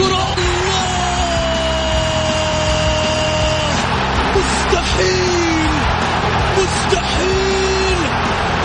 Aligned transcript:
الكرة 0.00 0.34
الله. 0.38 0.86
مستحيل. 4.36 5.70
مستحيل. 6.58 8.00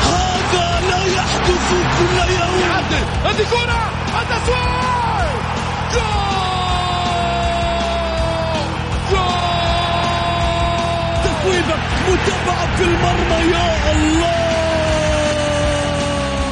هذا 0.04 0.68
لا 0.90 1.02
يحدث 1.06 1.70
كل 2.00 2.18
يوم. 2.34 2.72
هذه 3.26 3.46
كرة. 3.52 3.84
التسويق 4.22 5.32
جول. 5.94 6.48
جول. 9.12 9.36
تسويبة 11.24 11.76
متابعة 12.08 12.76
في 12.78 12.84
المرمى 12.84 13.52
يا 13.52 13.92
الله. 13.92 14.65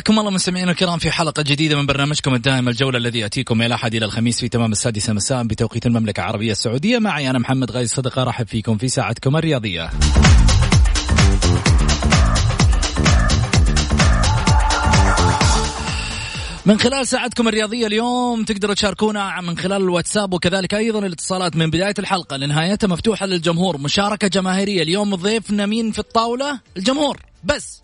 حياكم 0.00 0.18
الله 0.18 0.30
مستمعينا 0.30 0.70
الكرام 0.70 0.98
في 0.98 1.10
حلقة 1.10 1.42
جديدة 1.42 1.76
من 1.76 1.86
برنامجكم 1.86 2.34
الدائم 2.34 2.68
الجولة 2.68 2.98
الذي 2.98 3.18
يأتيكم 3.18 3.58
من 3.58 3.66
الأحد 3.66 3.94
إلى 3.94 4.04
الخميس 4.04 4.40
في 4.40 4.48
تمام 4.48 4.72
السادسة 4.72 5.12
مساء 5.12 5.42
بتوقيت 5.42 5.86
المملكة 5.86 6.20
العربية 6.20 6.52
السعودية. 6.52 6.98
معي 6.98 7.30
أنا 7.30 7.38
محمد 7.38 7.70
غازي 7.70 7.88
صدقة 7.94 8.24
رحب 8.24 8.46
فيكم 8.46 8.78
في 8.78 8.88
ساعتكم 8.88 9.36
الرياضية. 9.36 9.90
من 16.66 16.78
خلال 16.78 17.06
ساعتكم 17.06 17.48
الرياضية 17.48 17.86
اليوم 17.86 18.44
تقدروا 18.44 18.74
تشاركونا 18.74 19.40
من 19.40 19.58
خلال 19.58 19.82
الواتساب 19.82 20.32
وكذلك 20.32 20.74
أيضا 20.74 20.98
الاتصالات 20.98 21.56
من 21.56 21.70
بداية 21.70 21.94
الحلقة. 21.98 22.36
لنهايتها 22.36 22.88
مفتوحة 22.88 23.26
للجمهور. 23.26 23.78
مشاركة 23.78 24.28
جماهيرية. 24.28 24.82
اليوم 24.82 25.14
ضيفنا 25.14 25.66
مين 25.66 25.92
في 25.92 25.98
الطاولة؟ 25.98 26.60
الجمهور. 26.76 27.20
بس. 27.44 27.82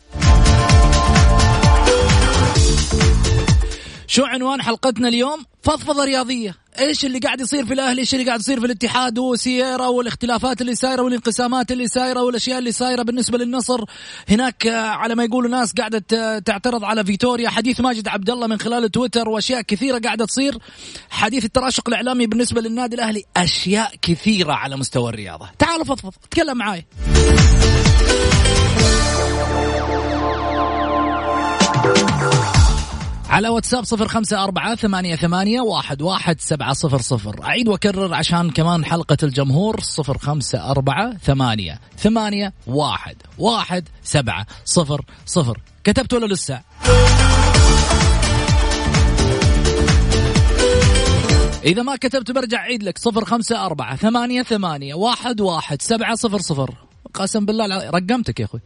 شو 4.08 4.24
عنوان 4.24 4.62
حلقتنا 4.62 5.08
اليوم؟ 5.08 5.44
فضفضة 5.62 6.04
رياضية، 6.04 6.54
إيش 6.78 7.04
اللي 7.04 7.18
قاعد 7.18 7.40
يصير 7.40 7.66
في 7.66 7.74
الأهلي؟ 7.74 8.00
إيش 8.00 8.14
اللي 8.14 8.26
قاعد 8.26 8.40
يصير 8.40 8.60
في 8.60 8.66
الاتحاد؟ 8.66 9.18
وسييرا 9.18 9.86
والاختلافات 9.86 10.60
اللي 10.60 10.74
صايره 10.74 11.02
والانقسامات 11.02 11.72
اللي 11.72 11.88
صايره 11.88 12.22
والأشياء 12.22 12.58
اللي 12.58 12.72
صايره 12.72 13.02
بالنسبة 13.02 13.38
للنصر، 13.38 13.84
هناك 14.28 14.66
آه، 14.66 14.86
على 14.86 15.14
ما 15.14 15.24
يقولوا 15.24 15.50
ناس 15.50 15.72
قاعدة 15.72 15.98
ت- 15.98 16.42
تعترض 16.46 16.84
على 16.84 17.04
فيتوريا، 17.04 17.48
حديث 17.48 17.80
ماجد 17.80 18.08
عبد 18.08 18.30
الله 18.30 18.46
من 18.46 18.60
خلال 18.60 18.90
تويتر. 18.90 19.28
وأشياء 19.28 19.60
كثيرة 19.60 19.98
قاعدة 19.98 20.24
تصير، 20.24 20.58
حديث 21.10 21.44
التراشق 21.44 21.88
الإعلامي 21.88 22.26
بالنسبة 22.26 22.60
للنادي 22.60 22.96
الأهلي، 22.96 23.24
أشياء 23.36 23.94
كثيرة 24.02 24.52
على 24.52 24.76
مستوى 24.76 25.10
الرياضة، 25.10 25.48
تعالوا 25.58 25.84
فضفض، 25.84 26.12
تكلم 26.30 26.58
معاي. 26.58 26.86
على 33.30 33.48
واتساب 33.48 33.84
صفر 33.84 34.08
خمسة 34.08 34.44
أربعة 34.44 34.74
ثمانية, 34.74 35.16
ثمانية 35.16 35.60
واحد, 35.60 36.02
واحد 36.02 36.40
سبعة 36.40 36.72
صفر 36.72 37.00
صفر. 37.00 37.44
أعيد 37.44 37.68
وأكرر 37.68 38.14
عشان 38.14 38.50
كمان 38.50 38.84
حلقة 38.84 39.16
الجمهور 39.22 39.80
صفر 39.80 40.18
خمسة 40.18 40.70
أربعة 40.70 41.16
ثمانية, 41.16 41.80
ثمانية 41.98 42.52
واحد, 42.66 43.16
واحد 43.38 43.88
سبعة 44.02 44.46
صفر 44.64 45.04
صفر. 45.26 45.60
كتبت 45.84 46.14
ولا 46.14 46.34
لسه؟ 46.34 46.60
إذا 51.64 51.82
ما 51.82 51.96
كتبت 51.96 52.30
برجع 52.30 52.58
أعيد 52.58 52.82
لك. 52.82 52.98
صفر 52.98 53.24
خمسة 53.24 53.66
أربعة 53.66 53.96
ثمانية 53.96 54.42
ثمانية 54.42 54.94
واحد 54.94 55.40
واحد 55.40 55.82
سبعة 55.82 56.14
صفر 56.14 56.38
صفر. 56.38 56.74
قسم 57.14 57.44
بالله 57.46 57.90
رقمتك 57.90 58.40
يا 58.40 58.44
أخوي. 58.44 58.60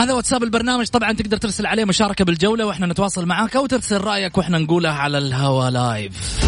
هذا 0.00 0.12
واتساب 0.12 0.42
البرنامج. 0.42 0.86
طبعا 0.86 1.12
تقدر 1.12 1.36
ترسل 1.36 1.66
عليه 1.66 1.84
مشاركة 1.84 2.24
بالجولة 2.24 2.66
وإحنا 2.66 2.86
نتواصل 2.86 3.26
معاك 3.26 3.56
أو 3.56 3.66
ترسل 3.66 4.00
رأيك 4.00 4.38
وإحنا 4.38 4.58
نقولها 4.58 4.92
على 4.92 5.18
الهوا 5.18 5.70
لايف 5.70 6.44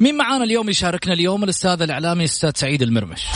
مين 0.00 0.16
معانا 0.16 0.44
اليوم 0.44 0.68
يشاركنا 0.68 1.14
اليوم؟ 1.14 1.44
الأستاذ 1.44 1.82
الإعلامي 1.82 2.24
أستاذ 2.24 2.52
سعيد 2.54 2.82
المرمش. 2.82 3.26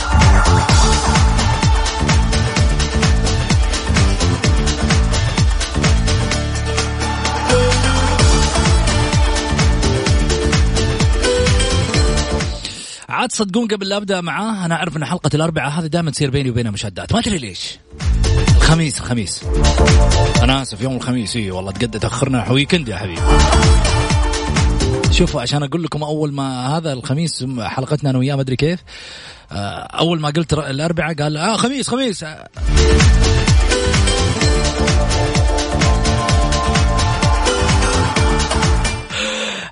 عاد 13.21 13.31
صدقون 13.31 13.67
قبل 13.67 13.89
لا 13.89 13.97
أبدأ 13.97 14.21
معاه 14.21 14.65
أنا 14.65 14.75
أعرف 14.75 14.97
أن 14.97 15.05
حلقة 15.05 15.29
الاربعاء 15.33 15.71
هذه 15.71 15.85
دائما 15.85 16.11
تصير 16.11 16.29
بيني 16.29 16.49
وبينه 16.49 16.71
مشادات. 16.71 17.13
ما 17.13 17.19
أدري 17.19 17.37
ليش. 17.37 17.79
الخميس 18.55 18.97
الخميس. 18.97 19.43
أنا 20.43 20.61
آسف 20.61 20.81
يوم 20.81 20.95
الخميس. 20.95 21.35
إي 21.35 21.51
والله 21.51 21.71
تقد 21.71 21.99
تأخرنا 21.99 22.51
ويكند 22.51 22.87
يا 22.89 22.97
حبيبي. 22.97 23.21
شوفوا 25.11 25.41
عشان 25.41 25.63
أقول 25.63 25.83
لكم 25.83 26.03
أول 26.03 26.33
ما 26.33 26.77
هذا 26.77 26.93
الخميس 26.93 27.45
حلقتنا 27.59 28.09
أنا 28.09 28.19
وياه 28.19 28.35
ما 28.35 28.41
أدري 28.41 28.55
كيف. 28.55 28.79
آه، 29.51 29.55
أول 29.79 30.19
ما 30.19 30.29
قلت 30.29 30.53
الاربعاء 30.53 31.13
قال 31.15 31.37
آه 31.37 31.57
خميس 31.57 31.89
خميس. 31.89 32.23
آه، 32.23 32.47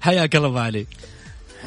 حياك 0.01 0.35
الله 0.35 0.59
علي. 0.59 0.85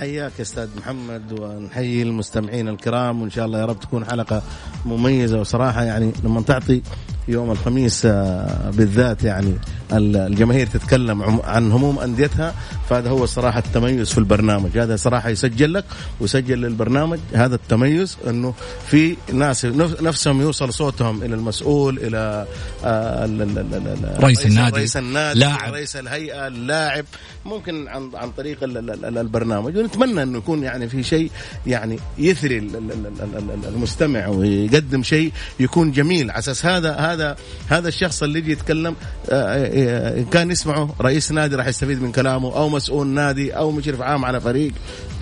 حياك 0.03 0.33
يا 0.39 0.43
أستاذ 0.43 0.69
محمد 0.77 1.41
ونحيي 1.41 2.03
المستمعين 2.03 2.69
الكرام 2.69 3.23
وإن 3.23 3.31
شاء 3.31 3.47
الله 3.47 3.59
يا 3.59 3.65
رب 3.65 3.81
تكون 3.81 4.05
حلقة 4.05 4.43
مميزة 4.85 5.41
وصراحة 5.41 5.83
يعني 5.85 6.13
لما 6.25 6.41
تعطي 6.43 6.83
يوم 7.29 7.51
الخميس 7.51 8.07
آه، 8.07 8.71
بالذات 8.71 9.23
يعني 9.25 9.55
ال- 9.93 10.17
الجماهير 10.17 10.67
تتكلم 10.67 11.41
عن 11.45 11.73
هموم 11.73 11.99
انديتها 11.99 12.55
فهذا 12.91 13.11
هو 13.11 13.25
الصراحه 13.25 13.59
التميز 13.59 14.11
في 14.11 14.19
البرنامج 14.19 14.79
هذا 14.79 14.97
صراحة 14.97 15.29
يسجل 15.29 15.75
لك 15.75 15.85
ويسجل 16.21 16.59
للبرنامج 16.61 17.19
هذا 17.35 17.55
التميز 17.55 18.17
انه 18.27 18.55
في 18.87 19.17
ناس 19.33 19.67
نف- 19.67 20.03
نفسهم 20.03 20.41
يوصل 20.41 20.73
صوتهم 20.75 21.23
إلى 21.23 21.35
المسؤول 21.35 21.99
إلى 21.99 22.47
آه، 22.85 23.25
ال- 23.25 23.43
ال- 23.43 23.59
ال- 23.59 23.75
ال- 24.15 24.25
رئيس 24.25 24.47
النادي. 24.47 24.77
رئيس 24.77 24.97
النادي 24.97 25.39
لاعب. 25.39 25.73
رئيس 25.75 25.97
الهيئه 25.97 26.47
اللاعب 26.47 27.05
ممكن 27.45 27.89
عن 27.89 28.11
عن 28.15 28.31
طريق 28.31 28.63
ال- 28.65 28.79
ال- 28.79 29.05
ال- 29.05 29.19
البرنامج 29.19 29.77
ونتمنى 29.77 30.23
انه 30.23 30.39
يكون 30.39 30.63
يعني 30.63 30.89
في 30.89 31.03
شيء 31.03 31.31
يعني 31.67 31.99
يثري 32.19 32.59
ال- 32.59 32.77
ال- 32.77 32.91
ال- 32.93 33.07
ال- 33.23 33.51
ال- 33.51 33.69
المستمع 33.75 34.27
ويقدم 34.29 35.03
شيء 35.03 35.33
يكون 35.61 35.93
جميل 35.93 36.31
على 36.31 36.39
أساس 36.39 36.67
هذا 36.67 37.12
هذا 37.13 37.37
هذا 37.69 37.89
الشخص 37.89 38.23
اللي 38.23 38.39
يجي 38.39 38.53
يتكلم 38.53 38.97
آه، 39.31 39.35
آه، 39.35 40.19
إن 40.19 40.25
كان 40.25 40.51
يسمعه 40.51 40.95
رئيس 41.01 41.33
نادي 41.33 41.57
راح 41.57 41.67
يستفيد 41.67 42.03
من 42.03 42.13
كلامه 42.13 42.57
أو 42.57 42.69
مسؤول 42.69 43.07
نادي 43.07 43.53
أو 43.57 43.71
مشرف 43.71 44.01
عام 44.01 44.25
على 44.25 44.41
فريق 44.41 44.73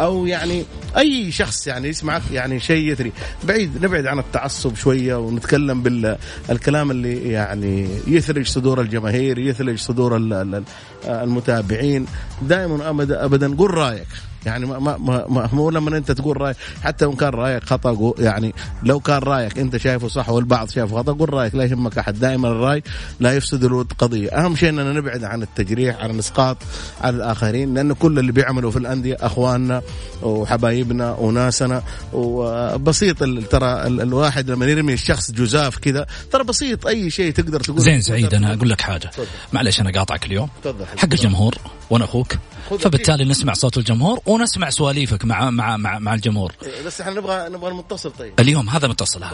أو 0.00 0.26
يعني 0.26 0.64
أي 0.96 1.32
شخص 1.32 1.66
يعني 1.66 1.88
يسمعك 1.88 2.22
يعني 2.32 2.60
شيء 2.60 2.92
يثري. 2.92 3.12
بعيد 3.44 3.84
نبعد 3.84 4.06
عن 4.06 4.18
التعصب 4.18 4.74
شوية 4.76 5.14
ونتكلم 5.14 5.82
بالكلام 5.82 6.90
اللي 6.90 7.30
يعني 7.32 7.88
يثلج 8.06 8.46
صدور 8.46 8.80
الجماهير 8.80 9.38
يثلج 9.38 9.78
صدور 9.78 10.16
ال- 10.16 10.32
ال- 10.32 10.64
المتابعين. 11.06 12.06
دائما 12.42 12.90
ابدا 12.90 13.24
ابدا 13.24 13.56
رأيك. 13.60 14.08
يعني 14.46 14.66
ما 14.66 14.78
ما 14.78 15.26
ما, 15.28 15.48
مو 15.52 15.70
لما 15.70 15.96
انت 15.96 16.12
تقول 16.12 16.40
راي 16.40 16.54
حتى 16.82 17.04
وان 17.04 17.16
كان 17.16 17.28
رأيك 17.28 17.64
خطأ 17.64 18.14
يعني 18.18 18.54
لو 18.82 19.00
كان 19.00 19.18
رأيك 19.18 19.58
انت 19.58 19.76
شايفه 19.76 20.08
صح 20.08 20.28
والبعض 20.28 20.70
شايفه 20.70 20.96
خطأ 20.96 21.12
قول 21.12 21.34
رأيك 21.34 21.54
لا 21.54 21.64
يهمك 21.64 21.98
أحد. 21.98 22.18
دائما 22.18 22.48
الرأي 22.48 22.82
لا 23.20 23.32
يفسد 23.32 23.64
الود 23.64 23.92
قضية. 23.98 24.28
أهم 24.28 24.56
شيء 24.56 24.68
إننا 24.68 24.92
نبعد 24.92 25.24
عن 25.24 25.42
التجريح 25.42 25.96
عن 26.00 26.10
الإسقاط 26.10 26.56
على 27.00 27.16
الآخرين 27.16 27.74
لأنه 27.74 27.94
كل 27.94 28.18
اللي 28.18 28.32
بيعملوا 28.32 28.70
في 28.70 28.78
الأندية 28.78 29.16
أخواننا 29.20 29.82
وحبايبنا 30.22 31.12
وناسنا. 31.12 31.82
وبسيط 32.12 33.18
ترى 33.50 33.86
الواحد 33.86 34.50
لما 34.50 34.66
يرمي 34.66 34.92
الشخص 34.92 35.30
جزاف 35.30 35.78
كذا 35.78 36.06
ترى 36.32 36.44
بسيط. 36.44 36.86
أي 36.86 37.10
شيء 37.10 37.32
تقدر 37.32 37.60
تقول. 37.60 37.80
زين 37.80 38.00
سعيد 38.00 38.34
أنا 38.34 38.54
أقول 38.54 38.68
لك 38.68 38.80
حاجة. 38.80 39.10
معلش 39.52 39.80
أنا 39.80 39.90
قاطعك 39.90 40.26
اليوم. 40.26 40.48
حق 40.96 41.08
الجمهور 41.12 41.54
وأنا 41.90 42.04
أخوك. 42.04 42.34
فبالتالي 42.78 43.24
نسمع 43.24 43.52
صوت 43.52 43.78
الجمهور 43.78 44.20
ونسمع 44.26 44.70
سواليفك 44.70 45.24
مع 45.24 45.50
مع 45.50 45.76
مع, 45.76 45.98
مع 45.98 46.14
الجمهور. 46.14 46.52
إيه، 46.62 46.84
بس 46.86 47.00
إحنا 47.00 47.12
نبغى 47.12 47.48
نبغى 47.48 47.70
المتصل 47.70 48.10
طيب. 48.10 48.40
اليوم 48.40 48.68
هذا 48.68 48.88
متصل. 48.88 49.24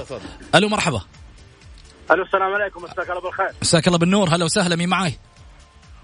ألو 0.55 0.69
مرحبا. 0.69 1.01
ألو 2.11 2.23
السلام 2.25 2.55
عليكم. 2.55 2.83
مساك 2.83 3.11
الله 3.11 3.21
بالخير. 3.21 3.51
مساك 3.63 3.87
الله 3.87 3.99
بالنور. 3.99 4.29
هلا 4.29 4.45
وسهلا 4.45 4.77
مين 4.77 4.89
معاي؟ 4.89 5.19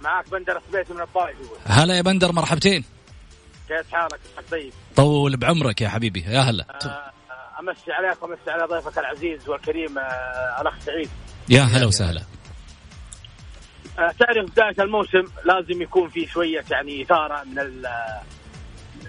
معك 0.03 0.31
بندر 0.31 0.59
السبيتي 0.59 0.93
من 0.93 1.01
الطائف. 1.01 1.37
هلا 1.67 1.95
يا 1.97 2.03
بندر 2.03 2.33
مرحبتين. 2.33 2.85
كيف 3.69 3.93
حالك؟ 3.93 4.21
طيب. 4.51 4.73
طول 4.97 5.37
بعمرك 5.37 5.81
يا 5.81 5.89
حبيبي. 5.89 6.21
يا 6.21 6.41
هلا. 6.41 6.65
آه 6.71 7.13
أمسي 7.61 7.93
عليك 7.93 8.23
وأمسي 8.23 8.51
على 8.51 8.65
ضيفك 8.65 8.99
العزيز 8.99 9.49
والكريم 9.49 9.99
آه 9.99 10.61
الأخ 10.61 10.75
سعيد. 10.87 11.11
يا 11.49 11.63
هلا 11.63 11.87
وسهلا. 11.87 12.21
آه 12.21 12.42
تعرف 13.97 14.51
بداية 14.51 14.75
الموسم 14.79 15.25
لازم 15.45 15.83
يكون 15.83 16.09
في 16.09 16.27
شوية 16.27 16.65
يعني 16.71 17.03
إثارة 17.03 17.43
من 17.45 17.83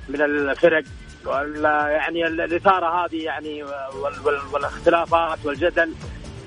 من 0.09 0.21
الفرق 0.21 0.83
يعني 1.25 2.27
الإثارة 2.27 3.05
هذه 3.05 3.23
يعني 3.23 3.63
والاختلافات 4.53 5.45
والجدل. 5.45 5.93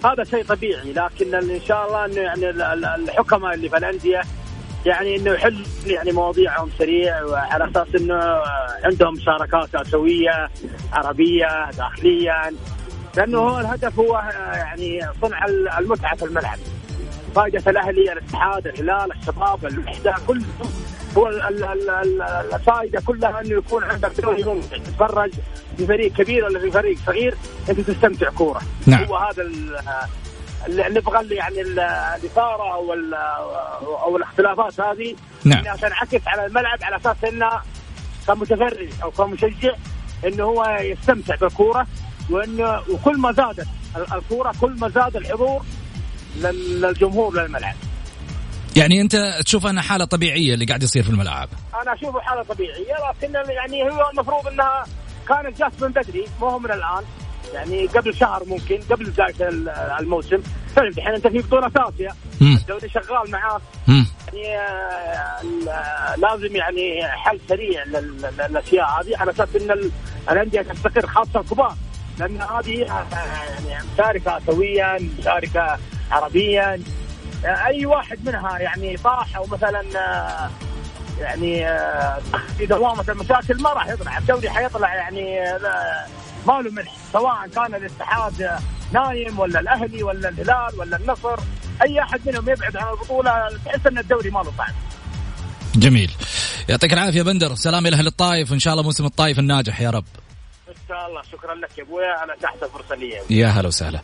هذا 0.05 0.25
شيء 0.25 0.45
طبيعي 0.45 0.93
لكن 0.93 1.35
إن 1.35 1.61
شاء 1.69 1.87
الله 1.87 2.05
إنه 2.05 2.21
يعني 2.21 2.51
الحكماء 2.95 3.55
اللي 3.55 3.69
في 3.69 3.77
الأندية 3.77 4.23
يعني 4.87 5.17
إنه 5.17 5.31
يحل 5.33 5.65
يعني 5.87 6.13
مواضيعهم 6.13 6.71
سريع 6.79 7.25
وعلى 7.25 7.71
أساس 7.71 7.95
إنه 7.95 8.43
عندهم 8.85 9.15
مشاركات 9.15 9.75
آسيوية 9.75 10.51
عربية 10.93 11.71
داخليا 11.71 12.53
لأنه 13.17 13.39
هو 13.39 13.61
الهدف 13.61 13.99
هو 13.99 14.23
يعني 14.55 15.01
صنع 15.23 15.47
المتعة 15.79 16.17
في 16.17 16.25
الملعب. 16.25 16.59
فائده 17.37 17.71
الأهلي 17.71 18.13
الاتحاد 18.13 18.67
الهلال 18.67 19.13
الشباب 19.13 19.67
الوحده 19.67 20.15
كلهم 20.27 20.73
هو 21.17 21.29
الفائده 22.55 23.03
كلها 23.07 23.41
إنه 23.41 23.59
يكون 23.59 23.85
عندك 23.85 24.21
دوري 24.21 24.45
ممتع 24.45 24.77
تتفرج 24.77 25.31
في 25.77 25.87
فريق 25.87 26.13
كبير 26.13 26.45
ولا 26.45 26.59
في 26.59 26.71
فريق 26.71 26.99
صغير 27.07 27.35
أنت 27.69 27.81
تستمتع 27.81 28.31
كورة 28.31 28.61
نعم. 28.87 29.05
هو 29.05 29.17
هذا 29.17 29.43
اللي 30.67 30.89
نبغى 30.89 31.35
يعني 31.35 31.61
الإثارة 31.61 32.75
أو 32.75 32.95
أو 33.83 34.17
الاختلافات 34.17 34.81
هذه 34.81 35.17
نعم. 35.45 35.59
انها 35.59 35.77
تنعكس 35.77 36.27
على 36.27 36.47
الملعب 36.47 36.79
على 36.83 36.97
أساس 36.97 37.25
إنه 37.25 37.51
كمتفرج 38.27 38.89
أو 39.03 39.11
كمشجع 39.11 39.75
إنه 40.27 40.45
هو 40.45 40.79
يستمتع 40.81 41.35
بالكورة 41.35 41.87
وإنه 42.31 42.81
وكل 42.91 43.19
ما 43.19 43.33
زادت 43.33 43.67
الكورة 44.13 44.53
كل 44.61 44.77
ما 44.81 44.89
زاد 44.89 45.17
الحضور 45.17 45.63
للجمهور 46.43 47.43
للملعب. 47.43 47.75
يعني 48.77 49.01
انت 49.01 49.17
تشوف 49.45 49.67
أنها 49.67 49.83
حالة 49.83 50.05
طبيعية 50.05 50.55
اللي 50.55 50.65
قاعد 50.65 50.83
يصير 50.83 51.03
في 51.03 51.11
الملعب؟ 51.11 51.49
أنا 51.83 51.95
أشوفه 51.95 52.21
حالة 52.21 52.43
طبيعية 52.43 52.95
لكن 53.23 53.35
يعني 53.35 53.83
هو 53.83 54.11
المفروض 54.13 54.47
إنها 54.47 54.85
كانت 55.29 55.59
جات 55.59 55.83
من 55.83 55.89
بدري 55.89 56.25
مو 56.41 56.49
هو 56.49 56.59
من 56.59 56.71
الآن. 56.71 57.05
يعني 57.55 57.87
قبل 57.87 58.15
شهر 58.15 58.45
ممكن 58.47 58.81
قبل 58.91 59.05
بدايه 59.05 59.49
الموسم. 60.01 60.39
فهمت 60.77 60.99
الحين 60.99 61.15
أنت 61.15 61.27
في 61.27 61.39
بطولة 61.39 61.67
اسيا 61.77 62.15
الدوري 62.41 62.89
شغال 62.89 63.31
معاك. 63.31 63.61
يعني 63.89 64.59
آه، 64.59 66.17
لازم 66.17 66.57
يعني 66.57 67.07
حل 67.07 67.41
سريع 67.49 67.85
للأشياء 67.85 68.87
هذه 68.87 69.17
على 69.17 69.31
أساس 69.31 69.49
إن 69.57 69.91
الأندية 70.31 70.63
تستقر 70.63 71.07
خاصة 71.07 71.41
الكبار. 71.41 71.75
لأن 72.19 72.43
هذه 72.43 72.83
آه، 72.91 73.07
يعني 73.69 73.87
مشاركة 73.95 74.39
اسيويا 74.39 74.99
مشاركة 75.19 75.79
عربيا 76.11 76.81
آه، 77.45 77.67
أي 77.67 77.87
واحد 77.87 78.19
منها 78.29 78.59
يعني 78.59 78.97
طاح 78.97 79.37
أو 79.37 79.47
مثلا 79.47 79.83
يعني 81.21 81.67
في 82.59 82.67
دوامه 82.67 83.05
المشاكل 83.09 83.63
ما 83.63 83.71
راح 83.71 83.89
يطلع. 83.89 84.19
الدوري 84.19 84.51
حيطلع 84.51 84.95
يعني 84.95 85.41
ما 86.47 86.53
له 86.53 86.71
ملح 86.71 86.93
سواء 87.13 87.49
كان 87.55 87.75
الاتحاد 87.75 88.59
نايم 88.93 89.39
ولا 89.39 89.61
الأهلي 89.61 90.03
ولا 90.03 90.29
الهلال 90.29 90.81
ولا 90.81 90.97
النصر. 90.97 91.39
أي 91.83 92.03
أحد 92.03 92.21
منهم 92.27 92.49
يبعد 92.51 92.77
عن 92.77 92.93
البطولة 92.93 93.49
تحس 93.65 93.87
إن 93.87 93.99
الدوري 93.99 94.31
ما 94.31 94.39
له 94.39 94.53
طعم. 94.59 94.75
جميل. 95.75 96.11
يعطيك 96.69 96.93
العافية 96.93 97.23
بندر. 97.23 97.55
سلام 97.55 97.87
إلى 97.87 97.97
أهل 97.97 98.07
الطائف 98.07 98.51
وإن 98.51 98.59
شاء 98.59 98.73
الله 98.73 98.85
موسم 98.85 99.05
الطائف 99.05 99.39
الناجح 99.39 99.81
يا 99.81 99.91
رب. 99.91 100.05
إن 100.69 100.75
شاء 100.89 101.09
الله. 101.09 101.23
شكرا 101.33 101.55
لك 101.55 101.79
يا 101.79 101.83
أبويا. 101.83 102.25
أنا 102.25 102.35
تحت 102.43 102.63
الفرصة 102.63 102.95
لي. 102.95 103.21
يا 103.31 103.49
هلا 103.49 103.69
وسهلا. 103.69 104.01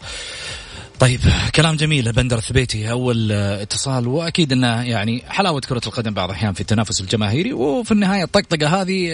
طيب 1.02 1.20
كلام 1.54 1.76
جميل 1.76 2.12
بندر 2.12 2.38
الثبيتي 2.38 2.90
أول 2.90 3.32
اتصال 3.32 4.08
وأكيد 4.08 4.52
إنه 4.52 4.82
يعني 4.82 5.22
حلاوة 5.28 5.60
كرة 5.60 5.81
القدم 5.87 6.14
بعض 6.14 6.28
الأحيان 6.28 6.52
في 6.52 6.60
التنافس 6.60 7.00
الجماهيري 7.00 7.52
وفي 7.52 7.93
النهاية 7.93 8.25
الطقطقة 8.25 8.82
هذه 8.82 9.08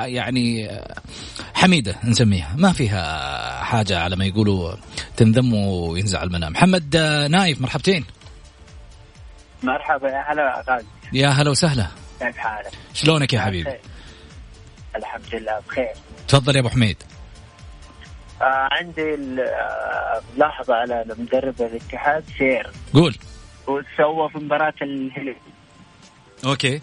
يعني 0.00 0.70
حميدة 1.54 1.96
نسميها 2.04 2.54
ما 2.56 2.72
فيها 2.72 3.64
حاجة 3.64 3.98
على 3.98 4.16
ما 4.16 4.24
يقولوا 4.24 4.74
تنذم 5.16 5.54
وينزع 5.54 6.22
المنام. 6.22 6.52
محمد 6.52 6.96
نايف 7.30 7.60
مرحبتين. 7.60 8.04
مرحبا 9.62 10.08
يا 10.08 10.32
هلا 10.32 10.64
غازي 10.68 10.86
يا 11.12 11.28
هلا 11.28 11.50
وسهلا. 11.50 11.86
كيف 12.20 12.36
حالك؟ 12.36 12.70
شلونك 12.94 13.32
يا 13.32 13.40
حبيبي؟ 13.40 13.70
الحمد 14.96 15.34
لله 15.34 15.60
بخير. 15.68 15.92
تفضل 16.28 16.56
يا 16.56 16.60
أبو 16.60 16.68
حميد. 16.68 16.96
آه 17.02 17.15
عندي 18.40 19.16
ملاحظة 20.36 20.74
آه، 20.74 20.80
على 20.80 21.04
مدرب 21.18 21.54
الاتحاد 21.60 22.24
سير 22.38 22.70
قول. 22.94 23.14
وسوى 23.66 24.28
في 24.28 24.38
مباراة 24.38 24.74
الهلال. 24.82 25.36
أوكي. 26.44 26.80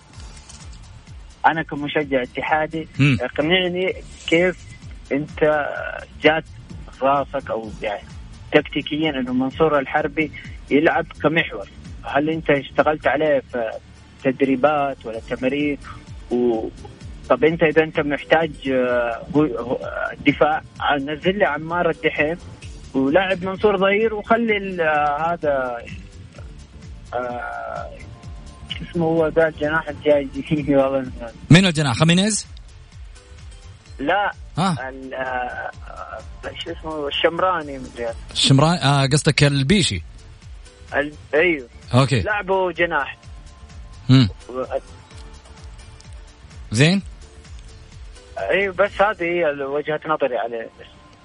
أنا 1.45 1.63
كمشجع 1.63 2.21
اتحادي 2.21 2.88
اقنعني 3.00 3.95
كيف 4.27 4.57
أنت 5.11 5.67
جات 6.23 6.44
راسك 7.01 7.50
أو 7.50 7.69
يعني 7.81 8.07
تكتيكيا 8.51 9.09
إنه 9.09 9.33
منصور 9.33 9.79
الحربي 9.79 10.31
يلعب 10.71 11.05
كمحور. 11.23 11.67
هل 12.03 12.29
أنت 12.29 12.50
اشتغلت 12.50 13.07
عليه 13.07 13.44
في 13.51 13.71
تدريبات 14.23 15.05
ولا 15.05 15.19
تمارين 15.19 15.77
و 16.31 16.67
طب 17.30 17.44
انت 17.44 17.63
اذا 17.63 17.84
انت 17.84 18.00
محتاج 18.00 18.51
آه، 18.68 19.22
دفاع 20.27 20.62
نزل 20.98 21.38
لي 21.38 21.46
عمار 21.46 21.89
الدحيم 21.89 22.38
ولاعب 22.94 23.44
منصور 23.44 23.77
ظهير 23.77 24.13
وخلي 24.13 24.84
آه، 24.84 25.34
هذا 25.34 25.77
آه 27.13 27.89
اسمه 28.82 29.06
هو 29.06 29.27
ذا 29.27 29.48
الجناح 29.48 29.89
الجاي. 29.89 30.27
والله 30.77 31.12
مين 31.50 31.65
الجناح؟ 31.65 31.98
خمينيز؟ 31.98 32.48
لا. 34.00 34.32
ها. 34.58 34.92
آه 35.13 35.72
شو 36.63 36.72
اسمه؟ 36.72 37.08
الشمراني. 37.08 37.77
مدري 37.77 38.08
الشمراني؟ 38.32 38.84
آه 38.84 39.06
قصدك 39.06 39.44
البيشي. 39.44 40.03
أيوه. 41.34 41.68
أوكي. 41.94 42.22
لعبوا 42.22 42.72
جناح. 42.72 43.18
امم 44.10 44.30
زين. 46.72 47.01
أيوه 48.38 48.74
بس 48.74 49.02
هذه 49.02 49.24
هي 49.24 49.46
وجهة 49.46 50.00
نظري 50.06 50.38
عليه. 50.38 50.70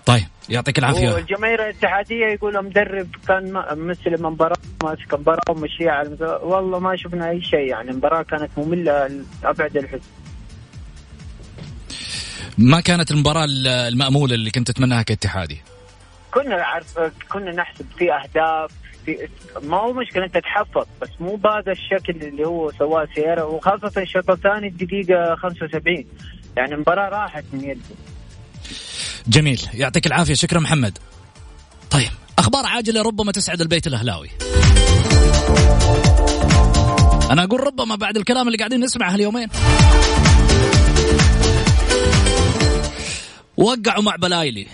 طيب 0.07 0.25
يعطيك 0.49 0.79
العافية. 0.79 1.11
والجماهير 1.11 1.63
الاتحادية 1.63 2.27
يقول 2.27 2.65
مدرب 2.65 3.09
كان 3.29 3.65
مستلم 3.77 4.27
مباراه 4.27 4.57
ماسك 4.83 5.15
مباراة 5.15 5.43
ومشيها 5.49 5.91
على 5.91 6.39
والله 6.43 6.79
ما 6.79 6.97
شفنا 6.97 7.31
أي 7.31 7.43
شيء 7.43 7.69
يعني. 7.69 7.91
المباراة 7.91 8.23
كانت 8.23 8.51
مملة 8.57 9.11
ابعد 9.45 9.77
الحد 9.77 10.01
ما 12.59 12.81
كانت 12.81 13.11
المباراة 13.11 13.47
المأمولة 13.89 14.35
اللي 14.35 14.51
كنت 14.51 14.71
تتمناها 14.71 15.03
كاتحادي؟ 15.03 15.61
كنا 16.35 16.55
عارف 16.55 16.99
كنا 17.29 17.53
نحسب 17.53 17.87
في 17.99 18.13
أهداف 18.13 18.71
في 19.05 19.29
ما 19.63 19.77
هو 19.77 19.93
مشكلة 19.93 20.25
أنت 20.25 20.39
تحفظ 20.39 20.87
بس 21.03 21.09
مو 21.21 21.37
بهذا 21.37 21.73
الشكل 21.73 22.13
اللي 22.13 22.45
هو 22.45 22.73
سواه 22.73 23.09
سيارة 23.15 23.45
وخاصة 23.45 24.03
الشوط 24.03 24.31
الثاني 24.31 24.69
الدقيقة 24.69 25.35
75 25.35 26.05
يعني 26.59 26.75
المباراه 26.75 27.09
راحت 27.09 27.45
من 27.53 27.65
يده 27.65 27.81
جميل. 29.27 29.63
يعطيك 29.75 30.07
العافية. 30.07 30.35
شكرا 30.35 30.61
محمد. 30.61 30.99
طيب 31.91 32.11
أخبار 32.39 32.67
عاجله 32.67 33.03
ربما 33.03 33.33
تسعد 33.33 33.61
البيت 33.61 33.87
الأهلاوي. 33.87 34.31
أنا 37.31 37.45
أقول 37.45 37.61
ربما 37.61 37.97
بعد 37.97 38.17
الكلام 38.17 38.47
اللي 38.47 38.59
قاعدين 38.59 38.81
نسمعه 38.81 39.15
اليومين. 39.15 39.49
وقعوا 43.57 44.03
مع 44.03 44.17
بلايلي. 44.17 44.67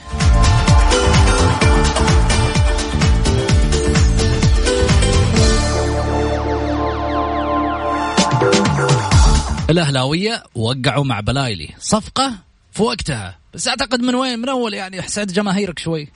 الأهلاوية 9.71 10.43
وقعوا 10.55 11.05
مع 11.05 11.21
بلايلي. 11.21 11.69
صفقة 11.79 12.33
في 12.73 12.83
وقتها 12.83 13.39
بس 13.55 13.69
أعتقد 13.69 14.01
من 14.01 14.15
وين؟ 14.15 14.39
من 14.39 14.49
أول 14.49 14.75
يعني 14.75 15.03
حسيت 15.03 15.33
جماهيرك 15.33 15.79
شوي. 15.79 16.09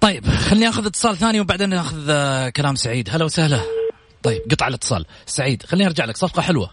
طيب 0.00 0.26
خليني 0.26 0.68
أخذ 0.68 0.86
اتصال 0.86 1.16
ثاني 1.16 1.40
وبعدين 1.40 1.68
نأخذ 1.68 2.06
آه، 2.10 2.48
كلام 2.48 2.74
سعيد. 2.74 3.08
هلا 3.10 3.24
وسهلا. 3.24 3.60
طيب 4.22 4.42
قطع 4.50 4.68
الاتصال. 4.68 5.06
سعيد 5.26 5.62
خليني 5.62 5.86
أرجع 5.86 6.04
لك. 6.04 6.16
صفقة 6.16 6.42
حلوة. 6.42 6.70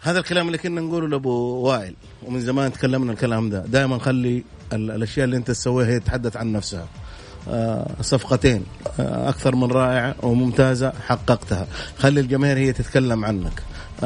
هذا 0.00 0.18
الكلام 0.18 0.46
اللي 0.46 0.58
كنا 0.58 0.80
نقوله 0.80 1.08
لأبو 1.08 1.30
وائل 1.60 1.94
ومن 2.22 2.40
زمان 2.40 2.72
تكلمنا 2.72 3.12
الكلام 3.12 3.50
ده. 3.50 3.66
دائما 3.66 3.98
خلي 3.98 4.44
الأشياء 4.72 5.24
اللي 5.24 5.36
أنت 5.36 5.50
تسويها 5.50 5.88
هي 5.88 6.00
تتحدث 6.00 6.36
عن 6.36 6.52
نفسها. 6.52 6.88
صفقتين 8.00 8.62
أكثر 8.98 9.56
من 9.56 9.72
رائعة 9.72 10.14
وممتازة 10.22 10.92
حققتها. 11.06 11.66
خلي 11.98 12.20
الجماهير 12.20 12.58
هي 12.58 12.72
تتكلم 12.72 13.24
عنك. 13.24 13.62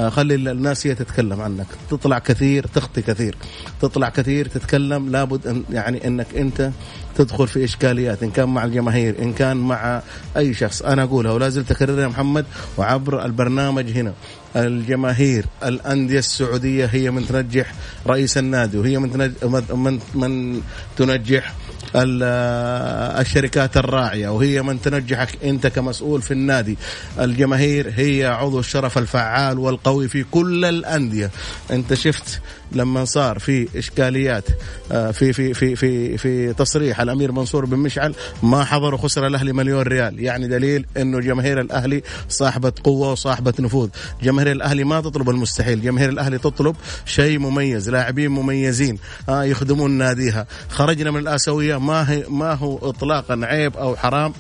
خلي 0.09 0.35
الناس 0.35 0.87
هي 0.87 0.95
تتكلم 0.95 1.41
عنك. 1.41 1.67
تطلع 1.91 2.19
كثير 2.19 2.67
تخطي 2.67 3.03
كثير. 3.03 3.37
تطلع 3.81 4.09
كثير 4.09 4.49
تتكلم. 4.49 5.11
لابد 5.11 5.47
أن 5.47 5.65
يعني 5.71 6.07
إنك 6.07 6.35
أنت 6.37 6.71
تدخل 7.15 7.49
في 7.49 7.65
إشكاليات 7.65 8.23
إن 8.23 8.31
كان 8.31 8.49
مع 8.49 8.65
الجماهير 8.65 9.23
إن 9.23 9.33
كان 9.33 9.57
مع 9.57 10.03
أي 10.37 10.55
شخص. 10.55 10.83
أنا 10.83 11.03
أقولها 11.03 11.33
ولا 11.33 11.49
زلت 11.49 11.71
أكررها 11.71 12.03
يا 12.03 12.09
محمد 12.09 12.45
وعبر 12.77 13.25
البرنامج 13.25 13.91
هنا. 13.91 14.13
الجماهير 14.57 15.45
الأندية 15.65 16.19
السعودية 16.19 16.87
هي 16.87 17.11
من 17.11 17.27
تنجح 17.27 17.73
رئيس 18.07 18.39
النادي 18.39 18.79
وهي 18.79 18.99
من 18.99 19.33
من 19.71 20.01
من 20.15 20.61
تنجح 20.97 21.55
الشركات 21.95 23.77
الراعية 23.77 24.29
وهي 24.29 24.63
من 24.63 24.83
تنجحك 24.83 25.45
أنت 25.45 25.67
كمسؤول 25.67 26.23
في 26.23 26.31
النادي. 26.31 26.79
الجماهير 27.21 27.93
هي 27.97 28.27
عضو 28.27 28.61
الشرف 28.61 28.99
الفعال 28.99 29.59
والقوي 29.59 30.09
في 30.09 30.25
كل 30.25 30.65
الأندية. 30.65 31.31
أنت 31.71 31.95
شفت 31.95 32.41
لما 32.73 33.05
صار 33.05 33.39
في 33.39 33.69
إشكاليات 33.77 34.45
آه، 34.93 35.11
في 35.11 35.33
في 35.33 35.55
في 35.55 35.77
في 35.77 36.19
في 36.19 36.53
تصريح 36.53 37.01
الأمير 37.01 37.33
منصور 37.33 37.65
بن 37.65 37.77
مشعل 37.79 38.15
ما 38.43 38.65
حضر 38.65 38.95
وخسر 38.95 39.27
الأهلي 39.27 39.53
مليون 39.53 39.83
ريال. 39.83 40.21
يعني 40.21 40.49
دليل 40.49 40.87
أنه 40.97 41.21
جماهير 41.21 41.61
الأهلي 41.61 42.03
صاحبة 42.29 42.73
قوة 42.85 43.13
وصاحبة 43.13 43.55
نفوذ. 43.61 43.89
جماهير 44.23 44.53
الأهلي 44.53 44.85
ما 44.85 45.01
تطلب 45.01 45.31
المستحيل. 45.31 45.83
جماهير 45.83 46.09
الأهلي 46.09 46.39
تطلب 46.39 46.77
شيء 47.07 47.39
مميز 47.39 47.91
لاعبين 47.91 48.31
مميزين 48.31 48.99
آه 49.29 49.45
يخدمون 49.45 49.91
ناديها. 49.91 50.47
خرجنا 50.69 51.11
من 51.11 51.21
الاسيويه 51.21 51.78
ما 51.79 52.11
هي 52.11 52.25
ما 52.29 52.55
هو 52.55 52.79
اطلاقا 52.79 53.41
عيب 53.43 53.77
أو 53.77 53.97
حرام 53.97 54.33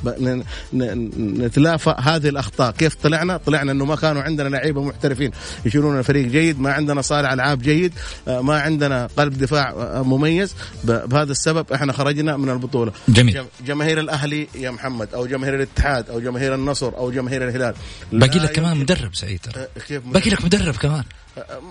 نتلافى 0.73 1.95
هذه 1.99 2.28
الأخطاء. 2.28 2.71
كيف 2.71 2.95
طلعنا؟ 2.95 3.37
طلعنا 3.37 3.73
إنه 3.73 3.85
ما 3.85 3.97
كانوا 3.97 4.23
عندنا 4.23 4.49
لعيبة 4.49 4.83
محترفين 4.83 5.30
يشيلون 5.64 6.02
فريق 6.02 6.26
جيد 6.26 6.61
ما 6.61 6.73
عندنا 6.73 7.02
صانع 7.02 7.33
ألعاب 7.33 7.59
جيد 7.59 7.92
آه، 8.28 8.40
ما 8.40 8.61
عندنا 8.61 9.09
قلب 9.16 9.38
دفاع 9.38 9.71
آه، 9.71 10.02
مميز. 10.02 10.54
بهذا 10.85 11.33
السبب 11.33 11.73
إحنا 11.73 11.92
خرجنا 11.92 12.37
من 12.37 12.50
البطولة. 12.50 12.92
جميل. 13.09 13.45
جماهير 13.66 14.00
الأهلي 14.00 14.49
يا 14.54 14.71
محمد 14.71 15.14
أو 15.14 15.26
جماهير 15.26 15.54
الاتحاد 15.54 16.11
أو 16.11 16.21
جماهير 16.21 16.54
النصر 16.54 16.97
أو 16.97 17.11
جماهير 17.11 17.49
الهلال. 17.49 17.75
باقي 18.12 18.38
لك 18.38 18.52
كمان 18.52 18.76
مدرب 18.76 19.14
سعيد 19.14 19.40
آه، 19.57 19.68
كيف 19.88 20.02
باقي 20.07 20.30
لك 20.30 20.45
مدرب 20.45 20.76
كمان. 20.76 21.04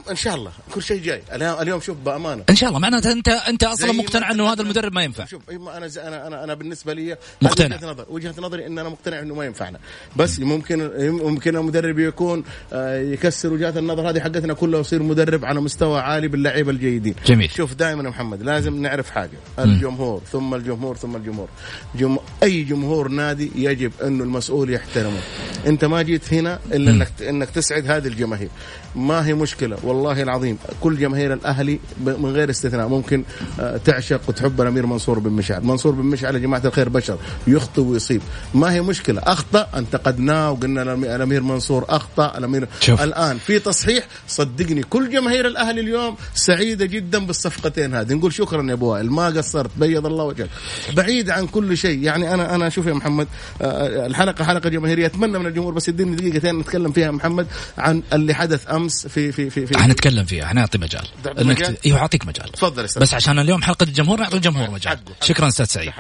إن 0.10 0.16
شاء 0.16 0.36
الله. 0.36 0.52
كل 0.72 0.84
شيء 0.84 1.02
جاي. 1.02 1.22
اليوم 1.32 1.82
شوف 1.82 1.98
بأمانة. 1.98 2.44
إن 2.50 2.56
شاء 2.56 2.70
الله. 2.70 2.80
معناته 2.80 3.12
انت 3.12 3.28
أنت 3.28 3.64
أصلا 3.64 3.92
مقتنع 3.92 4.32
إنه 4.32 4.54
هذا 4.54 4.62
المدرب 4.62 4.94
ما 4.94 5.04
ينفع. 5.04 5.26
شوف 5.26 5.42
أنا 5.50 5.90
أنا 6.08 6.28
أنا 6.28 6.44
أنا 6.44 6.54
بالنسبة 6.54 6.94
لي 6.94 7.18
مقتنع. 7.42 7.76
وجهة 7.76 7.92
نظر 7.92 8.06
وجهة 8.10 8.34
نظري 8.38 8.68
إن 8.68 8.80
أنا 8.80 8.90
مقتنع 8.90 9.20
إنه 9.20 9.36
ما 9.36 9.46
ينفعنا. 9.46 9.80
بس 10.16 10.40
ممكن 10.40 10.92
ممكن 11.00 11.56
المدرب 11.56 12.00
يكون 12.00 12.44
آه، 12.74 13.00
يكسر 13.00 13.54
وجهات 13.54 13.78
النظر 13.78 14.10
هذه 14.10 14.20
حقتنا 14.20 14.54
كلها 14.54 14.78
ويصير 14.78 15.04
مدرب 15.04 15.46
على 15.46 15.62
مستوى 15.62 16.00
عالي 16.00 16.28
باللعيبه 16.28 16.72
الجيدين. 16.72 17.16
جميل. 17.26 17.52
شوف 17.52 17.74
دائما 17.74 18.04
يا 18.04 18.10
محمد 18.10 18.44
لازم 18.44 18.82
نعرف 18.82 19.10
حاجة. 19.10 19.38
الجمهور 19.60 20.22
ثم 20.32 20.54
الجمهور 20.54 20.96
ثم 20.98 21.16
الجمهور. 21.16 21.50
جم... 21.96 22.18
أي 22.44 22.64
جمهور 22.64 23.08
نادي 23.08 23.52
يجب 23.56 23.92
إنه 24.04 24.24
المسؤول 24.24 24.74
يحترمه. 24.74 25.20
أنت 25.68 25.86
ما 25.86 26.02
جيت 26.02 26.34
هنا 26.34 26.60
إلا 26.72 26.92
انك 26.92 27.12
إنك 27.22 27.50
تسعد 27.50 27.92
هذه 27.92 28.08
الجماهير. 28.08 28.50
ما 28.96 29.26
هي 29.26 29.34
مشكلة؟ 29.34 29.57
والله 29.84 30.24
العظيم 30.24 30.58
كل 30.82 30.98
جماهير 30.98 31.34
الأهلي 31.34 31.80
من 32.06 32.32
غير 32.32 32.50
استثناء 32.50 32.88
ممكن 32.88 33.24
آه، 33.60 33.78
تعشق 33.78 34.22
وتحب 34.28 34.62
الأمير 34.62 34.86
منصور 34.86 35.20
بن 35.20 35.32
مشعل. 35.32 35.64
منصور 35.64 35.92
بن 35.92 36.06
مشعل 36.06 36.36
يا 36.36 36.40
جماعة 36.40 36.62
الخير 36.66 36.90
بشر 36.90 37.18
يخطئ 37.48 37.82
ويصيب. 37.82 38.22
ما 38.54 38.74
هي 38.74 38.82
مشكلة؟ 38.82 39.22
أخطأ 39.26 39.68
انتقدناه 39.76 40.52
وقلنا 40.52 40.82
الأمير 41.16 41.44
منصور 41.44 41.86
أخطأ 41.90 42.38
الأمير 42.38 42.68
شوف. 42.80 43.02
الآن 43.02 43.38
في 43.38 43.60
تصحيح. 43.60 44.08
صدقني 44.28 44.84
كل 44.84 45.10
جماهير 45.10 45.48
الأهلي 45.48 45.82
اليوم 45.82 46.16
سعيدة 46.34 46.86
جدا 46.86 47.26
بالصفقتين 47.26 47.94
هذه. 47.94 48.14
نقول 48.14 48.34
شكرا 48.34 48.64
يا 48.64 48.74
أبو 48.74 48.86
وائل 48.94 49.12
ما 49.12 49.26
قصرت 49.26 49.72
بيض 49.78 50.06
الله 50.06 50.24
وجهك. 50.24 50.50
بعيد 50.96 51.30
عن 51.30 51.48
كل 51.48 51.78
شيء 51.78 52.04
يعني 52.04 52.34
أنا 52.34 52.56
أنا 52.56 52.70
شوف 52.70 52.86
يا 52.86 52.94
محمد 52.94 53.28
آه، 53.62 54.06
الحلقة 54.06 54.44
حلقة 54.44 54.70
جماهيرية 54.70 55.06
أتمنى 55.06 55.40
من 55.40 55.48
الجمهور 55.48 55.74
بس 55.74 55.88
يديني 55.90 56.16
دقيقتين 56.16 56.60
نتكلم 56.60 56.92
فيها 56.92 57.12
محمد 57.12 57.48
عن 57.78 58.04
اللي 58.14 58.34
حدث 58.34 58.72
أمس 58.72 59.08
في 59.08 59.32
في 59.32 59.47
في, 59.50 59.68
في 59.68 59.78
حنتكلم 59.78 60.26
فيها 60.26 60.46
حنعطي 60.46 60.78
مجال. 60.78 61.08
إنك 61.40 61.86
أيوه 61.86 62.00
أعطيك 62.00 62.26
مجال. 62.26 62.52
تفضل 62.52 62.84
بس 62.84 63.14
عشان 63.14 63.40
اليوم 63.40 63.64
حلقة 63.64 63.84
الجمهور 63.84 64.20
نعطي 64.20 64.38
الجمهور 64.38 64.70
مجال. 64.70 65.00
شكرا 65.22 65.48
أستاذ 65.48 65.66
سعيد. 65.66 65.92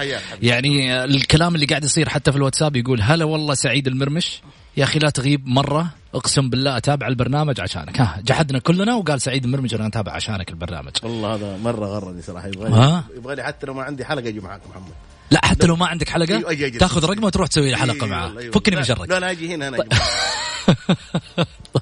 يعني 0.41 1.03
الكلام 1.03 1.55
اللي 1.55 1.65
قاعد 1.65 1.83
يصير 1.83 2.09
حتى 2.09 2.31
في 2.31 2.37
الواتساب 2.37 2.75
يقول 2.75 3.01
هلا 3.01 3.25
والله 3.25 3.53
سعيد 3.53 3.87
المرمش. 3.87 4.41
يا 4.77 4.83
أخي 4.83 4.99
لا 4.99 5.09
تغيب 5.09 5.47
مرة. 5.47 5.87
أقسم 6.15 6.49
بالله 6.49 6.77
أتابع 6.77 7.07
البرنامج 7.07 7.61
عشانك. 7.61 8.01
ها 8.01 8.21
جحدنا 8.25 8.59
كلنا 8.59 8.95
وقال 8.95 9.21
سعيد 9.21 9.45
المرمج 9.45 9.73
أنا 9.73 9.87
أتابع 9.87 10.11
عشانك 10.11 10.49
البرنامج. 10.49 10.91
والله 11.03 11.35
هذا 11.35 11.57
مرة 11.57 11.85
غرني 11.85 12.21
صراحة. 12.21 12.47
يبغى 12.47 13.03
يبغى 13.17 13.35
لي 13.35 13.43
حتى 13.43 13.65
لو 13.65 13.73
ما 13.73 13.83
عندي 13.83 14.05
حلقة 14.05 14.27
أجي 14.27 14.39
معاك 14.39 14.61
محمد. 14.69 14.93
لا 15.31 15.45
حتى 15.45 15.67
لو 15.67 15.75
ما 15.75 15.87
عندك 15.87 16.09
حلقة 16.09 16.35
أيوة 16.37 16.51
أجي 16.51 16.65
أجي. 16.65 16.77
تاخذ 16.77 17.05
رقمه 17.05 17.25
وتروح 17.25 17.47
تسوي 17.47 17.69
لي 17.69 17.77
حلقة 17.77 18.07
معاه. 18.07 18.39
أيوة. 18.39 18.51
فكني 18.51 18.75
من 18.75 18.83
شرك 18.83 19.09
لا 19.09 19.19
لا 19.19 19.31
أجي 19.31 19.55
هنا 19.55 19.67
أنا 19.67 19.77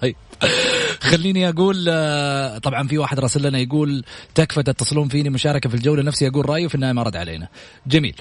طيب. 0.01 0.15
خليني 1.05 1.49
أقول 1.49 1.85
آه، 1.89 2.57
طبعا 2.57 2.87
في 2.87 2.97
واحد 2.97 3.19
راسل 3.19 3.47
لنا 3.47 3.59
يقول 3.59 4.03
تكفى 4.35 4.63
تتصلون 4.63 5.07
فيني 5.07 5.29
مشاركة 5.29 5.69
في 5.69 5.75
الجولة 5.75 6.03
نفسي 6.03 6.27
أقول 6.27 6.49
رأيه 6.49 6.65
وفي 6.65 6.75
النهاية 6.75 6.93
ما 6.93 7.03
رد 7.03 7.15
علينا. 7.15 7.47
جميل. 7.87 8.15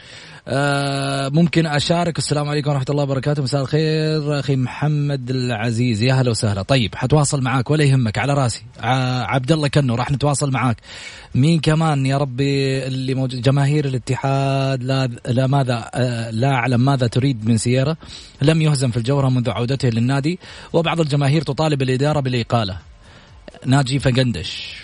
ممكن 1.33 1.67
أشارك. 1.67 2.19
السلام 2.19 2.49
عليكم 2.49 2.71
ورحمة 2.71 2.87
الله 2.91 3.03
وبركاته. 3.03 3.43
مساء 3.43 3.63
الخير 3.63 4.41
أخي 4.41 4.57
محمد 4.57 5.31
العزيز. 5.31 6.03
يا 6.03 6.15
هلا 6.15 6.31
وسهلا. 6.31 6.63
طيب 6.63 6.95
حتواصل 6.95 7.43
معاك 7.43 7.71
ولا 7.71 7.85
يهمك؟ 7.85 8.19
على 8.19 8.35
راسي. 8.35 8.63
عبد 8.81 9.53
الله 9.53 9.69
كنو 9.69 9.95
راح 9.95 10.11
نتواصل 10.11 10.51
معاك. 10.51 10.77
مين 11.35 11.61
كمان 11.61 12.07
يا 12.07 12.19
ربي 12.19 12.87
اللي 12.87 13.15
موجود؟ 13.15 13.41
جماهير 13.41 13.85
الاتحاد 13.85 14.83
لا 14.83 15.07
لا 15.27 15.47
ماذا 15.47 15.91
آه 15.95 16.31
لا 16.31 16.49
أعلم 16.49 16.81
ماذا 16.85 17.07
تريد 17.07 17.49
من 17.49 17.57
سيارة. 17.57 17.97
لم 18.43 18.63
يهزم 18.63 18.91
في 18.91 18.97
الجوهره 18.97 19.29
منذ 19.29 19.51
عودته 19.51 19.89
للنادي 19.89 20.39
وبعض 20.73 21.01
الجماهير 21.01 21.43
تطالب 21.43 21.83
الإدارة 21.83 22.21
بالاقاله 22.21 22.79
ناجي 23.67 23.99
فقندش. 23.99 24.77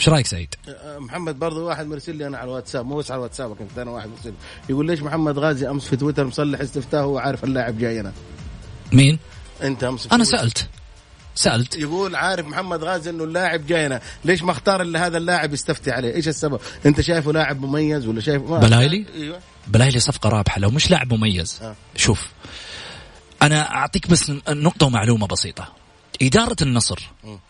إيش 0.00 0.08
رأيك 0.08 0.26
سعيد؟ 0.26 0.54
أه، 0.68 0.98
محمد 0.98 1.38
برضو 1.38 1.68
واحد 1.68 1.86
مرسل 1.86 2.16
لي 2.16 2.26
أنا 2.26 2.38
على 2.38 2.44
الواتساب 2.44 2.86
مو 2.86 2.96
بس 2.96 3.10
على 3.10 3.18
الواتساب 3.18 3.56
كنت 3.56 3.78
أنا 3.78 3.90
واحد 3.90 4.08
مرسل. 4.08 4.32
يقول 4.68 4.86
ليش 4.86 5.02
محمد 5.02 5.38
غازي 5.38 5.68
أمس 5.70 5.84
في 5.84 5.96
تويتر 5.96 6.24
مصلح 6.24 6.60
استفتاء 6.60 7.00
وهو 7.00 7.18
عارف 7.18 7.44
اللاعب 7.44 7.78
جاي 7.78 8.00
أنا 8.00 8.12
مين؟ 8.92 9.18
أنت 9.62 9.84
أمس 9.84 10.08
أنا 10.12 10.24
سألت. 10.24 10.68
سألت. 11.34 11.76
يقول 11.76 12.16
عارف 12.16 12.46
محمد 12.46 12.84
غازي 12.84 13.10
إنه 13.10 13.24
اللاعب 13.24 13.66
جاينا 13.66 14.00
ليش 14.24 14.42
ما 14.42 14.50
اختار 14.50 14.82
إلا 14.82 15.06
هذا 15.06 15.18
اللاعب 15.18 15.52
يستفتي 15.52 15.90
عليه؟ 15.90 16.14
إيش 16.14 16.28
السبب؟ 16.28 16.60
أنت 16.86 17.00
شايفه 17.00 17.32
لاعب 17.32 17.60
مميز 17.60 18.06
ولا 18.06 18.20
شايف 18.20 18.42
بلايلي؟ 18.42 19.06
أيوه. 19.14 19.40
بلايلي 19.66 20.00
صفقة 20.00 20.28
رابحة. 20.28 20.60
لو 20.60 20.70
مش 20.70 20.90
لاعب 20.90 21.14
مميز. 21.14 21.58
آه. 21.62 21.74
شوف 21.96 22.28
أنا 23.42 23.74
أعطيك 23.74 24.08
بس 24.08 24.32
نقطة 24.48 24.86
ومعلومة 24.86 25.26
بسيطة. 25.26 25.79
إدارة 26.22 26.56
النصر 26.62 26.98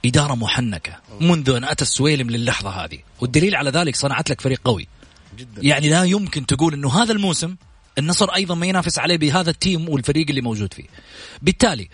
إدارة 0.05 0.35
محنكة 0.35 0.97
منذ 1.21 1.50
أن 1.50 1.65
أتى 1.65 1.83
السويلم 1.83 2.31
للحظة 2.31 2.71
هذه. 2.71 2.99
والدليل 3.21 3.55
على 3.57 3.71
ذلك 3.71 3.97
صنعت 3.97 4.31
لك 4.31 4.41
فريق 4.41 4.61
قوي. 4.65 4.87
جدا. 5.39 5.62
يعني 5.62 5.89
لا 5.89 6.05
يمكن 6.05 6.47
تقول 6.47 6.75
أنه 6.75 7.03
هذا 7.03 7.12
الموسم 7.12 7.57
النصر 7.99 8.31
أيضا 8.35 8.55
ما 8.55 8.67
ينافس 8.67 8.99
عليه 8.99 9.17
بهذا 9.17 9.50
ال 9.50 9.58
team 9.58 9.88
والفريق 9.89 10.27
اللي 10.29 10.41
موجود 10.41 10.75
فيه. 10.75 10.87
بالتالي 11.43 11.89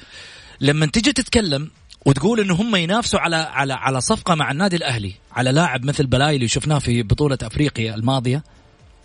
لما 0.61 0.87
تجي 0.87 1.13
تتكلم 1.13 1.71
وتقول 2.07 2.41
إنه 2.41 2.55
هم 2.55 2.77
ينافسوا 2.77 3.21
على 3.21 3.37
على 3.37 3.73
على 3.73 4.01
صفقة 4.01 4.35
مع 4.35 4.51
النادي 4.51 4.77
الأهلي 4.77 5.15
على 5.33 5.53
لاعب 5.53 5.85
مثل 5.85 6.07
بلاي 6.07 6.37
اللي 6.37 6.49
شفناه 6.49 6.79
في 6.79 7.03
بطولة 7.03 7.39
أفريقيا 7.43 7.95
الماضية 7.95 8.45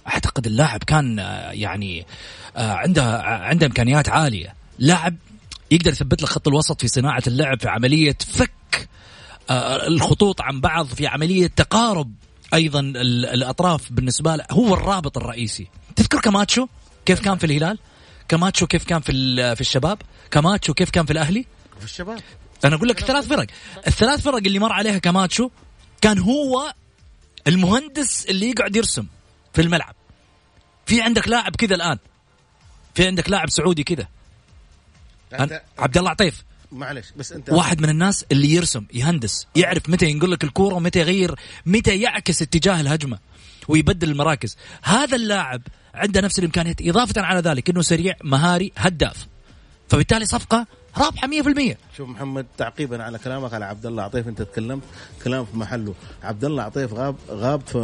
أعتقد 0.08 0.46
اللاعب 0.46 0.84
كان 0.84 1.20
آه، 1.20 1.52
يعني 1.52 2.06
آه، 2.56 2.72
عنده 2.74 3.22
عنده 3.22 3.66
إمكانيات 3.66 4.10
عالية. 4.10 4.56
لاعب 4.80 5.16
يقدر 5.72 5.92
يثبت 5.92 6.22
لك 6.22 6.30
خط 6.30 6.48
الوسط 6.48 6.82
في 6.82 6.88
صناعة 6.88 7.24
اللعب 7.28 7.62
في 7.62 7.70
عملية 7.70 8.18
فك 8.28 8.90
آه، 9.50 9.88
الخطوط 9.88 10.42
عن 10.42 10.62
بعض 10.62 10.86
في 10.86 11.08
عملية 11.08 11.48
تقارب 11.48 12.14
أيضا 12.54 12.80
الأطراف 12.80 13.92
بالنسبة 13.92 14.36
له. 14.36 14.46
هو 14.52 14.74
الرابط 14.74 15.18
الرئيسي. 15.18 15.68
تذكر 15.96 16.20
كماتشو 16.20 16.68
كيف 17.06 17.20
كان 17.20 17.38
في 17.38 17.46
الهلال؟ 17.46 17.80
كماتشو 18.28 18.68
كيف 18.68 18.84
كان 18.84 19.00
في 19.00 19.12
في 19.56 19.62
الشباب؟ 19.62 20.02
كماتشو 20.32 20.74
كيف 20.74 20.90
كان 20.90 21.06
في 21.06 21.14
الأهلي؟ 21.14 21.46
في 21.80 21.86
الشباب. 21.86 22.20
أنا 22.66 22.76
أقول 22.76 22.90
لك 22.90 23.02
الثلاث 23.02 23.28
فرق. 23.28 23.48
الثلاث 23.88 24.22
فرق 24.22 24.38
اللي 24.38 24.60
مر 24.60 24.72
عليها 24.72 24.98
كماتشو 24.98 25.50
كان 26.02 26.20
هو 26.20 26.74
المهندس 27.48 28.26
اللي 28.26 28.50
يقعد 28.50 28.76
يرسم 28.76 29.06
في 29.54 29.62
الملعب. 29.62 29.96
في 30.86 31.02
عندك 31.02 31.28
لاعب 31.28 31.56
كذا 31.56 31.76
الآن. 31.76 31.98
في 32.96 33.08
عندك 33.08 33.30
لاعب 33.30 33.50
سعودي 33.50 33.84
كذا. 33.84 34.08
عبد 35.80 35.98
الله 35.98 36.10
عطيف. 36.10 36.44
معلش 36.72 37.08
بس 37.18 37.32
انت 37.32 37.50
واحد 37.50 37.82
من 37.82 37.90
الناس 37.90 38.26
اللي 38.32 38.54
يرسم 38.54 38.86
يهندس 38.94 39.48
يعرف 39.56 39.90
متى 39.90 40.06
ينقل 40.06 40.32
لك 40.32 40.44
الكورة 40.44 40.76
ومتى 40.76 41.00
يغير 41.00 41.36
متى 41.66 42.02
يعكس 42.02 42.42
اتجاه 42.42 42.82
الهجمة 42.82 43.20
ويبدل 43.68 44.12
المراكز. 44.12 44.58
هذا 44.84 45.16
اللاعب 45.16 45.62
عنده 45.94 46.22
نفس 46.22 46.40
الإمكانيات 46.40 46.82
إضافة 46.82 47.22
على 47.22 47.40
ذلك 47.40 47.70
إنه 47.70 47.82
سريع 47.82 48.16
مهاري 48.24 48.72
هداف. 48.78 49.28
فبالتالي 49.90 50.26
صفقة 50.26 50.68
رابحة 50.98 51.28
100% 51.28 51.78
شوف 51.98 52.10
محمد 52.10 52.46
تعقيبا 52.58 53.04
على 53.04 53.18
كلامك 53.18 53.54
على 53.54 53.66
عبد 53.66 53.86
الله 53.86 54.04
عطيف 54.04 54.28
أنت 54.28 54.42
تكلمت 54.42 54.84
كلام 55.24 55.46
في 55.46 55.58
محله. 55.58 55.94
عبد 56.24 56.46
الله 56.46 56.64
عطيف 56.64 56.94
غاب 56.94 57.16
غاب 57.30 57.62
في 57.68 57.78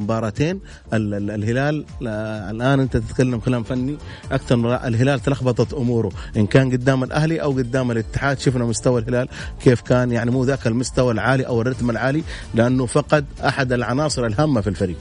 مباراتين. 0.00 0.60
الهلال 0.92 1.84
الآن 2.02 2.80
أنت 2.80 2.96
تتكلم 2.96 3.38
كلام 3.38 3.62
فني. 3.62 3.96
أكثر 4.32 4.56
من 4.56 4.72
الهلال 4.72 5.20
تلخبطت 5.20 5.74
أموره. 5.74 6.12
إن 6.36 6.46
كان 6.46 6.72
قدام 6.72 7.04
الأهلي 7.04 7.42
أو 7.42 7.52
قدام 7.52 7.90
الاتحاد 7.90 8.40
شفنا 8.40 8.64
مستوى 8.64 9.00
الهلال 9.00 9.28
كيف 9.62 9.80
كان 9.80 10.12
يعني 10.12 10.30
مو 10.30 10.44
ذاك 10.44 10.66
المستوى 10.66 11.12
العالي 11.12 11.46
أو 11.46 11.60
الرتم 11.60 11.90
العالي 11.90 12.24
لأنه 12.54 12.86
فقد 12.86 13.26
أحد 13.44 13.72
العناصر 13.72 14.26
الهامة 14.26 14.60
في 14.60 14.68
الفريق. 14.68 14.98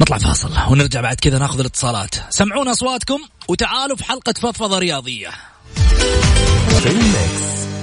نطلع 0.00 0.18
فاصل 0.18 0.50
ونرجع 0.70 1.00
بعد 1.00 1.16
كذا 1.16 1.38
ناخذ 1.38 1.60
الاتصالات. 1.60 2.14
سمعونا 2.30 2.70
أصواتكم 2.70 3.18
وتعالوا 3.48 3.96
في 3.96 4.04
حلقة 4.04 4.32
فضفضة 4.32 4.78
رياضية. 4.78 5.28
Remix. 6.84 7.77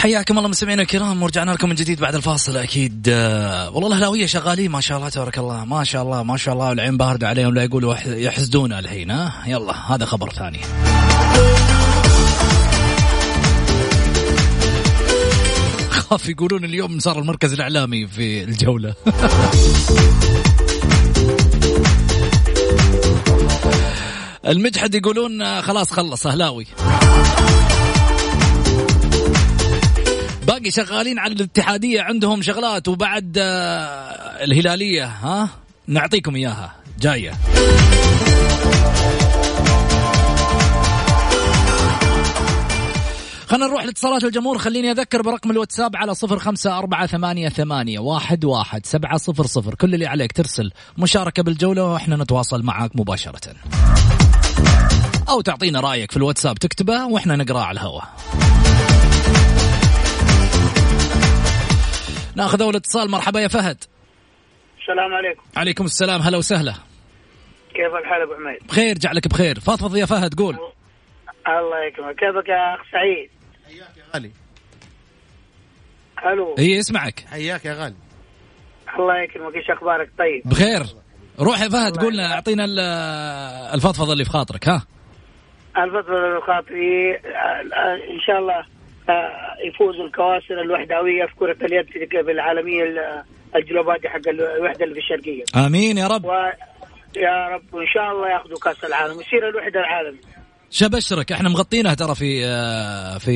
حياكم 0.00 0.38
الله 0.38 0.48
مستمعينا 0.48 0.82
الكرام 0.82 1.22
ورجعنا 1.22 1.50
لكم 1.50 1.68
من 1.68 1.74
جديد 1.74 2.00
بعد 2.00 2.14
الفاصل 2.14 2.56
أكيد. 2.56 3.08
آه، 3.08 3.70
والله 3.70 3.88
الاهلاويه 3.88 4.26
شغالين 4.26 4.70
ما 4.70 4.80
شاء 4.80 4.98
الله 4.98 5.08
تبارك 5.08 5.38
الله 5.38 5.64
ما 5.64 5.84
شاء 5.84 6.02
الله 6.02 6.22
ما 6.22 6.36
شاء 6.36 6.54
الله 6.54 6.68
والعين 6.68 6.96
باردة 6.96 7.28
عليهم 7.28 7.54
لا 7.54 7.64
يقولوا 7.64 7.94
يحسدون 8.06 8.72
الحين 8.72 9.10
ها؟ 9.10 9.32
يلا 9.46 9.94
هذا 9.94 10.04
خبر 10.04 10.30
ثاني. 10.30 10.60
خاف 15.90 16.28
يقولون 16.28 16.64
اليوم 16.64 16.98
صار 16.98 17.18
المركز 17.18 17.52
الإعلامي 17.52 18.06
في 18.06 18.44
الجولة. 18.44 18.94
المجحد 24.46 24.94
يقولون 24.94 25.42
آه، 25.42 25.60
خلاص 25.60 25.92
خلص 25.92 26.26
اهلاوي 26.26 26.66
باقي 30.60 30.70
شغالين 30.70 31.18
على 31.18 31.34
الاتحادية 31.34 32.00
عندهم 32.00 32.42
شغلات 32.42 32.88
وبعد 32.88 33.38
آه، 33.38 34.44
الهلالية 34.44 35.04
ها؟ 35.04 35.48
نعطيكم 35.86 36.34
إياها. 36.34 36.72
جاية. 37.00 37.32
خلينا 43.46 43.66
نروح 43.66 43.84
لاتصالات 43.84 44.24
الجمهور. 44.24 44.58
خليني 44.58 44.90
أذكر 44.90 45.22
برقم 45.22 45.50
الواتساب 45.50 45.96
على 45.96 46.14
صفر 46.14 46.38
خمسة 46.38 46.78
أربعة 46.78 47.06
ثمانية, 47.06 47.48
ثمانية 47.48 47.98
واحد, 47.98 48.44
واحد 48.44 48.86
سبعة 48.86 49.16
صفر 49.16 49.46
صفر. 49.46 49.74
كل 49.74 49.94
اللي 49.94 50.06
عليك 50.06 50.32
ترسل 50.32 50.72
مشاركة 50.98 51.42
بالجولة 51.42 51.84
وإحنا 51.84 52.16
نتواصل 52.16 52.62
معك 52.62 52.90
مباشرة. 52.94 53.54
أو 55.28 55.40
تعطينا 55.40 55.80
رأيك 55.80 56.10
في 56.10 56.16
الواتساب 56.16 56.58
تكتبه 56.58 57.06
وإحنا 57.06 57.36
نقرأه 57.36 57.62
على 57.62 57.80
الهواء. 57.80 58.04
ناخذ 62.36 62.62
أول 62.62 62.76
اتصال. 62.76 63.10
مرحبا 63.10 63.40
يا 63.40 63.48
فهد. 63.48 63.84
السلام 64.80 65.14
عليكم. 65.14 65.42
عليكم 65.56 65.84
السلام. 65.84 66.20
هلا 66.20 66.38
وسهلا. 66.38 66.72
كيف 67.74 67.94
الحال 68.00 68.22
أبو 68.22 68.34
حميد؟ 68.34 68.66
بخير 68.68 68.98
جعلك 68.98 69.28
بخير. 69.28 69.60
فضفض 69.60 69.96
يا 69.96 70.06
فهد 70.06 70.34
قول. 70.34 70.54
الله 71.48 71.84
يكرمك. 71.86 72.14
كيفك 72.14 72.48
يا 72.48 72.74
أخ 72.74 72.80
سعيد؟ 72.92 73.30
حياك 73.66 73.96
يا 73.96 74.04
غالي. 74.14 74.30
ألو. 76.26 76.54
اي 76.58 76.78
اسمعك. 76.78 77.24
حياك 77.30 77.64
يا 77.64 77.74
غالي. 77.74 77.96
الله 78.98 79.22
يكرمك. 79.22 79.54
إيش 79.54 79.70
أخبارك؟ 79.70 80.10
طيب. 80.18 80.42
بخير. 80.44 80.82
روح 81.40 81.60
يا 81.60 81.68
فهد 81.68 81.96
قولنا 81.96 82.34
أعطينا 82.34 82.64
الفضفضة 83.74 84.12
اللي 84.12 84.24
في 84.24 84.30
خاطرك 84.30 84.68
ها. 84.68 84.86
الفضفضة 85.78 86.26
اللي 86.26 86.40
في 86.40 86.46
خاطري 86.46 87.16
إن 88.14 88.20
شاء 88.26 88.38
الله 88.38 88.64
يفوز 89.64 89.96
الكواسر 90.00 90.60
الوحداويه 90.60 91.26
في 91.26 91.34
كرة 91.36 91.56
اليد 91.66 91.86
في 91.86 92.30
العالمية 92.30 92.82
الجلوباتي 93.56 94.08
حق 94.08 94.28
الوحدة 94.28 94.84
اللي 94.84 94.94
في 94.94 95.00
الشرقيه. 95.00 95.66
آمين 95.66 95.98
يا 95.98 96.06
رب. 96.06 96.24
و... 96.24 96.30
يا 97.16 97.48
رب 97.48 97.74
وان 97.74 97.86
شاء 97.86 98.12
الله 98.12 98.28
ياخذوا 98.28 98.58
كأس 98.58 98.84
العالم 98.84 99.20
يصير 99.20 99.48
الوحدة 99.48 99.80
العالمي. 99.80 100.18
شبشرك 100.70 101.32
إحنا 101.32 101.48
مغطينها 101.48 101.94
ترى 101.94 102.14
في 102.14 102.46
آه، 102.46 103.18
في 103.18 103.30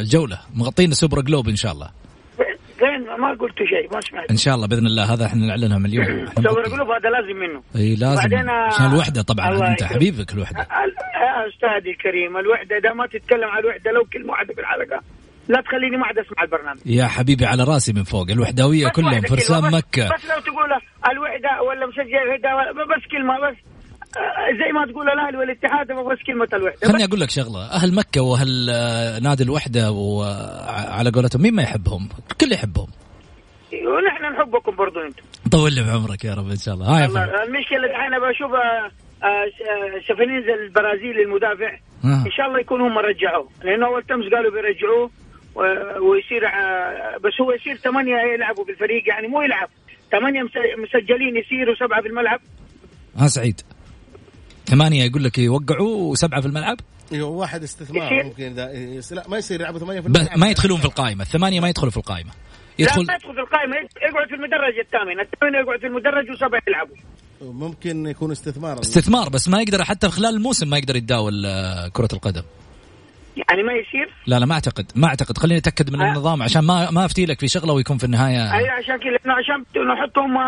الجولة 0.00 0.38
مغطين 0.54 0.92
Super 0.92 1.20
Globe 1.20 1.48
إن 1.48 1.56
شاء 1.56 1.72
الله. 1.72 1.90
فين 2.80 3.20
ما 3.20 3.30
قلت 3.40 3.58
شيء 3.58 3.94
ما 3.94 4.00
سمعت. 4.00 4.30
إن 4.30 4.36
شاء 4.36 4.54
الله 4.54 4.66
بإذن 4.66 4.86
الله 4.86 5.14
هذا 5.14 5.26
إحنا 5.26 5.46
نعلنها 5.46 5.78
من 5.78 5.86
اليوم. 5.86 6.06
Globe 6.74 6.90
هذا 6.90 7.08
لازم 7.16 7.36
منه. 7.42 7.62
إي 7.76 7.94
لازم. 7.94 8.48
عشان 8.50 8.86
الوحدة 8.92 9.22
طبعا 9.22 9.70
أنت 9.70 9.82
حبيبك 9.82 10.32
الوحدة. 10.32 10.58
يا 10.58 11.48
أستاذي 11.48 11.90
الكريم 11.90 12.36
الوحدة 12.36 12.76
اذا 12.78 12.92
ما 12.92 13.06
تتكلم 13.06 13.48
عن 13.48 13.58
الوحدة 13.58 13.90
لو 13.90 14.04
كلمة 14.12 14.30
واحدة 14.30 14.54
في 14.54 14.60
الحلقة 14.60 15.00
لا 15.48 15.60
تخليني 15.60 15.96
ما 15.96 16.06
عاد 16.06 16.18
أسمع 16.18 16.42
البرنامج. 16.42 16.80
يا 16.86 17.06
حبيبي 17.06 17.46
على 17.46 17.64
راسي 17.64 17.92
من 17.92 18.02
فوق 18.02 18.30
الوحداويه 18.30 18.88
كلهم 18.88 19.20
فرسان 19.20 19.62
مكة. 19.62 20.04
بس 20.14 20.24
لو 20.30 20.40
تقول 20.40 20.70
الوحدة 21.12 21.62
ولا 21.62 21.86
مشجع 21.86 22.22
الوحده 22.22 22.50
بس 22.72 23.02
كلمة 23.12 23.34
بس. 23.50 23.69
زي 24.50 24.72
ما 24.72 24.92
تقول 24.92 25.08
الأهلي 25.08 25.38
والاتحاد 25.38 25.86
بس 25.86 26.18
كلمة 26.26 26.48
الوحدة. 26.52 26.88
خليني 26.88 27.04
أقول 27.04 27.20
لك 27.20 27.30
شغلة. 27.30 27.70
أهل 27.70 27.94
مكة 27.94 28.20
وأهل 28.22 28.70
آه، 28.70 29.18
نادي 29.18 29.42
الوحدة 29.42 29.90
وعلى 29.90 31.10
قولتهم 31.10 31.42
مين 31.42 31.54
ما 31.54 31.62
يحبهم؟ 31.62 32.08
الكل 32.30 32.52
يحبهم. 32.52 32.86
ونحن 33.72 34.34
نحبكم 34.34 34.76
برضو 34.76 35.00
أنتم. 35.00 35.22
طول 35.52 35.72
لي 35.74 35.82
بعمرك 35.82 36.24
يا 36.24 36.34
رب 36.34 36.50
إن 36.50 36.56
شاء 36.56 36.74
الله. 36.74 36.86
هاي 36.86 37.04
المشكلة 37.04 37.84
الحين 37.90 38.18
بشوف 38.18 38.50
سفنينز 40.08 40.48
آه، 40.48 40.54
البرازيلي 40.54 41.22
المدافع 41.22 41.78
إن 42.04 42.30
شاء 42.36 42.46
الله 42.46 42.60
يكون 42.60 42.80
هم 42.80 42.98
رجعوه. 42.98 43.48
لأنه 43.64 43.86
أول 43.86 44.02
تمس 44.02 44.24
قالوا 44.34 44.52
بيرجعوه 44.52 45.10
ويصير 46.02 46.42
بس 47.24 47.40
هو 47.40 47.52
يصير 47.52 47.76
ثمانية 47.76 48.16
يلعبوا 48.34 48.64
في 48.64 48.70
الفريق 48.70 49.08
يعني 49.08 49.28
مو 49.28 49.42
يلعب. 49.42 49.68
ثمانية 50.10 50.42
مسجلين 50.78 51.36
يصيروا 51.36 51.74
سبعة 51.74 52.02
في 52.02 52.08
الملعب. 52.08 52.40
ها 53.16 53.26
سعيد. 53.26 53.60
ثمانية 54.70 55.04
يقول 55.04 55.24
لك 55.24 55.38
يوقعوا 55.38 56.10
وسبعة 56.12 56.40
في 56.40 56.46
الملعب. 56.46 56.76
أيوه 57.12 57.28
واحد 57.28 57.62
استثمار 57.62 58.24
ممكن 58.24 58.42
إذا 58.42 59.14
لا 59.14 59.28
ما 59.28 59.38
يصير 59.38 59.60
يلعبوا 59.60 59.78
ثمانية 59.78 60.00
في 60.00 60.06
الملعب. 60.06 60.38
ما 60.38 60.50
يدخلون 60.50 60.78
في 60.78 60.84
القائمة 60.84 61.22
الثمانية 61.22 61.60
ما 61.60 61.68
يدخلوا 61.68 61.90
في 61.90 61.96
القائمة. 61.96 62.30
يدخل 62.78 63.00
لا 63.00 63.06
ما 63.06 63.14
يدخل 63.14 63.34
في 63.34 63.40
القائمة 63.40 63.76
يقعد 63.76 64.28
في 64.28 64.34
المدرج 64.34 64.78
الثامن 64.78 65.20
الثامن 65.20 65.54
يقعد 65.54 65.80
في 65.80 65.86
المدرج 65.86 66.30
وسبعة 66.30 66.62
يلعبوا. 66.68 66.96
ممكن 67.42 68.06
يكون 68.06 68.30
استثمار. 68.30 68.80
استثمار 68.80 69.28
بس 69.28 69.48
ما 69.48 69.60
يقدر 69.60 69.84
حتى 69.84 70.08
خلال 70.08 70.34
الموسم 70.34 70.70
ما 70.70 70.78
يقدر 70.78 70.96
يتداول 70.96 71.46
آه، 71.46 71.88
كرة 71.88 72.08
القدم. 72.12 72.42
يعني 73.36 73.62
ما 73.62 73.72
يصير؟ 73.72 74.14
لا 74.26 74.38
لا 74.38 74.46
ما 74.46 74.54
أعتقد 74.54 74.92
ما 74.94 75.06
أعتقد. 75.06 75.38
خليني 75.38 75.58
أتأكد 75.58 75.90
من 75.90 76.00
أه؟ 76.00 76.08
النظام 76.08 76.42
عشان 76.42 76.64
ما 76.64 76.90
ما 76.90 77.04
أفتي 77.04 77.26
لك 77.26 77.40
في 77.40 77.48
شغلة 77.48 77.72
ويكون 77.72 77.98
في 77.98 78.04
النهاية. 78.04 78.58
أي 78.58 78.68
عشان 78.68 78.96
كذا 78.96 79.32
عشان 79.32 79.64
نحطهم 79.92 80.38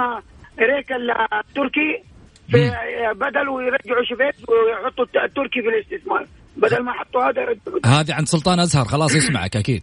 ريك 0.59 0.93
التركي. 0.93 2.12
في 2.53 2.71
بدل 3.15 3.49
ويرجعوا 3.49 4.05
شفيت 4.05 4.49
ويحطوا 4.49 5.25
التركي 5.25 5.63
في 5.63 5.69
الاستثمار. 5.69 6.27
بدل 6.57 6.83
ما 6.83 6.93
حطوا 6.93 7.23
هذا 7.23 7.43
يرجعوا 7.43 8.01
هذه 8.01 8.15
عند 8.15 8.27
سلطان 8.27 8.61
أزهر 8.61 8.85
خلاص 8.85 9.15
يسمعك 9.15 9.57
أكيد. 9.57 9.83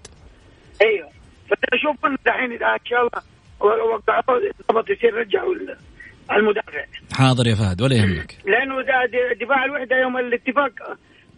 أيوه. 0.81 1.09
فاشوف 1.49 2.05
ان 2.05 2.17
الحين 2.27 2.51
إذا 2.51 2.65
إن 2.65 2.85
شاء 2.85 2.99
الله 2.99 3.23
وقعوا 3.61 4.39
ضبط 4.71 4.89
يصير 4.89 5.13
رجعوا 5.13 5.55
المدافع. 6.31 6.85
حاضر 7.13 7.47
يا 7.47 7.55
فهد 7.55 7.81
ولا 7.81 7.95
يهمك. 7.95 8.37
لأنه 8.45 8.75
دفاع 9.41 9.65
الوحدة 9.65 9.95
يوم 10.01 10.17
الاتفاق 10.17 10.71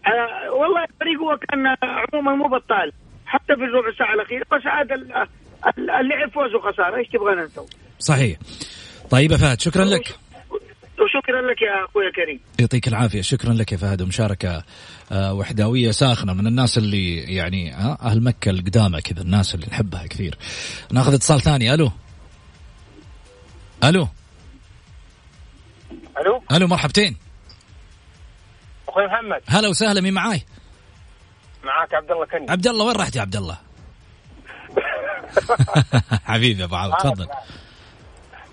آه 0.06 0.52
والله 0.52 0.84
الفريق 0.84 1.20
هو 1.20 1.36
كان 1.36 1.66
عموما 1.82 2.34
مو 2.34 2.56
بطال. 2.56 2.92
حتى 3.26 3.56
في 3.56 3.64
الربع 3.64 3.92
ساعة 3.98 4.14
الأخيرة 4.14 4.44
بس 4.52 4.66
عاد 4.66 4.92
اللعب 5.78 6.30
فوز 6.30 6.54
وخساره 6.54 6.96
إيش 6.96 7.08
تبغى 7.08 7.34
نسوي؟ 7.34 7.66
صحيح. 7.98 8.38
طيب 9.10 9.32
يا 9.32 9.36
فهد 9.36 9.60
شكرا 9.60 9.84
لك. 9.84 10.18
وشكرا 11.04 11.42
لك 11.50 11.62
يا 11.62 11.84
أخوي 11.84 12.06
الكريم. 12.06 12.40
يعطيك 12.60 12.88
العافية. 12.88 13.22
شكرا 13.22 13.52
لك 13.52 13.72
يا 13.72 13.76
فهد. 13.76 14.02
ومشاركه 14.02 14.62
آه، 15.12 15.34
وحداوية 15.34 15.90
ساخنة 15.90 16.32
من 16.32 16.46
الناس 16.46 16.78
اللي 16.78 17.16
يعني 17.18 17.74
آه، 17.74 17.98
أهل 18.02 18.22
مكة 18.22 18.50
القدامى 18.50 19.00
كذا 19.00 19.22
الناس 19.22 19.54
اللي 19.54 19.66
نحبها 19.66 20.06
كثير. 20.06 20.38
ناخذ 20.92 21.14
اتصال 21.14 21.40
ثاني. 21.40 21.74
ألو. 21.74 21.90
ألو. 23.84 24.08
ألو. 26.20 26.42
ألو 26.52 26.66
مرحبتين. 26.66 27.16
أخوي 28.88 29.06
محمد. 29.06 29.40
هلا 29.48 29.68
وسهلا. 29.68 30.00
مين 30.00 30.14
معاي؟ 30.14 30.42
معاك 31.64 31.94
عبد 31.94 32.10
الله 32.10 32.26
كني. 32.26 32.46
عبد 32.50 32.66
الله 32.66 32.84
وين 32.84 32.96
رحت 32.96 33.16
يا 33.16 33.20
عبد 33.20 33.36
الله؟ 33.36 33.58
حبيبي 36.24 36.60
يا 36.60 36.64
أبو 36.64 36.76
عوض 36.76 36.94
تفضل. 36.94 37.28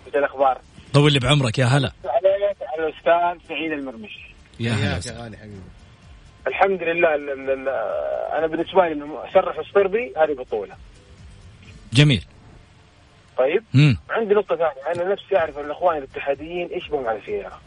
إيش 0.08 0.16
الأخبار؟ 0.16 0.62
طول 0.94 1.14
لي 1.14 1.20
بعمرك 1.20 1.60
يا 1.60 1.66
هلا. 1.66 1.92
الأستاذ 2.80 3.48
سعيد 3.48 3.72
المرمش. 3.72 4.20
يا 4.60 4.72
هلا 4.72 5.00
يا 5.08 5.22
غالي 5.24 5.38
حبيبي. 5.38 5.62
الحمد 6.48 6.84
لله 6.84 7.16
ال 7.16 7.30
ال 7.30 7.50
ال 7.50 7.70
أنا 8.38 8.48
بالنسبة 8.48 8.88
لي 8.88 8.94
انه 8.94 9.24
شرف 9.34 9.60
الصربي 9.60 10.14
هذه 10.18 10.34
بطولة. 10.34 10.76
جميل. 11.94 12.26
طيب؟ 13.38 13.64
مم. 13.74 13.98
عندي 14.10 14.34
نقطة 14.34 14.56
ثانية. 14.56 15.04
أنا 15.04 15.14
نفسي 15.14 15.38
أعرف 15.38 15.60
الأخوان 15.60 15.98
الاتحاديين 15.98 16.68
إيش 16.68 16.88
بهم 16.88 17.08
على 17.08 17.20
سياره 17.26 17.62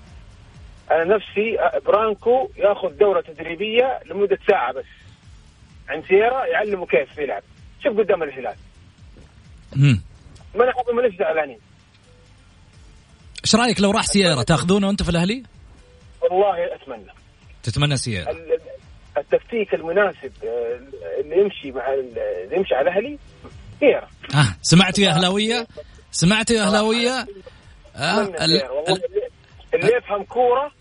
أنا 0.90 1.04
نفسي 1.04 1.58
برانكو 1.86 2.50
ياخذ 2.56 2.88
دورة 2.88 3.20
تدريبية 3.20 4.00
لمدة 4.06 4.38
ساعة 4.48 4.72
بس. 4.72 4.84
عن 5.88 6.02
سياره 6.02 6.44
يعلمه 6.44 6.86
كيف 6.86 7.18
يلعب. 7.18 7.42
شوف 7.84 7.98
قدام 7.98 8.22
الهلال. 8.22 8.56
مم. 9.76 10.00
ما 10.54 10.66
نحب 10.66 10.98
ليش 11.02 11.14
زعلانين؟ 11.18 11.58
إيش 13.44 13.54
رأيك 13.54 13.80
لو 13.80 13.90
راح 13.90 14.06
سيارة؟ 14.06 14.42
تاخذونه 14.42 14.90
انت 14.90 15.02
في 15.02 15.08
الأهلي؟ 15.08 15.42
والله 16.22 16.74
أتمنى. 16.74 17.12
تتمنى 17.62 17.96
سيارة. 17.96 18.30
ال- 18.30 18.52
ال- 18.52 18.60
التكتيك 19.18 19.74
المناسب 19.74 20.32
آه، 20.44 20.80
اللي 21.20 21.36
يمشي 21.40 21.72
مع 21.72 21.94
ال- 21.94 22.18
اللي 22.44 22.56
يمشي 22.56 22.74
على 22.74 22.90
الأهلي 22.90 23.18
سيارة. 23.80 24.08
ها 24.34 24.56
سمعتوا 24.62 25.04
يا 25.04 25.10
أهلاوية؟ 25.10 25.66
سمعتوا 26.12 26.56
يا 26.56 26.62
أهلاوية؟ 26.62 27.26
آه 27.96 28.20
ال- 28.20 28.26
سيارة. 28.26 28.44
اللي- 28.44 29.28
اللي 29.74 29.96
يفهم 29.96 30.22
كورة 30.24 30.72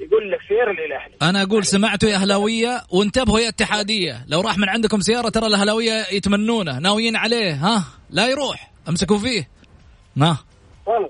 يقول 0.00 0.30
لك 0.32 0.38
سيارة 0.48 0.72
للأهلي. 0.72 1.14
أنا 1.22 1.42
أقول 1.42 1.64
سمعتوا 1.66 2.08
يا 2.08 2.16
أهلاوية 2.16 2.82
وانتبهوا 2.90 3.40
يا 3.40 3.48
اتحادية. 3.48 4.24
لو 4.28 4.40
راح 4.40 4.58
من 4.58 4.68
عندكم 4.68 5.00
سيارة 5.00 5.28
ترى 5.28 5.46
الأهلاوية 5.46 6.06
يتمنونه 6.12 6.78
ناويين 6.78 7.16
عليه 7.16 7.52
ها؟ 7.54 7.84
لا 8.10 8.28
يروح 8.28 8.70
امسكوا 8.88 9.18
فيه. 9.18 9.48
ها؟ 10.18 10.38
والله. 10.86 11.08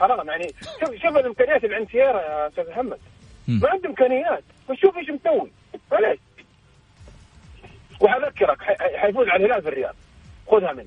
حرام 0.00 0.28
يعني 0.28 0.54
شوف 0.80 0.90
شوف 1.02 1.16
الإمكانيات 1.16 1.64
اللي 1.64 1.76
عند 1.76 1.88
سيارة 1.92 2.18
يا 2.18 2.48
أستاذ 2.48 2.70
محمد. 2.70 2.98
ما 3.48 3.68
عنده 3.68 3.88
إمكانيات. 3.88 4.44
فشوف 4.68 4.96
إيش 4.96 5.06
مسوي 5.10 5.50
معليش 5.92 6.18
وحذكرك 8.00 8.58
حيفوز 8.96 9.28
على 9.28 9.44
الهلال 9.44 9.62
في 9.62 9.68
الرياض 9.68 9.94
خذها 10.50 10.72
مني. 10.72 10.86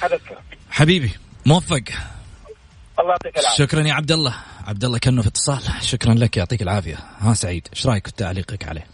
حذكرك 0.00 0.58
حبيبي 0.70 1.12
موفق. 1.46 1.84
الله 2.98 3.10
يعطيك 3.10 3.38
العافية. 3.38 3.64
شكرا 3.64 3.80
يا 3.80 3.94
عبد 3.94 4.12
الله 4.12 4.34
عبد 4.66 4.84
الله 4.84 4.98
كانه 4.98 5.22
في 5.22 5.28
اتصال. 5.28 5.82
شكرا 5.82 6.14
لك 6.14 6.36
يعطيك 6.36 6.62
العافية. 6.62 6.98
ها 7.18 7.34
سعيد. 7.34 7.68
إيش 7.72 7.86
رأيك 7.86 8.08
تعليقك 8.08 8.68
عليه؟ 8.68 8.86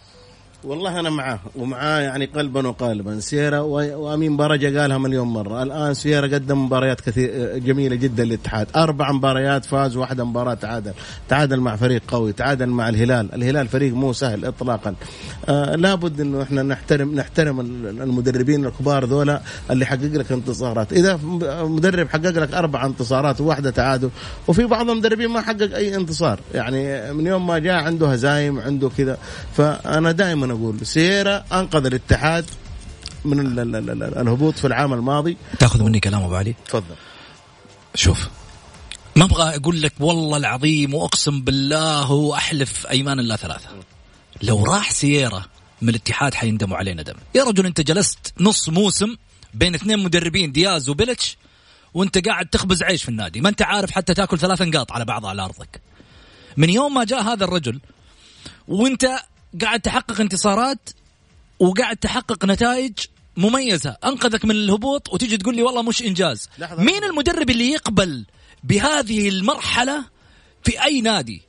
والله 0.64 1.00
أنا 1.00 1.10
معاه 1.10 1.38
ومعاه 1.56 2.00
يعني 2.00 2.24
قلبا 2.24 2.68
وقالبا. 2.68 3.20
سيرة 3.20 3.62
و- 3.62 3.96
وأمين 4.04 4.36
برجه 4.36 4.80
قالها 4.80 4.98
مليون 4.98 5.28
مرة. 5.28 5.62
الآن 5.62 5.94
سيرة 5.94 6.26
قدم 6.34 6.64
مباريات 6.64 7.00
كثير 7.00 7.58
جميلة 7.58 7.96
جدا 7.96 8.24
للاتحاد. 8.24 8.66
أربع 8.76 9.12
مباريات 9.12 9.64
فاز 9.64 9.96
واحدة 9.96 10.24
مباراة 10.24 10.54
تعادل. 10.54 10.92
تعادل 11.28 11.60
مع 11.60 11.76
فريق 11.76 12.02
قوي 12.08 12.32
تعادل 12.32 12.66
مع 12.66 12.88
الهلال. 12.88 13.34
الهلال 13.34 13.68
فريق 13.68 13.94
مو 13.94 14.12
سهل 14.12 14.44
اطلاقا. 14.44 14.94
آه 15.48 15.76
لابد 15.76 16.20
إنه 16.20 16.42
إحنا 16.42 16.62
نحترم 16.62 17.14
نحترم 17.14 17.60
ال- 17.60 18.02
المدربين 18.02 18.64
الكبار 18.66 19.04
ذولا 19.04 19.40
اللي 19.70 19.86
حقق 19.86 19.98
لك 20.12 20.32
انتصارات. 20.32 20.92
إذا 20.92 21.18
مدرب 21.62 22.08
حقق 22.08 22.26
لك 22.30 22.54
أربع 22.54 22.86
انتصارات 22.86 23.40
وواحده 23.40 23.70
تعادل 23.70 24.10
وفي 24.48 24.64
بعض 24.64 24.90
المدربين 24.90 25.28
ما 25.28 25.40
حقق 25.40 25.74
أي 25.74 25.94
انتصار. 25.96 26.40
يعني 26.54 27.12
من 27.12 27.26
يوم 27.26 27.46
ما 27.46 27.58
جاء 27.58 27.74
عنده 27.74 28.08
هزايم 28.12 28.58
عنده 28.58 28.90
كذا. 28.98 29.18
فأنا 29.56 30.12
دائما 30.12 30.49
أقول 30.50 30.86
سيرا 30.86 31.44
أنقذ 31.52 31.86
الاتحاد 31.86 32.46
من 33.24 33.40
ال 33.40 33.58
ال 33.58 33.76
ال 33.76 33.90
ال 33.90 34.18
الهبوط 34.18 34.58
في 34.58 34.66
العام 34.66 34.92
الماضي. 34.92 35.36
تاخذ 35.58 35.82
مني 35.82 36.00
كلام 36.00 36.22
أبو 36.22 36.34
علي؟ 36.34 36.54
تفضل. 36.66 36.94
شوف 37.94 38.28
ما 39.16 39.24
أبغى 39.24 39.56
أقول 39.56 39.82
لك 39.82 39.92
والله 40.00 40.36
العظيم 40.36 40.94
وأقسم 40.94 41.40
بالله 41.40 42.10
واحلف 42.10 42.86
أيمان 42.86 43.18
الله 43.20 43.36
ثلاثة. 43.36 43.68
لو 44.42 44.64
راح 44.64 44.92
سياره 44.92 45.44
من 45.82 45.88
الاتحاد 45.88 46.34
حيندموا 46.34 46.76
عليه 46.76 46.92
ندم 46.92 47.14
يا 47.34 47.44
رجل 47.44 47.66
أنت 47.66 47.80
جلست 47.80 48.32
نص 48.40 48.68
موسم 48.68 49.16
بين 49.54 49.74
اثنين 49.74 49.98
مدربين 49.98 50.52
دياز 50.52 50.88
وبيلتش 50.88 51.36
وأنت 51.94 52.28
قاعد 52.28 52.46
تخبز 52.46 52.82
عيش 52.82 53.02
في 53.02 53.08
النادي. 53.08 53.40
ما 53.40 53.48
أنت 53.48 53.62
عارف 53.62 53.90
حتى 53.90 54.14
تاكل 54.14 54.38
ثلاث 54.38 54.62
نقاط 54.62 54.92
على 54.92 55.04
بعض 55.04 55.26
على 55.26 55.44
أرضك. 55.44 55.80
من 56.56 56.70
يوم 56.70 56.94
ما 56.94 57.04
جاء 57.04 57.22
هذا 57.22 57.44
الرجل 57.44 57.80
وأنت 58.68 59.06
قاعد 59.62 59.80
تحقق 59.80 60.20
انتصارات 60.20 60.90
وقاعد 61.58 61.96
تحقق 61.96 62.44
نتائج 62.44 62.92
مميزة. 63.36 63.96
أنقذك 64.04 64.44
من 64.44 64.50
الهبوط 64.50 65.12
وتيجي 65.14 65.36
تقول 65.36 65.56
لي 65.56 65.62
والله 65.62 65.82
مش 65.82 66.02
إنجاز. 66.02 66.48
لحظة. 66.58 66.82
مين 66.82 67.04
المدرب 67.04 67.50
اللي 67.50 67.70
يقبل 67.70 68.24
بهذه 68.64 69.28
المرحلة 69.28 70.04
في 70.64 70.84
أي 70.84 71.00
نادي؟ 71.00 71.42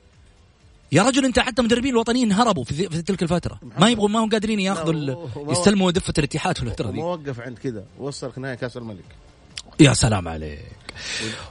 يا 0.92 1.02
رجل 1.02 1.24
أنت 1.24 1.38
حتى 1.38 1.62
مدربين 1.62 1.90
الوطنيين 1.90 2.32
هربوا 2.32 2.64
في, 2.64 2.88
في 2.88 3.02
تلك 3.02 3.22
الفترة. 3.22 3.60
ما 3.78 3.88
يبغوا 3.88 4.08
ما 4.08 4.18
هم 4.24 4.30
قادرين 4.30 4.60
ياخذوا 4.60 5.28
يستلموا 5.52 5.90
دفة 5.90 6.12
الاتحاد 6.18 6.58
في 6.58 6.62
الفترة 6.62 6.90
دي 6.90 6.96
موقف 6.96 7.40
عند 7.40 7.58
كذا 7.58 7.84
وصلك 7.98 8.38
نهائي 8.38 8.56
كأس 8.56 8.76
الملك. 8.76 9.04
يا 9.80 9.94
سلام 9.94 10.28
عليك. 10.28 10.60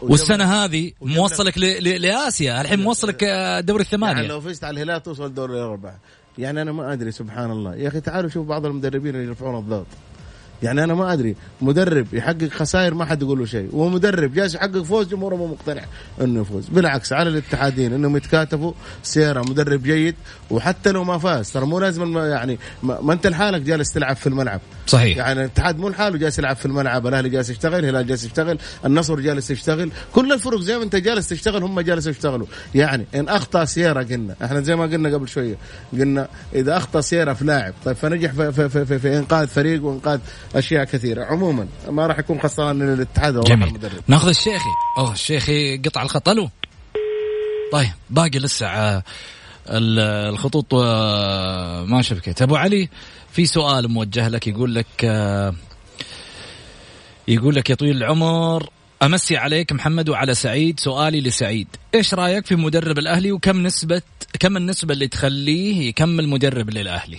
والسنة 0.02 0.44
هذه 0.44 0.92
موصلك 1.02 1.58
لآسيا. 1.58 2.62
الحين 2.62 2.80
موصلك 2.80 3.24
آه، 3.24 3.60
دوري 3.60 3.84
يعني 3.84 3.94
الثمانيه 3.94 4.28
لو 4.28 4.42
فزت 4.42 4.64
على 4.64 4.84
الهلال 4.84 5.04
توصل 5.04 5.26
الدوري 5.26 5.54
الأربعة. 5.54 6.00
يعني 6.38 6.62
أنا 6.62 6.72
ما 6.72 6.94
أدري 6.94 7.12
سبحان 7.12 7.52
الله 7.52 7.76
يا 7.76 7.88
أخي 7.88 8.02
تعالوا 8.02 8.30
شوف 8.30 8.48
بعض 8.48 8.65
المدربين 8.65 9.15
اللي 9.15 9.28
يرفعون 9.28 9.60
الضغط. 9.60 9.88
يعني 10.63 10.84
أنا 10.84 10.94
ما 10.94 11.13
أدري 11.13 11.36
مدرب 11.62 12.13
يحقق 12.13 12.48
خسائر 12.48 12.94
ما 12.94 13.06
حد 13.06 13.22
يقول 13.22 13.39
له 13.39 13.46
شيء. 13.46 13.70
ومدرب 13.74 14.34
جالس 14.34 14.56
يحقق 14.56 14.82
فوز 14.82 15.08
جمهوره 15.08 15.36
مو 15.36 15.48
مقتنع 15.48 15.82
إنه 16.22 16.41
يفوز. 16.41 16.67
بالعكس 16.67 17.13
على 17.13 17.30
الاتحادين 17.30 17.94
إنهم 17.94 18.17
يتكاتفوا 18.17 18.74
سيرة 19.04 19.41
مدرب 19.41 19.84
جيد 19.84 20.15
وحتى 20.52 20.92
لو 20.92 21.04
ما 21.04 21.18
فاز 21.18 21.52
ترى 21.52 21.66
مو 21.66 21.80
لازم 21.80 22.18
يعني 22.18 22.60
ما, 22.84 23.14
انت 23.14 23.28
لحالك 23.28 23.62
جالس 23.62 23.94
تلعب 23.94 24.16
في 24.16 24.28
الملعب. 24.28 24.62
صحيح. 24.88 25.18
يعني 25.18 25.40
الاتحاد 25.40 25.80
مو 25.80 25.90
لحاله 25.90 26.18
جالس 26.18 26.40
يلعب 26.40 26.56
في 26.56 26.66
الملعب 26.66 27.08
الأهلي 27.08 27.30
جالس 27.30 27.50
يشتغل 27.50 27.80
الهلال 27.80 28.08
جالس 28.08 28.24
يشتغل 28.24 28.58
النصر 28.86 29.20
جالس 29.20 29.52
يشتغل 29.52 29.92
كل 30.14 30.32
الفرق 30.32 30.60
زي 30.60 30.78
ما 30.78 30.84
انت 30.84 30.96
جالس 30.96 31.30
تشتغل 31.30 31.64
هم 31.64 31.80
جالس 31.80 32.08
يشتغلوا. 32.08 32.48
يعني 32.76 33.06
إن 33.16 33.30
أخطأ 33.30 33.66
سيارة 33.66 34.04
قلنا 34.04 34.36
إحنا 34.44 34.62
زي 34.62 34.76
ما 34.76 34.84
قلنا 34.84 35.14
قبل 35.14 35.28
شوية 35.28 35.56
قلنا 35.94 36.28
إذا 36.56 36.78
أخطأ 36.78 37.02
سيارة 37.02 37.34
في 37.34 37.46
لاعب 37.46 37.74
طيب 37.86 37.96
فنجح 37.96 38.32
في, 38.32 38.52
في, 38.52 38.70
في, 38.70 38.86
في, 38.86 39.00
في 39.00 39.18
إنقاذ 39.18 39.48
فريق 39.48 39.84
وإنقاذ 39.84 40.20
أشياء 40.56 40.84
كثيرة. 40.84 41.26
عموما 41.26 41.68
ما 41.90 42.08
راح 42.08 42.20
يكون 42.20 42.40
خسران 42.40 42.76
من 42.76 42.94
الاتحاد 42.94 43.36
أو 43.36 43.44
المدرب. 43.44 44.04
ناخذ 44.08 44.28
الشيخي. 44.30 44.70
أوه 44.98 45.12
الشيخي 45.12 45.78
قطع 45.78 46.04
الخط. 46.04 46.30
ألو. 46.30 46.50
طيب 47.72 47.92
باقي 48.10 48.40
لسه 48.40 48.68
آه، 48.68 49.04
الخطوط 49.67 50.74
آه، 50.74 51.86
ما 51.86 52.02
شبكت 52.02 52.41
أبو 52.41 52.56
علي 52.56 52.89
في 53.32 53.45
سؤال 53.45 53.91
موجه 53.91 54.28
لك 54.28 54.47
يقول 54.47 54.76
لك 54.76 54.86
آه، 55.04 55.54
يقول 57.28 57.56
لك 57.56 57.69
يا 57.69 57.76
طويل 57.76 57.97
العمر 57.97 58.69
أمسي 59.04 59.38
عليك 59.38 59.71
محمد 59.71 60.10
وعلى 60.10 60.34
سعيد 60.34 60.80
سؤالي 60.80 61.21
لسعيد. 61.21 61.67
إيش 61.95 62.13
رأيك 62.13 62.45
في 62.45 62.56
مدرب 62.56 63.00
الأهلي 63.00 63.32
وكم 63.32 63.63
نسبة 63.63 64.02
كم 64.39 64.58
النسبة 64.58 64.93
اللي 64.93 65.08
تخليه 65.08 65.89
يكمل 65.89 66.28
مدرب 66.30 66.69
للأهلي؟ 66.69 67.17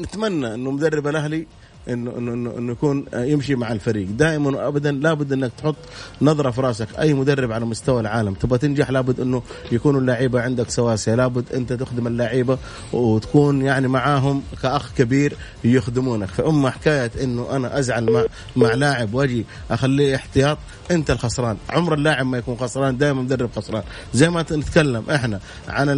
نتمنى 0.00 0.54
إنه 0.54 0.70
مدرب 0.70 1.08
الأهلي 1.08 1.46
انه 1.88 2.18
انه 2.18 2.50
انه, 2.58 2.72
يكون 2.72 3.04
يمشي 3.14 3.54
مع 3.54 3.72
الفريق. 3.72 4.08
دائما 4.10 4.50
وابدا 4.50 4.92
لابد 4.92 5.32
إنك 5.32 5.52
تحط 5.58 5.76
نظرة 6.22 6.50
في 6.50 6.60
راسك. 6.60 6.88
أي 6.98 7.14
مدرب 7.14 7.52
على 7.52 7.64
مستوى 7.64 8.00
العالم 8.00 8.34
تبغى 8.34 8.58
تنجح 8.58 8.90
لابد 8.90 9.20
إنه 9.20 9.42
يكونوا 9.72 10.00
اللعيبة 10.00 10.40
عندك 10.40 10.70
سواسية. 10.70 11.14
لابد 11.14 11.44
أنت 11.54 11.72
تخدم 11.72 12.06
اللعيبة 12.06 12.58
وتكون 12.92 13.62
يعني 13.62 13.88
معاهم 13.88 14.42
كأخ 14.62 14.92
كبير 14.98 15.36
يخدمونك. 15.64 16.28
فأما 16.28 16.70
حكاية 16.70 17.10
إنه 17.22 17.56
أنا 17.56 17.78
أزعل 17.78 18.10
مع 18.10 18.24
مع 18.56 18.74
لاعب 18.74 19.14
وأجي 19.14 19.44
أخليه 19.70 20.16
احتياط 20.16 20.58
انت 20.94 21.10
الخسران. 21.10 21.56
عمر 21.70 21.94
اللاعب 21.94 22.26
ما 22.26 22.38
يكون 22.38 22.56
خسران 22.56 22.98
دائما 22.98 23.22
مدرب 23.22 23.50
خسران. 23.56 23.82
زي 24.14 24.30
ما 24.30 24.42
نتكلم 24.42 25.10
إحنا 25.10 25.40
عن 25.68 25.88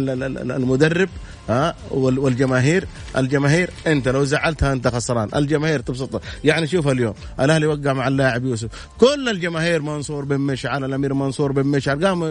المدرب 0.51 1.09
ها 1.49 1.75
والجماهير. 1.91 2.87
الجماهير 3.17 3.69
انت 3.87 4.07
لو 4.07 4.23
زعلتها 4.23 4.73
انت 4.73 4.87
خسران. 4.87 5.29
الجماهير 5.35 5.79
تبسط. 5.79 6.21
يعني 6.43 6.67
شوف 6.67 6.87
اليوم 6.87 7.13
الأهلي 7.39 7.65
وقع 7.65 7.93
مع 7.93 8.07
اللاعب 8.07 8.45
يوسف. 8.45 8.69
كل 8.97 9.29
الجماهير 9.29 9.81
منصور 9.81 10.25
بن 10.25 10.39
مشعل 10.39 10.83
الأمير 10.83 11.13
منصور 11.13 11.51
بن 11.51 11.67
مشعل 11.67 12.05
قام 12.05 12.23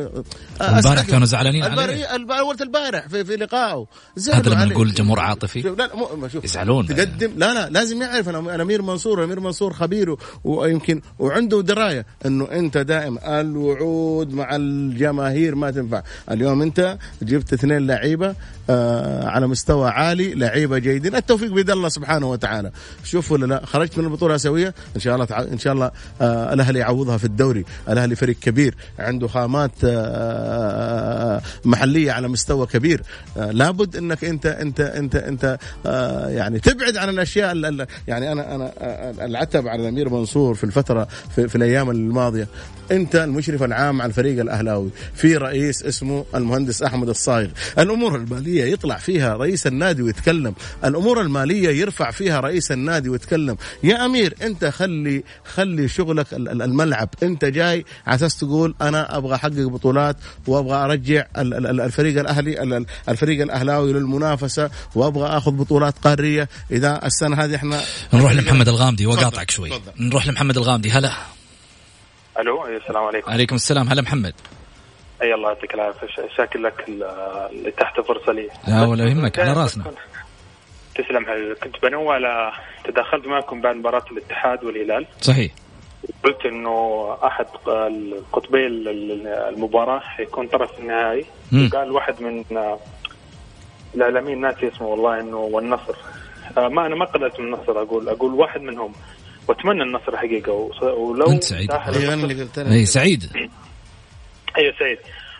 البارح 0.60 1.02
كانوا 1.02 1.26
زعلانين 1.26 1.64
عليه. 1.64 2.14
البارح 2.14 2.60
البارح 2.60 3.08
في, 3.08 3.24
في 3.24 3.36
لقائه. 3.36 3.86
هذا 4.32 4.50
لما 4.50 4.64
نقول 4.64 4.94
جمهور 4.94 5.20
عاطفي. 5.20 5.60
لا 5.60 5.70
لا 5.70 6.28
شوف 6.28 6.44
يزعلون. 6.44 6.86
تقدم. 6.86 7.32
لا 7.36 7.54
لا 7.54 7.68
لازم 7.68 8.02
يعرف 8.02 8.28
الأمير 8.28 8.82
منصور 8.82 9.18
الأمير 9.18 9.40
منصور 9.40 9.72
خبير 9.72 10.16
ويمكن 10.44 11.00
وعنده 11.18 11.62
دراية 11.62 12.06
إنه 12.26 12.48
انت 12.54 12.78
دائم 12.78 13.18
الوعود 13.24 14.34
مع 14.34 14.56
الجماهير 14.56 15.54
ما 15.54 15.70
تنفع. 15.70 16.02
اليوم 16.30 16.62
انت 16.62 16.98
جبت 17.22 17.52
اثنين 17.52 17.86
لعيبة 17.86 18.34
آه 18.70 19.28
على 19.28 19.46
مستوى 19.46 19.88
عالي 19.90 20.34
لعيبة 20.34 20.78
جيدين. 20.78 21.14
التوفيق 21.14 21.52
بيد 21.52 21.70
الله 21.70 21.88
سبحانه 21.88 22.30
وتعالى. 22.30 22.70
شوف 23.04 23.32
ولا 23.32 23.46
لا 23.46 23.66
خرجت 23.66 23.98
من 23.98 24.04
البطولة 24.04 24.30
الاسيويه 24.30 24.74
إن 24.96 25.00
شاء 25.00 25.14
الله 25.14 25.26
إن 25.52 25.58
شاء 25.58 25.72
الله 25.72 25.90
آه 26.20 26.52
الأهلي 26.52 26.78
يعوضها 26.78 27.16
في 27.16 27.24
الدوري. 27.24 27.64
الأهلي 27.88 28.16
فريق 28.16 28.36
كبير 28.40 28.74
عنده 28.98 29.28
خامات 29.28 29.84
آه, 29.84 29.88
آه، 31.36 31.42
محلية 31.64 32.12
على 32.12 32.28
مستوى 32.28 32.66
كبير. 32.66 33.02
آه 33.36 33.50
لابد 33.50 33.96
إنك 33.96 34.24
أنت 34.24 34.46
أنت 34.46 34.80
أنت 34.80 35.16
أنت 35.16 35.58
آه 35.86 36.28
يعني 36.28 36.58
تبعد 36.58 36.96
عن 36.96 37.08
الأشياء 37.08 37.56
يعني 38.08 38.32
أنا 38.32 38.54
أنا 38.54 38.72
آه، 38.78 39.24
العتب 39.24 39.68
على 39.68 39.82
الأمير 39.82 40.08
منصور 40.08 40.54
في 40.54 40.64
الفترة 40.64 41.08
في, 41.34 41.48
في 41.48 41.56
الأيام 41.56 41.90
الماضية. 41.90 42.33
أنت 42.90 43.16
المشرف 43.16 43.62
العام 43.62 44.02
على 44.02 44.08
الفريق 44.08 44.40
الأهلاوي. 44.40 44.90
في 45.14 45.36
رئيس 45.36 45.82
اسمه 45.82 46.24
المهندس 46.34 46.82
أحمد 46.82 47.08
الصايغ 47.08 47.48
الأمور 47.78 48.16
المالية 48.16 48.64
يطلع 48.64 48.96
فيها 48.96 49.36
رئيس 49.36 49.66
النادي 49.66 50.02
ويتكلم. 50.02 50.54
الأمور 50.84 51.20
المالية 51.20 51.68
يرفع 51.68 52.10
فيها 52.10 52.40
رئيس 52.40 52.72
النادي 52.72 53.08
ويتكلم. 53.08 53.56
يا 53.82 54.06
أمير 54.06 54.34
أنت 54.42 54.64
خلي 54.64 55.24
خلي 55.54 55.88
شغلك 55.88 56.26
الملعب. 56.32 57.08
أنت 57.22 57.44
جاي 57.44 57.84
على 58.06 58.16
أساس 58.16 58.38
تقول 58.38 58.74
أنا 58.82 59.16
أبغى 59.16 59.34
أحقق 59.34 59.66
بطولات 59.66 60.16
وأبغى 60.46 60.76
أرجع 60.76 61.26
الفريق 61.36 62.20
الأهلي 62.20 62.84
الفريق 63.08 63.42
الأهلاوي 63.42 63.92
للمنافسة 63.92 64.70
وأبغى 64.94 65.26
آخذ 65.26 65.50
بطولات 65.50 65.94
قارية. 65.98 66.48
إذا 66.70 67.06
السنة 67.06 67.44
هذه 67.44 67.54
إحنا 67.54 67.80
نروح 68.14 68.32
لمحمد 68.32 68.68
الغامدي 68.68 69.06
وقاطعك 69.06 69.50
شوي. 69.50 69.70
نروح 70.00 70.26
لمحمد 70.26 70.56
الغامدي. 70.56 70.90
هلا. 70.90 71.33
ألو 72.38 72.66
السلام 72.66 73.04
عليكم. 73.04 73.30
عليكم 73.30 73.54
السلام. 73.54 73.88
هلا 73.88 74.02
محمد. 74.02 74.34
أي 75.22 75.34
الله 75.34 75.48
يعطيك 75.48 75.74
العافية. 75.74 76.06
شاكر 76.36 76.58
لك 76.58 76.88
اللي 76.88 77.70
تحت 77.70 78.00
فرصة 78.00 78.32
لي. 78.32 78.48
لا 78.68 78.86
ولا 78.86 79.04
يهمك. 79.04 79.38
على 79.38 79.52
راسنا. 79.52 79.84
تسلم 80.94 81.26
حبيبي. 81.26 81.54
كنت 81.54 81.82
بنوه 81.82 82.14
على 82.14 82.52
تدخلت 82.84 83.26
معكم 83.26 83.60
بعد 83.60 83.76
مباراة 83.76 84.04
الاتحاد 84.12 84.64
والهلال. 84.64 85.06
صحيح. 85.20 85.52
قلت 86.24 86.46
إنه 86.46 87.08
أحد 87.24 87.46
قطبي 88.32 88.66
المباراة 88.66 89.98
حيكون 89.98 90.46
طرف 90.46 90.78
النهائي. 90.78 91.24
قال 91.72 91.90
واحد 91.90 92.22
من 92.22 92.44
الإعلاميين 93.94 94.40
ناسي 94.40 94.68
اسمه 94.68 94.86
والله 94.86 95.20
إنه 95.20 95.36
والنصر. 95.36 95.94
آه، 96.58 96.68
ما 96.68 96.86
أنا 96.86 96.94
ما 96.94 97.04
قلت 97.04 97.40
من 97.40 97.54
النصر 97.54 97.82
أقول 97.82 98.08
أقول 98.08 98.34
واحد 98.34 98.60
منهم. 98.60 98.92
وأتمنى 99.48 99.82
النصر 99.82 100.16
حقيقه 100.16 100.52
ولو 100.82 101.30
أنت 101.30 101.44
سعيد. 101.44 101.72
أيوه 101.72 102.14
أنا 102.14 102.22
اللي 102.22 102.42
قلت 102.42 102.58
أي 102.58 102.86
سعيد. 102.86 103.24
أيوه 104.58 104.74
سعيد. 104.78 104.98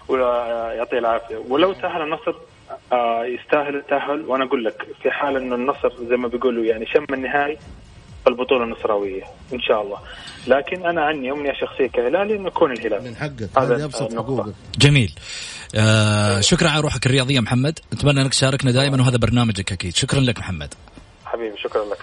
ويعطيه 0.09 0.99
العافية. 0.99 1.37
ولو 1.49 1.73
تاهل 1.73 2.03
النصر 2.03 2.35
آه 2.93 3.25
يستاهل 3.25 3.77
التاهل. 3.77 4.25
وأنا 4.27 4.45
أقول 4.45 4.65
لك 4.65 4.87
في 5.03 5.11
حال 5.11 5.37
إنه 5.37 5.55
النصر 5.55 5.93
زي 6.09 6.17
ما 6.17 6.29
بيقولوا 6.29 6.65
يعني 6.65 6.87
شم 6.87 7.15
النهائي 7.15 7.59
فالبطولة 8.25 8.65
النصراوية 8.65 9.23
إن 9.53 9.61
شاء 9.61 9.83
الله. 9.83 9.99
لكن 10.47 10.87
أنا 10.87 11.05
عني 11.05 11.33
أمنية 11.33 11.53
شخصية 11.53 11.87
كهلالي 11.87 12.37
إنه 12.37 12.47
يكون 12.47 12.73
الهلال. 12.73 13.05
من 13.05 13.17
حقك. 13.17 13.59
هذا 13.59 13.85
ابسط 13.85 14.15
حقوقك. 14.15 14.55
جميل. 14.79 15.13
آه 15.75 16.41
شكرا 16.41 16.69
على 16.69 16.81
روحك 16.81 17.07
الرياضية 17.07 17.41
محمد. 17.41 17.79
أتمنى 17.93 18.23
أنك 18.23 18.31
تشاركنا 18.31 18.71
دائما 18.71 19.01
وهذا 19.01 19.17
برنامجك 19.17 19.73
أكيد. 19.73 19.97
شكرا 19.97 20.21
لك 20.21 20.39
محمد. 20.39 20.75
حبيبي 21.25 21.57
شكرا 21.59 21.85
لك. 21.85 21.94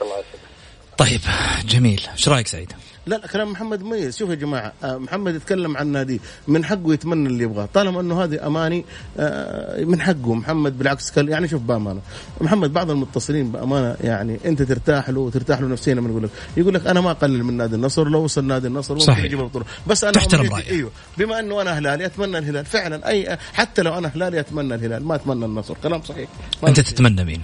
طيب 0.98 1.22
جميل. 1.66 2.02
إيش 2.14 2.30
رأيك 2.30 2.48
سعيد؟ 2.48 2.72
لا 3.06 3.16
لا 3.16 3.28
كلام 3.28 3.52
محمد 3.52 3.84
مميز. 3.84 4.18
شوف 4.18 4.30
يا 4.30 4.36
جماعة 4.36 4.74
آه، 4.84 4.98
محمد 4.98 5.36
يتكلم 5.36 5.78
عن 5.78 5.88
نادي 5.88 6.22
من 6.48 6.66
حقه 6.66 6.94
يتمنى 6.94 7.28
اللي 7.28 7.44
يبغاه. 7.44 7.70
طالما 7.74 8.02
إنه 8.02 8.24
هذه 8.24 8.48
أماني 8.48 8.86
آه، 9.20 9.84
من 9.84 10.02
حقه. 10.02 10.34
محمد 10.34 10.78
بالعكس 10.78 11.18
يعني 11.18 11.48
شوف 11.48 11.62
بأمانة 11.62 12.02
محمد 12.42 12.74
بعض 12.74 12.92
المتصلين 12.92 13.52
بأمانة 13.52 13.96
يعني 14.02 14.40
أنت 14.46 14.62
ترتاح 14.62 15.10
له 15.10 15.20
وترتاح 15.20 15.62
له 15.62 15.68
نفسيا 15.68 15.94
لما 15.94 16.10
يقول 16.10 16.24
لك 16.24 16.30
يقول 16.58 16.74
لك 16.74 16.88
أنا 16.88 17.02
ما 17.02 17.12
أقلل 17.12 17.44
من 17.44 17.58
نادي 17.58 17.76
النصر 17.76 18.10
لو 18.10 18.24
وصل 18.24 18.46
نادي 18.46 18.68
النصر 18.68 18.96
ممكن 18.96 19.26
يجيب 19.26 19.40
البطوله 19.40 19.66
بس 19.88 20.04
أنا 20.04 20.14
تحترم 20.14 20.54
أيوه. 20.54 20.92
بما 21.18 21.40
إنه 21.40 21.62
أنا 21.62 21.78
هلالي 21.80 22.06
أتمنى 22.06 22.38
الهلال. 22.38 22.66
فعلا 22.66 23.08
أي 23.08 23.38
حتى 23.54 23.82
لو 23.82 23.98
أنا 23.98 24.12
هلالي 24.16 24.40
أتمنى 24.40 24.76
الهلال. 24.76 25.06
ما 25.06 25.16
أتمنى 25.16 25.46
النصر. 25.46 25.76
كلام 25.84 26.02
صحيح. 26.02 26.30
أنت 26.68 26.80
تتمنى 26.80 27.24
مين؟ 27.24 27.42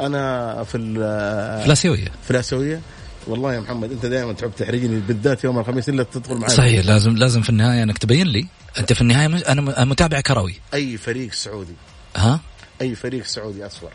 أنا 0.00 0.64
في 0.64 0.72
في 0.72 1.66
الاسيويه 1.66 2.08
في 2.24 2.30
الاسيويه 2.30 2.80
والله 3.26 3.54
يا 3.54 3.60
محمد 3.60 3.92
أنت 3.92 4.06
دائما 4.06 4.32
تحب 4.32 4.52
تحرجني 4.56 5.00
بالذات 5.00 5.44
يوم 5.44 5.58
الخميس 5.58 5.88
إلا 5.88 6.02
تدخل 6.02 6.34
معي 6.34 6.50
صحيح 6.50 6.86
لازم 6.86 7.16
لازم 7.16 7.42
في 7.42 7.50
النهاية 7.50 7.82
أنك 7.82 7.98
تبين 7.98 8.26
لي. 8.26 8.46
أنت 8.78 8.92
في 8.92 9.00
النهاية 9.00 9.26
أنا 9.26 9.84
متابع 9.84 10.20
كروي. 10.20 10.54
أي 10.74 10.96
فريق 10.96 11.32
سعودي. 11.32 11.74
ها؟ 12.16 12.40
أي 12.80 12.94
فريق 12.94 13.24
سعودي 13.24 13.66
أصفر. 13.66 13.90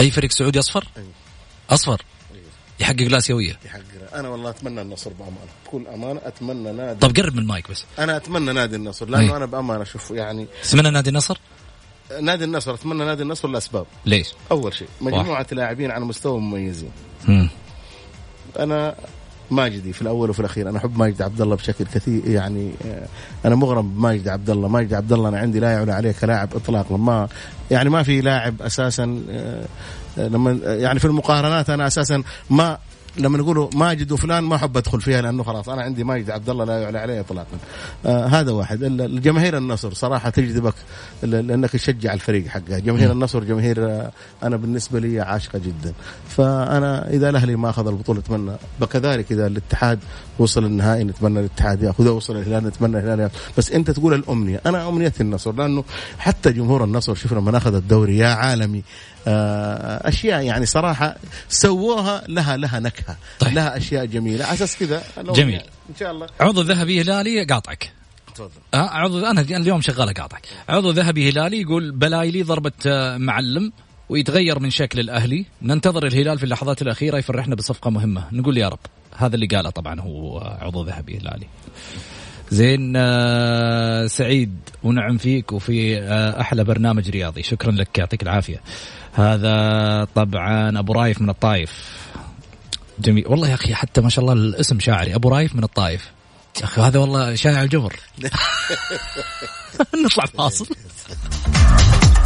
أي 0.00 0.10
فريق 0.10 0.30
سعودي 0.30 0.58
أصفر؟ 0.58 0.84
أي. 0.96 1.04
أصفر؟ 1.70 2.02
أي. 2.34 2.40
يحقق 2.80 3.00
الاسيويه 3.00 3.58
يحقق 3.64 4.14
أنا 4.14 4.28
والله 4.28 4.50
أتمنى 4.50 4.82
النصر 4.82 5.10
بأمانة. 5.10 5.52
بكل 5.66 5.86
أمانة 5.86 6.20
أتمنى 6.24 6.72
نادي. 6.72 7.00
طب 7.00 7.16
قرب 7.16 7.32
من 7.32 7.38
المايك 7.38 7.70
بس. 7.70 7.84
أنا 7.98 8.16
أتمنى 8.16 8.52
نادي 8.52 8.76
النصر 8.76 9.08
لأنه 9.08 9.32
أي. 9.32 9.36
أنا 9.36 9.46
بأمانة 9.46 9.84
شوف 9.84 10.10
يعني 10.10 10.46
تتمنى 10.62 10.90
نادي 10.90 11.10
النصر؟ 11.10 11.38
نادي 12.20 12.44
النصر 12.44 12.74
أتمنى 12.74 13.04
نادي 13.04 13.22
النصر 13.22 13.48
لاسباب 13.48 13.86
ليش؟ 14.06 14.32
أول 14.50 14.74
شيء 14.74 14.88
مجموعة 15.00 15.46
لاعبين 15.52 15.90
على 15.90 16.04
مستوى 16.04 16.40
مميزين. 16.40 16.90
مم. 17.28 17.48
أنا 18.58 18.94
ماجدي 19.50 19.92
في 19.92 20.02
الأول 20.02 20.30
وفي 20.30 20.40
الأخير 20.40 20.68
أنا 20.68 20.78
أحب 20.78 20.98
ماجد 20.98 21.22
عبد 21.22 21.40
الله 21.40 21.56
بشكل 21.56 21.84
كثير 21.84 22.22
يعني 22.26 22.72
آه، 22.86 23.06
أنا 23.44 23.54
مغرم 23.54 23.88
بماجد 23.88 24.28
عبد 24.28 24.50
الله 24.50 24.68
ماجد 24.68 24.94
عبد 24.94 25.12
الله 25.12 25.28
أنا 25.28 25.38
عندي 25.38 25.60
لا 25.60 25.72
يعلى 25.72 25.92
عليه 25.92 26.12
كلاعب 26.12 26.54
اطلاقا. 26.54 26.96
ما 26.96 27.28
يعني 27.70 27.90
ما 27.90 28.02
في 28.02 28.20
لاعب 28.20 28.62
أساسا 28.62 29.22
آه، 29.30 29.66
لما 30.18 30.58
يعني 30.64 30.98
في 30.98 31.04
المقارنات 31.04 31.70
أنا 31.70 31.86
أساسا 31.86 32.22
ما 32.50 32.78
لما 33.18 33.38
نقولوا 33.38 33.68
ماجد 33.74 34.12
وفلان 34.12 34.44
ما 34.44 34.56
أحب 34.56 34.76
أدخل 34.76 35.00
فيها 35.00 35.22
لأنه 35.22 35.42
خلاص 35.42 35.68
أنا 35.68 35.82
عندي 35.82 36.04
ماجد 36.04 36.30
عبد 36.30 36.50
الله 36.50 36.64
لا 36.64 36.82
يعلى 36.82 36.98
عليه 36.98 37.20
اطلاقا. 37.20 37.56
آه 38.06 38.26
هذا 38.26 38.52
واحد. 38.52 38.82
الجماهير 38.82 39.58
النصر 39.58 39.94
صراحة 39.94 40.30
تجذبك 40.30 40.74
لانك 41.22 41.70
تشجع 41.70 42.14
الفريق 42.14 42.46
حقها. 42.46 42.78
جماهير 42.78 43.12
النصر 43.12 43.44
جماهير 43.44 43.86
آه 43.86 44.12
أنا 44.42 44.56
بالنسبة 44.56 45.00
لي 45.00 45.20
عاشقة 45.20 45.58
جدا. 45.58 45.92
فأنا 46.28 47.10
إذا 47.10 47.28
الأهلي 47.28 47.56
ما 47.56 47.70
أخذ 47.70 47.86
البطولة 47.86 48.20
أتمنى 48.20 48.52
وكذلك 48.80 49.32
إذا 49.32 49.46
الاتحاد 49.46 49.98
وصل 50.38 50.64
النهائي 50.64 51.04
نتمنى 51.04 51.40
الاتحاد 51.40 51.82
يأخذه 51.82 52.10
وصل 52.10 52.36
الهلال 52.36 52.64
نتمنى 52.64 52.98
الهلال 52.98 53.20
ياخذ 53.20 53.34
بس 53.58 53.72
أنت 53.72 53.90
تقول 53.90 54.14
الأمنية. 54.14 54.60
أنا 54.66 54.88
أمنيتي 54.88 55.22
النصر 55.22 55.52
لأنه 55.52 55.84
حتى 56.18 56.52
جمهور 56.52 56.84
النصر 56.84 57.14
شوف 57.14 57.32
لما 57.32 57.56
أخذ 57.56 57.74
الدوري 57.74 58.18
يا 58.18 58.28
عالمي 58.28 58.82
أشياء 59.28 60.42
يعني 60.42 60.66
صراحة 60.66 61.16
سووها 61.48 62.22
لها 62.28 62.56
لها 62.56 62.80
نكهة 62.80 63.16
طيب. 63.38 63.54
لها 63.54 63.76
أشياء 63.76 64.04
جميلة. 64.04 64.44
على 64.44 64.54
أساس 64.54 64.76
كذا 64.76 65.02
جميل. 65.18 65.60
إن 65.90 65.94
شاء 66.00 66.10
الله. 66.10 66.26
عضو 66.40 66.60
ذهبي 66.60 67.00
هلالي 67.00 67.44
قاطعك 67.44 67.92
تفضل. 68.34 68.50
آه 68.74 68.88
عضو 68.88 69.26
أنا 69.26 69.40
اليوم 69.40 69.80
شغال 69.80 70.08
أقاطعك. 70.08 70.42
عضو 70.68 70.90
ذهبي 70.90 71.30
هلالي 71.30 71.60
يقول 71.60 71.92
بلايلي 71.92 72.42
ضربة 72.42 72.72
آه، 72.86 73.16
معلم 73.16 73.72
ويتغير 74.08 74.58
من 74.58 74.70
شكل 74.70 75.00
الأهلي. 75.00 75.46
ننتظر 75.62 76.06
الهلال 76.06 76.38
في 76.38 76.44
اللحظات 76.44 76.82
الأخيرة 76.82 77.18
يفرحنا 77.18 77.54
بصفقة 77.54 77.90
مهمة. 77.90 78.24
نقول 78.32 78.58
يا 78.58 78.68
رب 78.68 78.78
هذا 79.16 79.34
اللي 79.34 79.46
قاله 79.46 79.70
طبعا 79.70 80.00
هو 80.00 80.38
عضو 80.60 80.84
ذهبي 80.84 81.18
هلالي. 81.18 81.46
زين 82.50 82.92
آه 82.96 84.06
سعيد 84.06 84.56
ونعم 84.82 85.18
فيك 85.18 85.52
وفي 85.52 85.98
آه 85.98 86.40
أحلى 86.40 86.64
برنامج 86.64 87.10
رياضي. 87.10 87.42
شكرا 87.42 87.70
لك 87.70 87.98
يعطيك 87.98 88.22
العافية. 88.22 88.60
هذا 89.12 90.06
طبعا 90.14 90.78
أبو 90.78 90.92
رايف 90.92 91.20
من 91.20 91.30
الطايف. 91.30 91.72
جميل. 92.98 93.24
والله 93.28 93.48
يا 93.48 93.54
أخي 93.54 93.74
حتى 93.74 94.00
ما 94.00 94.08
شاء 94.08 94.22
الله 94.24 94.32
الاسم 94.32 94.80
شاعري. 94.80 95.14
أبو 95.14 95.28
رايف 95.28 95.54
من 95.54 95.64
الطائف 95.64 96.10
يا 96.60 96.64
أخي 96.64 96.80
هذا 96.80 96.98
والله 96.98 97.34
شايع 97.34 97.62
الجبر 97.62 97.96
نطلع 100.04 100.26
فاصل. 100.26 100.66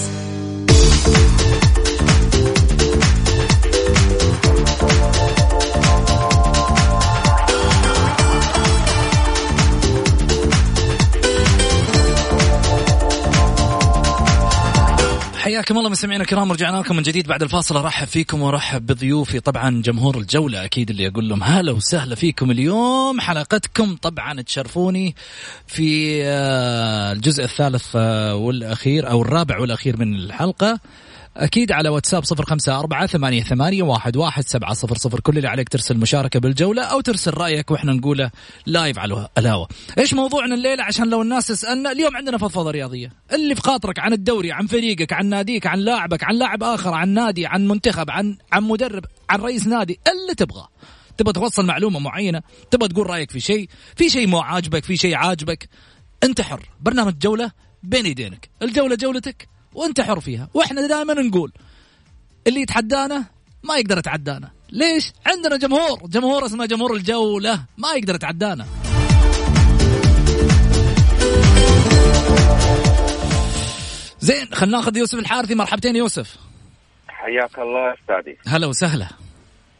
حياكم 15.61 15.77
الله 15.77 15.89
مستمعينا 15.89 16.23
الكرام 16.23 16.51
رجعنا 16.51 16.77
لكم 16.77 16.95
من 16.95 17.03
جديد 17.03 17.27
بعد 17.27 17.43
الفاصل. 17.43 17.77
أرحب 17.77 18.07
فيكم 18.07 18.41
وأرحب 18.41 18.85
بضيوفي. 18.85 19.39
طبعا 19.39 19.81
جمهور 19.81 20.17
الجولة 20.17 20.65
أكيد 20.65 20.89
اللي 20.89 21.07
أقول 21.07 21.29
لهم 21.29 21.43
هلا 21.43 21.71
وسهلا 21.71 22.15
فيكم 22.15 22.51
اليوم. 22.51 23.19
حلقتكم 23.19 23.95
طبعا 23.95 24.41
تشرفوني 24.41 25.15
في 25.67 26.21
آه، 26.23 27.11
الجزء 27.11 27.43
الثالث 27.43 27.87
آه، 27.95 28.35
والأخير 28.35 29.09
أو 29.09 29.21
الرابع 29.21 29.59
والأخير 29.59 29.97
من 29.97 30.15
الحلقة. 30.15 30.79
أكيد 31.37 31.71
على 31.71 31.89
واتساب 31.89 32.23
صفر 32.23 32.45
خمسة 32.45 32.79
أربعة 32.79 33.05
ثمانية, 33.05 33.43
ثمانية 33.43 33.83
واحد, 33.83 34.17
واحد 34.17 34.47
سبعة 34.47 34.73
صفر 34.73 34.97
صفر. 34.97 35.19
كل 35.19 35.37
اللي 35.37 35.47
عليك 35.47 35.69
ترسل 35.69 35.97
مشاركة 35.97 36.39
بالجولة 36.39 36.83
أو 36.83 37.01
ترسل 37.01 37.33
رأيك 37.33 37.71
وإحنا 37.71 37.93
نقوله 37.93 38.31
لايف 38.65 38.99
على 38.99 39.27
الهواء. 39.37 39.69
إيش 39.97 40.13
موضوعنا 40.13 40.55
الليلة 40.55 40.83
عشان 40.83 41.09
لو 41.09 41.21
الناس 41.21 41.47
تسألنا 41.47 41.91
اليوم 41.91 42.17
عندنا 42.17 42.37
فضفضة 42.37 42.71
رياضية. 42.71 43.11
اللي 43.33 43.55
في 43.55 43.61
خاطرك 43.61 43.99
عن 43.99 44.13
الدوري 44.13 44.51
عن 44.51 44.67
فريقك 44.67 45.13
عن 45.13 45.25
ناديك 45.25 45.67
عن 45.67 45.79
لاعبك 45.79 46.23
عن 46.23 46.35
لاعب 46.35 46.63
آخر 46.63 46.93
عن 46.93 47.09
نادي 47.09 47.45
عن 47.45 47.67
منتخب 47.67 48.11
عن 48.11 48.37
عن 48.51 48.63
مدرب 48.63 49.05
عن 49.29 49.39
رئيس 49.39 49.67
نادي 49.67 49.99
اللي 50.07 50.35
تبغاه. 50.35 50.67
تبغى 51.17 51.33
توصل 51.33 51.65
معلومة 51.65 51.99
معينة 51.99 52.41
تبغى 52.71 52.87
تقول 52.87 53.09
رأيك 53.09 53.31
في 53.31 53.39
شيء 53.39 53.69
في 53.95 54.09
شيء 54.09 54.27
مو 54.27 54.39
عاجبك 54.39 54.83
في 54.83 54.97
شيء 54.97 55.15
عاجبك 55.15 55.69
أنت 56.23 56.41
حر. 56.41 56.69
برنامج 56.81 57.17
جولة 57.17 57.51
بين 57.83 58.05
يدينك. 58.05 58.49
الجولة 58.61 58.95
جولتك. 58.95 59.47
وانت 59.73 60.01
حر 60.01 60.19
فيها. 60.19 60.49
وإحنا 60.53 60.87
دائما 60.87 61.13
نقول 61.13 61.51
اللي 62.47 62.61
يتحدانا 62.61 63.25
ما 63.63 63.77
يقدر 63.77 63.97
يتعدانا. 63.97 64.49
ليش؟ 64.71 65.13
عندنا 65.25 65.57
جمهور. 65.57 65.99
جمهور 66.05 66.45
اسمه 66.45 66.65
جمهور 66.65 66.93
الجولة. 66.93 67.65
ما 67.77 67.93
يقدر 67.93 68.15
يتعدانا. 68.15 68.65
زين 74.19 74.47
خلينا 74.53 74.77
ناخذ 74.77 74.97
يوسف 74.97 75.19
الحارثي. 75.19 75.55
مرحبتين 75.55 75.95
يوسف. 75.95 76.37
حياك 77.07 77.59
الله 77.59 77.93
أستاذي. 77.93 78.37
هلا 78.47 78.67
وسهلا. 78.67 79.07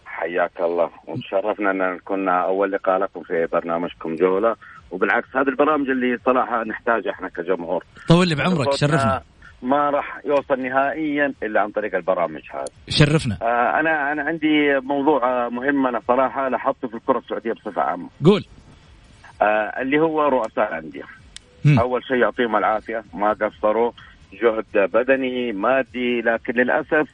حياك 0.05 0.51
الله. 0.59 0.89
وتشرفنا 1.07 1.71
أن 1.71 1.99
كنا 1.99 2.45
أول 2.45 2.71
لقاء 2.71 2.99
لكم 2.99 3.23
في 3.23 3.47
برنامجكم 3.51 4.15
جولة. 4.15 4.55
وبالعكس 4.91 5.27
هذا 5.35 5.49
البرامج 5.49 5.89
اللي 5.89 6.19
صراحة 6.25 6.63
نحتاجها 6.63 7.11
إحنا 7.11 7.29
كجمهور. 7.29 7.85
طول 8.07 8.27
لي 8.27 8.35
بعمرك 8.35 8.73
شرفنا 8.73 9.23
ما 9.61 9.89
راح 9.89 10.19
يوصل 10.25 10.59
نهائيا 10.61 11.33
إلا 11.43 11.61
عن 11.61 11.71
طريق 11.71 11.95
البرامج 11.95 12.41
هذه. 12.51 12.65
شرفنا. 12.89 13.37
آه 13.41 13.79
أنا 13.79 14.11
أنا 14.11 14.23
عندي 14.23 14.79
موضوع 14.79 15.49
مهم 15.49 15.87
أنا 15.87 16.01
صراحة 16.07 16.49
لاحظته 16.49 16.87
في 16.87 16.95
الكرة 16.95 17.17
السعودية 17.19 17.53
بصفة 17.53 17.81
عامة. 17.81 18.09
قول. 18.25 18.45
آه 19.41 19.45
اللي 19.81 19.99
هو 19.99 20.27
رؤساء 20.27 20.69
الأندية. 20.69 21.03
أول 21.79 22.03
شيء 22.03 22.17
يعطيهم 22.17 22.55
العافية. 22.55 23.03
ما 23.13 23.33
قصروا. 23.33 23.91
جهد 24.33 24.91
بدني 24.93 25.51
مادي 25.51 26.21
لكن 26.21 26.53
للأسف 26.53 27.09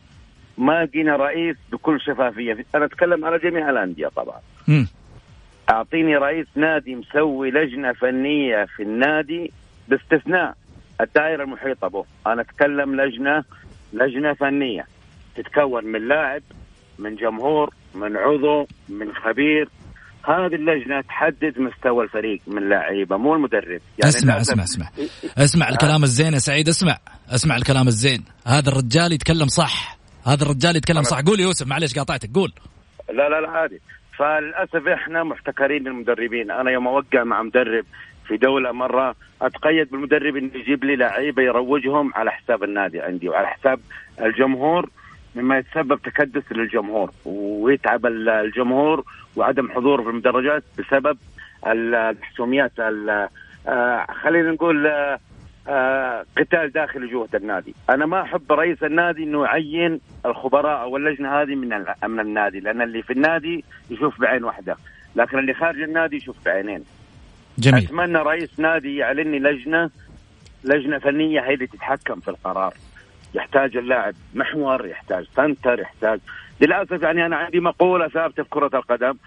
ما 0.57 0.85
جينا 0.85 1.15
رئيس 1.15 1.55
بكل 1.71 2.01
شفافية. 2.01 2.65
أنا 2.75 2.85
أتكلم 2.85 3.25
على 3.25 3.37
جميع 3.37 3.69
الأندية 3.69 4.07
طبعا. 4.07 4.39
م. 4.67 4.85
أعطيني 5.69 6.17
رئيس 6.17 6.47
نادي 6.55 6.95
مسوي 6.95 7.51
لجنة 7.51 7.91
فنية 7.93 8.65
في 8.65 8.83
النادي 8.83 9.51
باستثناء 9.87 10.55
الدائرة 11.01 11.43
المحيطة 11.43 11.87
به. 11.87 12.05
أنا 12.27 12.41
أتكلم 12.41 13.01
لجنة 13.01 13.43
لجنة 13.93 14.33
فنية. 14.33 14.85
تتكون 15.35 15.85
من 15.85 16.07
لاعب 16.07 16.41
من 16.99 17.15
جمهور 17.15 17.73
من 17.95 18.17
عضو 18.17 18.67
من 18.89 19.15
خبير. 19.15 19.69
هذه 20.25 20.55
اللجنة 20.55 21.01
تحدد 21.01 21.59
مستوى 21.59 22.03
الفريق 22.03 22.41
من 22.47 22.69
لعيبة 22.69 23.17
مو 23.17 23.35
المدرب. 23.35 23.65
يعني 23.97 24.07
اسمع 24.07 24.41
اسمع 24.41 24.63
اسمع. 24.63 24.89
اسمع 25.37 25.69
الكلام 25.69 26.03
الزين 26.03 26.33
يا 26.33 26.39
سعيد 26.39 26.67
اسمع. 26.67 26.97
اسمع 27.29 27.55
الكلام 27.55 27.87
الزين. 27.87 28.23
هذا 28.47 28.69
الرجال 28.69 29.13
يتكلم 29.13 29.47
صح. 29.47 29.97
هذا 30.25 30.43
الرجال 30.43 30.75
يتكلم 30.75 31.03
صح. 31.03 31.21
قول 31.21 31.39
يوسف 31.39 31.67
معلش 31.67 31.97
قاطعتك 31.97 32.29
قول. 32.35 32.51
لا 33.09 33.29
لا 33.29 33.41
لا 33.41 33.49
عادي. 33.49 33.81
فللأسف 34.17 34.87
إحنا 34.87 35.23
محتكرين 35.23 35.87
المدربين 35.87 36.51
أنا 36.51 36.71
يوم 36.71 36.87
أوقع 36.87 37.23
مع 37.23 37.43
مدرب 37.43 37.85
في 38.27 38.37
دولة 38.37 38.71
مرة 38.71 39.15
أتقيد 39.41 39.91
بالمدرب 39.91 40.35
إنه 40.35 40.51
يجيب 40.55 40.83
لي 40.83 40.95
لعيبة 40.95 41.43
يروجهم 41.43 42.11
على 42.15 42.31
حساب 42.31 42.63
النادي 42.63 43.01
عندي 43.01 43.29
وعلى 43.29 43.47
حساب 43.47 43.79
الجمهور 44.21 44.89
مما 45.35 45.57
يتسبب 45.57 46.01
تكدس 46.01 46.51
للجمهور 46.51 47.11
ويتعب 47.25 48.05
الجمهور 48.05 49.03
وعدم 49.35 49.71
حضور 49.71 50.03
في 50.03 50.09
المدرجات 50.09 50.63
بسبب 50.79 51.17
الحسوميات 51.67 52.71
آه، 52.79 54.05
خلينا 54.23 54.51
نقول 54.51 54.87
آه، 54.87 55.19
آه، 55.67 56.25
قتال 56.37 56.71
داخل 56.71 57.09
جوه 57.09 57.29
النادي. 57.33 57.75
أنا 57.89 58.05
ما 58.05 58.21
أحب 58.21 58.51
رئيس 58.51 58.83
النادي 58.83 59.23
إنه 59.23 59.43
يعين 59.45 59.99
الخبراء 60.25 60.81
أو 60.81 60.97
اللجنة 60.97 61.41
هذه 61.41 61.55
من 61.55 61.85
من 62.07 62.19
النادي 62.19 62.59
لأن 62.59 62.81
اللي 62.81 63.01
في 63.01 63.13
النادي 63.13 63.65
يشوف 63.89 64.21
بعين 64.21 64.43
واحدة 64.43 64.75
لكن 65.15 65.39
اللي 65.39 65.53
خارج 65.53 65.81
النادي 65.81 66.15
يشوف 66.15 66.35
بعينين. 66.45 66.83
جميل. 67.59 67.83
أتمنى 67.83 68.17
رئيس 68.17 68.59
نادي 68.59 68.97
يعلن 68.97 69.31
لي 69.31 69.39
لجنة 69.39 69.89
لجنة 70.63 70.99
فنية 70.99 71.41
هي 71.41 71.53
اللي 71.53 71.67
تتحكم 71.67 72.19
في 72.19 72.27
القرار. 72.27 72.73
يحتاج 73.33 73.77
اللاعب 73.77 74.13
محور 74.35 74.85
يحتاج 74.85 75.25
سنتر 75.35 75.79
يحتاج 75.79 76.19
للأسف 76.61 77.01
يعني 77.01 77.25
أنا 77.25 77.35
عندي 77.35 77.59
مقولة 77.59 78.07
ثابتة 78.07 78.43
في 78.43 78.49
كرة 78.49 78.71
القدم. 78.73 79.17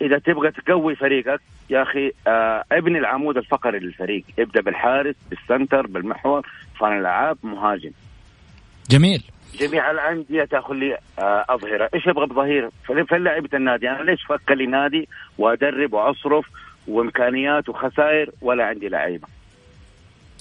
إذا 0.00 0.18
تبغى 0.18 0.50
تقوي 0.50 0.96
فريقك 0.96 1.40
يا 1.70 1.82
أخي 1.82 2.12
آه 2.26 2.64
ابني 2.72 2.98
العمود 2.98 3.36
الفقري 3.36 3.78
للفريق. 3.78 4.24
ابدأ 4.38 4.60
بالحارس 4.60 5.14
بالسنتر 5.30 5.86
بالمحور 5.86 6.46
صانع 6.80 6.94
الألعاب 6.94 7.38
مهاجم. 7.42 7.90
جميل. 8.90 9.22
جميع 9.54 9.90
الأندية 9.90 10.44
تأخذ 10.44 10.74
لي 10.74 10.98
آه 11.18 11.44
أظهرة. 11.48 11.90
إيش 11.94 12.08
أبغى 12.08 12.26
بظهير؟ 12.26 12.70
فلعيبه 13.08 13.48
النادي. 13.54 13.90
أنا 13.90 14.02
ليش 14.02 14.22
فك 14.22 14.50
لي 14.50 14.66
نادي 14.66 15.08
وأدرب 15.38 15.92
وأصرف 15.92 16.46
وامكانيات 16.88 17.68
وخسائر 17.68 18.30
ولا 18.40 18.64
عندي 18.64 18.88
لعيبة. 18.88 19.28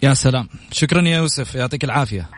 يا 0.03 0.13
سلام. 0.13 0.49
شكرا 0.71 1.01
يا 1.01 1.17
يوسف. 1.17 1.55
يعطيك 1.55 1.83
العافية. 1.83 2.29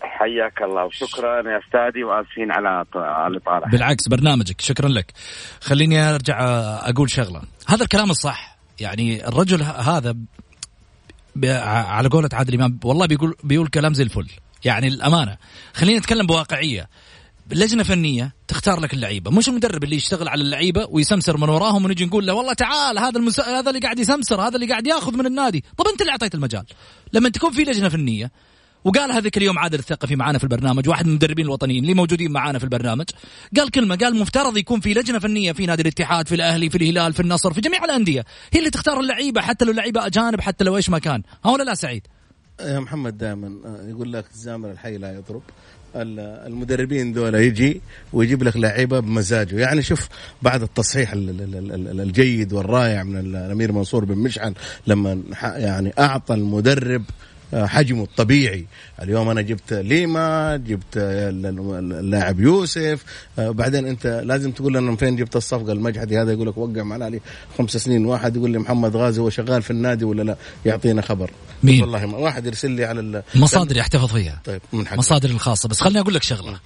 حياك 0.00 0.62
الله 0.62 0.84
وشكرا 0.84 1.50
يا 1.50 1.60
أستاذي 1.66 2.04
وآسفين 2.04 2.52
على 2.52 2.84
الاطاله 3.26 3.70
بالعكس 3.70 4.08
برنامجك. 4.08 4.60
شكرا 4.60 4.88
لك. 4.88 5.12
خليني 5.60 6.14
أرجع 6.14 6.38
أقول 6.88 7.10
شغلة. 7.10 7.42
هذا 7.68 7.82
الكلام 7.82 8.10
الصح. 8.10 8.56
يعني 8.80 9.28
الرجل 9.28 9.62
هذا 9.62 10.16
على 11.64 12.08
قولة 12.08 12.28
عادل 12.32 12.54
إمام 12.54 12.80
والله 12.84 13.06
بيقول 13.06 13.34
بيقول 13.44 13.68
كلام 13.68 13.94
زي 13.94 14.02
الفل. 14.02 14.28
يعني 14.64 14.88
الأمانة. 14.88 15.36
خلينا 15.74 15.98
نتكلم 15.98 16.26
بواقعية. 16.26 16.88
لجنه 17.50 17.82
فنية 17.82 18.34
تختار 18.48 18.80
لك 18.80 18.94
اللعيبة. 18.94 19.30
مش 19.30 19.48
المدرب 19.48 19.84
اللي 19.84 19.96
يشتغل 19.96 20.28
على 20.28 20.42
اللعيبة 20.42 20.86
ويسمسر 20.90 21.36
من 21.36 21.48
وراهم 21.48 21.84
ونجي 21.84 22.04
نقول 22.04 22.26
له 22.26 22.34
والله 22.34 22.52
تعال 22.52 22.98
هذا 22.98 23.18
المس... 23.18 23.40
هذا 23.40 23.68
اللي 23.68 23.80
قاعد 23.80 23.98
يسمسر 23.98 24.40
هذا 24.40 24.54
اللي 24.54 24.66
قاعد 24.66 24.86
ياخذ 24.86 25.16
من 25.16 25.26
النادي. 25.26 25.64
طب 25.76 25.88
انت 25.88 26.00
اللي 26.00 26.10
أعطيت 26.12 26.34
المجال. 26.34 26.64
لما 27.12 27.28
تكون 27.28 27.50
في 27.50 27.62
لجنة 27.62 27.88
فنية 27.88 28.30
وقال 28.84 29.12
هذيك 29.12 29.36
اليوم 29.36 29.58
عادل 29.58 29.78
الثقفي 29.78 30.16
معانا 30.16 30.38
في 30.38 30.44
البرنامج 30.44 30.88
واحد 30.88 31.04
من 31.04 31.10
المدربين 31.10 31.44
الوطنيين 31.44 31.82
اللي 31.82 31.94
موجودين 31.94 32.32
معانا 32.32 32.58
في 32.58 32.64
البرنامج 32.64 33.06
قال 33.56 33.70
كلمة 33.70 33.96
قال 33.96 34.16
مفترض 34.16 34.56
يكون 34.56 34.80
في 34.80 34.94
لجنة 34.94 35.18
فنية 35.18 35.52
في 35.52 35.66
نادي 35.66 35.82
الاتحاد 35.82 36.28
في 36.28 36.34
الأهلي 36.34 36.70
في 36.70 36.78
الهلال 36.78 37.12
في 37.12 37.20
النصر 37.20 37.52
في 37.52 37.60
جميع 37.60 37.84
الأندية. 37.84 38.24
هي 38.52 38.58
اللي 38.58 38.70
تختار 38.70 39.00
اللعيبة 39.00 39.40
حتى 39.40 39.64
لو 39.64 39.72
لعيبه 39.72 40.06
أجانب 40.06 40.40
حتى 40.40 40.64
لو 40.64 40.76
إيش 40.76 40.90
ما 40.90 40.98
كان. 40.98 41.22
ها 41.44 41.50
ولا 41.50 41.62
لا 41.62 41.74
سعيد؟ 41.74 42.06
يا 42.60 42.80
محمد 42.80 43.18
دائما 43.18 43.60
آه، 43.64 43.88
يقول 43.88 44.12
لك 44.12 44.24
الزامر 44.34 44.70
الحي 44.70 44.98
لا 44.98 45.14
يضرب. 45.14 45.42
المدربين 45.94 47.12
دول 47.12 47.34
يجي 47.34 47.80
ويجيب 48.12 48.42
لك 48.42 48.56
لعيبه 48.56 49.00
بمزاجه. 49.00 49.56
يعني 49.56 49.82
شوف 49.82 50.08
بعد 50.42 50.62
التصحيح 50.62 51.12
الجيد 51.12 52.52
والرائع 52.52 53.02
من 53.02 53.18
الأمير 53.18 53.72
منصور 53.72 54.04
بن 54.04 54.18
مشعل 54.18 54.54
لما 54.86 55.22
يعني 55.42 55.92
أعطى 55.98 56.34
المدرب 56.34 57.02
حجمه 57.54 58.02
الطبيعي. 58.02 58.66
اليوم 59.02 59.28
أنا 59.28 59.40
جبت 59.40 59.72
ليما 59.72 60.56
جبت 60.56 60.96
اللاعب 60.96 62.40
يوسف. 62.40 63.04
آه، 63.38 63.50
بعدين 63.50 63.86
أنت 63.86 64.06
لازم 64.06 64.50
تقول 64.50 64.74
لنا 64.74 64.90
من 64.90 64.96
فين 64.96 65.16
جبت 65.16 65.36
الصفقة 65.36 65.72
المجحدي 65.72 66.18
هذا 66.18 66.32
يقول 66.32 66.48
لك 66.48 66.56
وقع 66.58 66.82
معنا 66.82 67.04
لي 67.04 67.20
خمس 67.58 67.76
سنين. 67.76 68.06
واحد 68.06 68.36
يقول 68.36 68.50
لي 68.50 68.58
محمد 68.58 68.96
غازي 68.96 69.20
هو 69.20 69.30
شغال 69.30 69.62
في 69.62 69.70
النادي 69.70 70.04
ولا 70.04 70.22
لا؟ 70.22 70.36
يعطينا 70.64 71.02
خبر. 71.02 71.30
مين؟ 71.62 71.80
والله 71.80 72.06
ما 72.06 72.18
واحد 72.18 72.46
يرسل 72.46 72.70
لي 72.70 72.84
على 72.84 73.22
مصادري 73.34 73.80
احتفظ 73.80 74.12
فيها. 74.12 74.40
طيب 74.44 74.60
من 74.72 74.86
حق. 74.86 74.96
مصادري 74.96 75.32
الخاصة. 75.32 75.68
بس 75.68 75.80
خليني 75.80 76.00
أقول 76.00 76.14
لك 76.14 76.22
شغلة. 76.22 76.60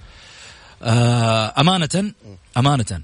آه 0.83 1.53
أمانة 1.57 2.13
أمانة. 2.57 3.01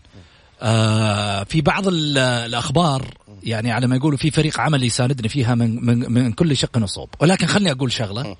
آه 0.61 1.43
في 1.43 1.61
بعض 1.61 1.83
الأخبار 1.87 3.13
يعني 3.43 3.71
على 3.71 3.87
ما 3.87 3.95
يقولوا 3.95 4.17
في 4.17 4.31
فريق 4.31 4.59
عمل 4.59 4.83
يساندني 4.83 5.29
فيها 5.29 5.55
من 5.55 5.85
من, 5.85 6.11
من 6.11 6.31
كل 6.31 6.57
شق 6.57 6.77
وصوب 6.83 7.09
ولكن 7.19 7.47
خلني 7.47 7.71
أقول 7.71 7.91
شغلة. 7.91 8.35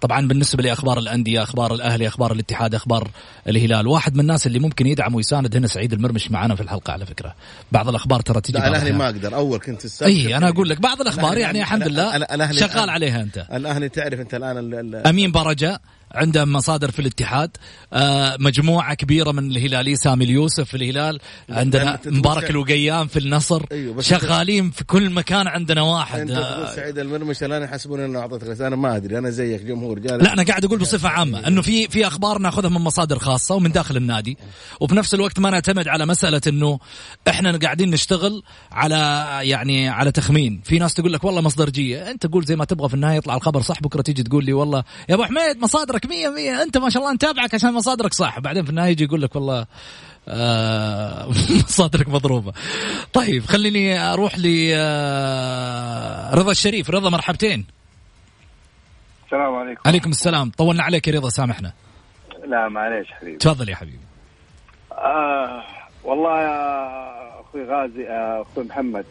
طبعا 0.00 0.28
بالنسبة 0.28 0.62
لأخبار 0.62 0.98
الأندية 0.98 1.42
أخبار 1.42 1.74
الأهلي 1.74 2.08
أخبار 2.08 2.32
الاتحاد 2.32 2.74
أخبار 2.74 3.10
الهلال 3.48 3.86
واحد 3.86 4.14
من 4.14 4.20
الناس 4.20 4.46
اللي 4.46 4.58
ممكن 4.58 4.86
يدعم 4.86 5.14
ويساند 5.14 5.56
هنا 5.56 5.66
سعيد 5.66 5.92
المرمش 5.92 6.30
معنا 6.30 6.54
في 6.54 6.60
الحلقة 6.60 6.92
على 6.92 7.06
فكرة. 7.06 7.34
بعض 7.72 7.88
الأخبار 7.88 8.20
ترى 8.20 8.40
تجي 8.40 8.58
الأهلي 8.58 8.92
ما 8.92 9.04
أقدر. 9.04 9.34
أول 9.34 9.58
كنت 9.58 10.02
اي 10.02 10.36
أنا 10.36 10.48
أقول 10.48 10.68
لك 10.68 10.80
بعض 10.80 11.00
الأخبار 11.00 11.38
يعني 11.38 11.60
الحمد 11.60 11.88
لله 11.88 12.26
شغال 12.52 12.90
عليها 12.90 13.22
أنت. 13.22 13.46
الأهلي 13.52 13.88
تعرف 13.88 14.20
أنت 14.20 14.34
الآن 14.34 14.94
أمين 15.06 15.32
برجه 15.32 15.80
عنده 16.14 16.44
مصادر 16.44 16.90
في 16.90 16.98
الاتحاد. 16.98 17.50
آه 17.92 18.36
مجموعة 18.40 18.94
كبيرة 18.94 19.32
من 19.32 19.50
الهلالي 19.50 19.96
سامي 19.96 20.24
اليوسف 20.24 20.68
في 20.68 20.76
الهلال 20.76 21.18
عندنا 21.50 21.98
مبارك 22.06 22.50
الوقيام 22.50 23.06
في 23.06 23.18
النصر. 23.18 23.64
أيوه 23.72 24.00
شغالين 24.00 24.70
في 24.70 24.84
كل 24.84 25.10
مكان 25.10 25.48
عندنا 25.48 25.82
واحد. 25.82 26.20
أنت 26.20 26.30
تقول 26.30 26.42
آه. 26.42 26.74
سعيد 26.74 26.98
المرمش 26.98 27.42
الآن 27.42 27.62
يحسبون 27.62 28.00
إنه 28.00 28.18
اعطيتك 28.18 28.60
أنا 28.60 28.76
ما 28.76 28.96
أدري 28.96 29.18
أنا 29.18 29.30
زيك 29.30 29.62
جمهور 29.62 29.98
جالس 29.98 30.24
لا 30.24 30.32
أنا 30.32 30.42
قاعد 30.42 30.64
أقول 30.64 30.78
بصفة 30.78 31.08
عامة 31.08 31.46
إنه 31.46 31.62
في 31.62 31.88
في 31.88 32.06
أخبار 32.06 32.38
نأخذها 32.38 32.70
من 32.70 32.80
مصادر 32.80 33.18
خاصة 33.18 33.54
ومن 33.54 33.72
داخل 33.72 33.96
النادي. 33.96 34.36
وفي 34.80 34.94
نفس 34.94 35.14
الوقت 35.14 35.40
ما 35.40 35.50
نعتمد 35.50 35.88
على 35.88 36.06
مسألة 36.06 36.40
إنه 36.46 36.78
إحنا 37.28 37.58
قاعدين 37.58 37.90
نشتغل 37.90 38.42
على 38.72 39.28
يعني 39.42 39.88
على 39.88 40.12
تخمين. 40.12 40.60
في 40.64 40.78
ناس 40.78 40.94
تقول 40.94 41.12
لك 41.12 41.24
والله 41.24 41.40
مصدرجية 41.40 42.10
أنت 42.10 42.26
قول 42.26 42.44
زي 42.44 42.56
ما 42.56 42.64
تبغى 42.64 42.88
في 42.88 42.94
النهاية 42.94 43.16
يطلع 43.16 43.36
الخبر 43.36 43.60
صح 43.60 43.80
بكرة 43.80 44.02
تيجي 44.02 44.22
تقول 44.22 44.44
لي 44.44 44.52
والله 44.52 44.84
يا 45.08 45.14
أبو 45.14 45.24
حميد 45.24 45.58
مصادرك 45.62 45.99
مصادرك 46.04 46.06
100 46.06 46.28
100 46.28 46.62
أنت 46.62 46.78
ما 46.78 46.90
شاء 46.90 47.02
الله 47.02 47.14
نتابعك 47.14 47.54
عشان 47.54 47.72
مصادرك 47.72 48.14
صح. 48.14 48.38
بعدين 48.38 48.64
في 48.64 48.70
النهاية 48.70 48.90
يجي 48.90 49.04
يقول 49.04 49.22
لك 49.22 49.36
والله 49.36 49.66
آه 50.28 51.28
مصادرك 51.64 52.08
مضروبة. 52.08 52.52
طيب 53.12 53.44
خليني 53.44 54.12
أروح 54.12 54.38
ل 54.38 54.72
آه 54.74 56.34
رضا 56.34 56.50
الشريف. 56.50 56.90
رضا 56.90 57.10
مرحبتين. 57.10 57.64
السلام 59.26 59.54
عليكم. 59.54 59.80
عليكم 59.86 60.10
السلام. 60.10 60.50
طولنا 60.50 60.82
عليك 60.82 61.08
يا 61.08 61.12
رضا 61.14 61.28
سامحنا. 61.28 61.72
لا 62.46 62.68
معليش 62.68 63.08
حبيبي. 63.10 63.36
تفضل 63.36 63.68
يا 63.68 63.76
حبيبي. 63.76 63.98
آه 64.92 65.62
والله 66.04 66.42
يا 66.42 67.40
أخوي 67.40 67.64
غازي 67.64 68.08
آه 68.08 68.42
أخوي 68.52 68.64
محمد 68.64 69.04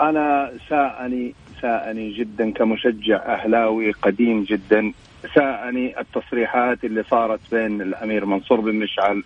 أنا 0.00 0.52
ساءني 0.68 1.34
ساءني 1.62 2.12
جدا 2.18 2.52
كمشجع 2.52 3.16
أهلاوي 3.34 3.92
قديم 3.92 4.44
جدا. 4.44 4.92
ساءني 5.34 6.00
التصريحات 6.00 6.84
اللي 6.84 7.02
صارت 7.02 7.54
بين 7.54 7.82
الأمير 7.82 8.24
منصور 8.24 8.60
بن 8.60 8.74
مشعل 8.74 9.24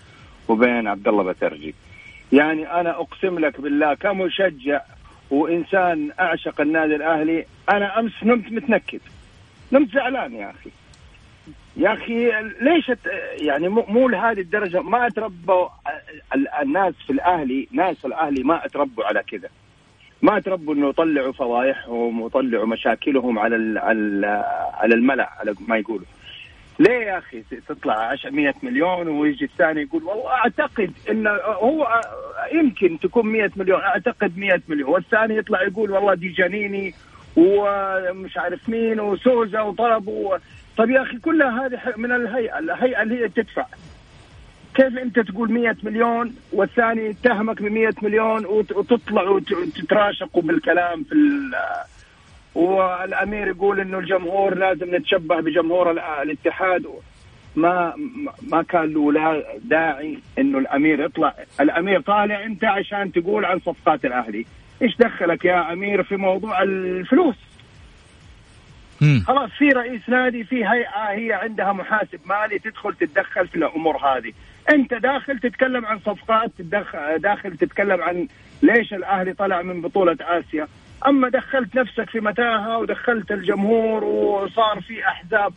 وبين 0.49 0.89
عبد 0.89 1.09
الله 1.09 1.23
بترجي. 1.23 1.75
يعني 2.33 2.81
أنا 2.81 2.91
أقسم 2.91 3.39
لك 3.39 3.61
بالله 3.61 3.95
كمشجع 3.95 4.81
وإنسان 5.31 6.11
أعشق 6.21 6.61
النادي 6.61 6.97
الأهلي 6.97 7.47
أنا 7.71 7.99
أمس 7.99 8.13
نمت 8.23 8.53
متنكد. 8.53 9.01
نمت 9.73 9.93
زعلان 9.95 10.35
يا 10.35 10.51
أخي. 10.51 10.71
يا 11.77 11.93
أخي 11.93 12.33
ليش 12.61 12.93
يعني 13.35 13.69
مو 13.69 14.09
لهذه 14.09 14.41
الدرجة؟ 14.41 14.83
ما 14.83 15.07
اتربوا 15.07 15.69
الناس 16.63 16.95
في 17.07 17.13
الأهلي 17.13 17.69
ناس 17.73 18.05
الأهلي 18.05 18.43
ما 18.43 18.67
أتربوا 18.67 19.05
على 19.05 19.23
كذا. 19.23 19.49
ما 20.23 20.41
تربوا 20.41 20.75
إنه 20.75 20.89
يطلعوا 20.89 21.33
فضايحهم 21.33 22.21
ويطلعوا 22.21 22.67
مشاكلهم 22.67 23.39
على 23.39 23.81
على 24.75 24.95
الملأ 24.95 25.31
على 25.39 25.55
ما 25.69 25.77
يقولوا. 25.77 26.07
ليه 26.79 26.93
يا 27.07 27.19
أخي 27.19 27.43
تطلع 27.69 28.15
100 28.31 28.55
مليون 28.63 29.09
ويجي 29.09 29.45
الثاني 29.45 29.83
يقول 29.83 30.03
والله 30.05 30.31
أعتقد 30.31 30.93
انه 31.11 31.31
هو 31.47 32.01
يمكن 32.53 32.99
تكون 32.99 33.27
100 33.27 33.51
مليون 33.57 33.81
أعتقد 33.81 34.39
100 34.39 34.61
مليون. 34.69 34.91
والثاني 34.91 35.37
يطلع 35.37 35.63
يقول 35.63 35.91
والله 35.91 36.15
دي 36.15 36.29
جانيني 36.29 36.95
ومش 37.37 38.39
عارف 38.39 38.69
مين 38.69 39.01
وسوزا 39.01 39.61
وطلب 39.61 40.09
و... 40.09 40.37
طيب 40.77 40.91
يا 40.91 41.03
أخي 41.03 41.19
كلها 41.19 41.67
هذه 41.67 41.81
من 41.97 42.13
الهيئة 42.13 42.59
الهيئة 42.59 43.03
اللي 43.03 43.25
هي 43.25 43.29
تدفع. 43.29 43.67
كيف 44.75 44.99
أنت 44.99 45.21
تقول 45.21 45.53
100 45.53 45.77
مليون 45.83 46.35
والثاني 46.53 47.07
يتهمك 47.07 47.63
ب 47.63 47.65
100 47.65 47.93
مليون 48.03 48.47
وتطلع 48.47 49.23
وتتراشقوا 49.23 50.43
بالكلام 50.43 51.05
في 51.05 51.15
والأمير 52.55 53.49
يقول 53.49 53.81
إنه 53.81 53.99
الجمهور 53.99 54.55
لازم 54.55 54.95
نتشبه 54.97 55.41
بجمهور 55.41 55.91
الاتحاد. 56.23 56.87
ما 57.57 57.95
ما 58.49 58.63
كان 58.63 58.93
له 58.95 59.13
لا 59.13 59.45
داعي 59.65 60.19
إنه 60.39 60.59
الأمير 60.59 61.05
يطلع. 61.05 61.35
الأمير 61.61 62.01
طالع 62.01 62.45
أنت 62.45 62.65
عشان 62.65 63.13
تقول 63.13 63.45
عن 63.45 63.59
صفقات 63.61 64.05
الأهلي. 64.05 64.47
إيش 64.83 64.97
دخلك 64.97 65.45
يا 65.45 65.73
أمير 65.73 66.03
في 66.03 66.17
موضوع 66.17 66.63
الفلوس؟ 66.63 67.37
خلاص 69.27 69.51
في 69.51 69.69
رئيس 69.69 70.09
نادي 70.09 70.45
في 70.45 70.57
هيئة 70.57 71.11
هي 71.11 71.33
عندها 71.33 71.73
محاسب 71.73 72.21
مالي 72.27 72.59
تدخل 72.59 72.95
تتدخل 72.95 73.49
في 73.49 73.57
الأمور 73.57 73.97
هذه. 73.97 74.33
أنت 74.71 74.95
داخل 74.95 75.39
تتكلم 75.39 75.87
عن 75.87 75.99
صفقات 75.99 76.51
داخل 77.17 77.57
تتكلم 77.57 78.03
عن 78.03 78.29
ليش 78.63 78.95
الأهلي 78.95 79.33
طلع 79.33 79.63
من 79.63 79.81
بطولة 79.81 80.17
آسيا. 80.21 80.69
أما 81.07 81.29
دخلت 81.29 81.75
نفسك 81.75 82.11
في 82.11 82.21
متاهة 82.21 82.79
ودخلت 82.79 83.33
الجمهور 83.33 84.05
وصار 84.05 84.81
في 84.81 85.05
أحزاب. 85.05 85.53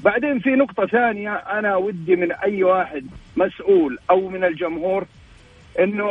بعدين 0.00 0.38
في 0.38 0.50
نقطة 0.50 0.86
ثانية 0.86 1.34
أنا 1.34 1.76
ودي 1.76 2.16
من 2.16 2.32
أي 2.32 2.62
واحد 2.62 3.06
مسؤول 3.36 3.98
أو 4.10 4.28
من 4.28 4.44
الجمهور 4.44 5.06
إنه 5.78 6.10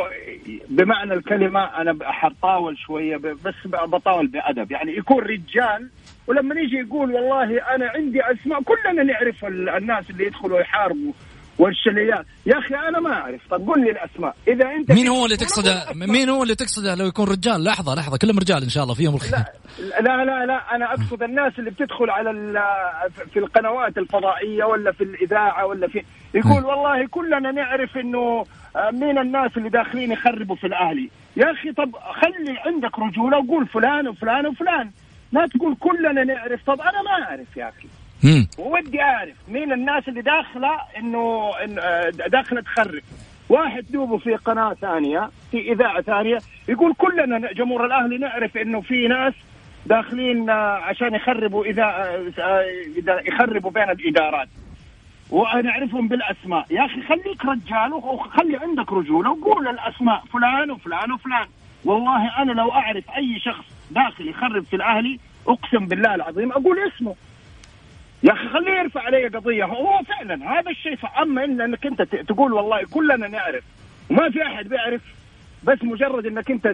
بمعنى 0.68 1.14
الكلمة 1.14 1.60
أنا 1.60 1.96
حطاول 2.02 2.78
شوية 2.78 3.16
بس 3.16 3.54
بطاول 3.64 4.26
بأدب. 4.26 4.72
يعني 4.72 4.96
يكون 4.96 5.24
رجال 5.24 5.88
ولما 6.26 6.60
يجي 6.60 6.76
يقول 6.76 7.12
والله 7.12 7.74
أنا 7.74 7.88
عندي 7.88 8.22
أسماء 8.22 8.62
كلنا 8.62 9.02
نعرف 9.02 9.44
الناس 9.44 10.10
اللي 10.10 10.26
يدخلوا 10.26 10.60
يحاربوا. 10.60 11.12
والشليات. 11.58 12.26
يا 12.46 12.58
أخي 12.58 12.74
أنا 12.88 13.00
ما 13.00 13.12
أعرف. 13.12 13.40
طب 13.50 13.66
قول 13.66 13.80
لي 13.80 13.90
الأسماء. 13.90 14.36
إذا 14.48 14.70
أنت 14.70 14.92
مين 14.92 15.08
هو 15.08 15.24
اللي 15.24 15.36
تقصده؟ 15.36 15.84
مين 15.94 16.28
هو 16.28 16.42
اللي 16.42 16.54
تقصده؟ 16.54 16.94
لو 16.94 17.06
يكون 17.06 17.28
رجال. 17.28 17.64
لحظة 17.64 17.94
لحظة. 17.94 18.18
كلهم 18.18 18.38
رجال 18.38 18.62
إن 18.62 18.68
شاء 18.68 18.82
الله 18.82 18.94
فيهم 18.94 19.14
الخير. 19.14 19.38
لا 19.80 20.00
لا 20.00 20.24
لا, 20.24 20.46
لا. 20.46 20.74
أنا 20.74 20.90
أقصد 20.90 21.22
الناس 21.22 21.58
اللي 21.58 21.70
بتدخل 21.70 22.10
على 22.10 22.30
في 23.32 23.38
القنوات 23.38 23.98
الفضائية 23.98 24.64
ولا 24.64 24.92
في 24.92 25.04
الإذاعة 25.04 25.66
ولا 25.66 25.88
في 25.88 26.02
يقول 26.34 26.64
والله 26.64 27.06
كلنا 27.10 27.52
نعرف 27.52 27.96
إنه 27.96 28.44
مين 28.92 29.18
الناس 29.18 29.50
اللي 29.56 29.68
داخلين 29.68 30.12
يخربوا 30.12 30.56
في 30.56 30.66
الأهلي. 30.66 31.10
يا 31.36 31.52
أخي 31.52 31.72
طب 31.72 31.96
خلي 31.96 32.58
عندك 32.66 32.98
رجولة 32.98 33.38
وقول 33.38 33.66
فلان 33.66 34.08
وفلان 34.08 34.46
وفلان. 34.46 34.90
ما 35.32 35.46
تقول 35.46 35.76
كلنا 35.80 36.24
نعرف. 36.24 36.60
طب 36.66 36.80
أنا 36.80 37.02
ما 37.02 37.26
أعرف 37.26 37.56
يا 37.56 37.68
أخي. 37.68 37.88
ودي 38.58 39.02
أعرف 39.02 39.34
مين 39.48 39.72
الناس 39.72 40.08
اللي 40.08 40.22
داخلة 40.22 40.70
إنه 40.98 41.50
آه، 41.80 42.10
داخلة 42.10 42.60
تخرب 42.60 43.02
واحد 43.48 43.84
دوبه 43.90 44.18
في 44.18 44.34
قناة 44.34 44.74
ثانية 44.74 45.30
في 45.50 45.72
إذاعة 45.72 46.02
ثانية 46.02 46.38
يقول 46.68 46.94
كلنا 46.94 47.52
جمهور 47.52 47.86
الأهلي 47.86 48.18
نعرف 48.18 48.56
إنه 48.56 48.80
في 48.80 49.08
ناس 49.08 49.34
داخلين 49.86 50.50
آه، 50.50 50.76
عشان 50.76 51.14
يخربوا 51.14 51.64
آه، 51.66 52.22
إذا 52.98 53.20
يخربوا 53.26 53.70
بين 53.70 53.90
الإدارات. 53.90 54.48
ونعرفهم 55.30 56.08
بالأسماء. 56.08 56.66
يا 56.70 56.84
أخي 56.86 57.02
خليك 57.02 57.44
رجال 57.44 57.92
وخلي 57.94 58.56
عندك 58.56 58.92
رجوله 58.92 59.30
وقول 59.30 59.68
الأسماء 59.68 60.22
فلان 60.32 60.70
وفلان 60.70 61.12
وفلان. 61.12 61.46
والله 61.84 62.42
أنا 62.42 62.52
لو 62.52 62.72
أعرف 62.72 63.04
أي 63.16 63.40
شخص 63.40 63.64
داخل 63.90 64.28
يخرب 64.28 64.64
في 64.64 64.76
الأهلي 64.76 65.18
أقسم 65.48 65.86
بالله 65.86 66.14
العظيم 66.14 66.52
أقول 66.52 66.76
اسمه. 66.78 67.14
يا 68.22 68.32
أخي 68.32 68.48
خليه 68.48 68.80
يرفع 68.82 69.00
علي 69.00 69.28
قضية. 69.28 69.64
هو 69.64 70.02
فعلا 70.08 70.34
هذا 70.34 70.70
الشيء 70.70 70.98
اما 71.22 71.44
انك 71.44 71.86
أنت 71.86 72.02
تقول 72.02 72.52
والله 72.52 72.84
كلنا 72.90 73.28
نعرف. 73.28 73.64
وما 74.10 74.30
في 74.30 74.42
أحد 74.42 74.68
بيعرف 74.68 75.02
بس 75.62 75.78
مجرد 75.82 76.26
إنك 76.26 76.50
أنت 76.50 76.66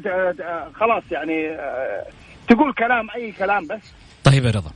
خلاص 0.74 1.02
يعني 1.10 1.48
آه، 1.50 2.06
تقول 2.48 2.72
كلام 2.72 3.10
أي 3.16 3.32
كلام 3.32 3.66
بس. 3.66 3.92
طيب 4.24 4.44
يا 4.44 4.50
رضا. 4.50 4.70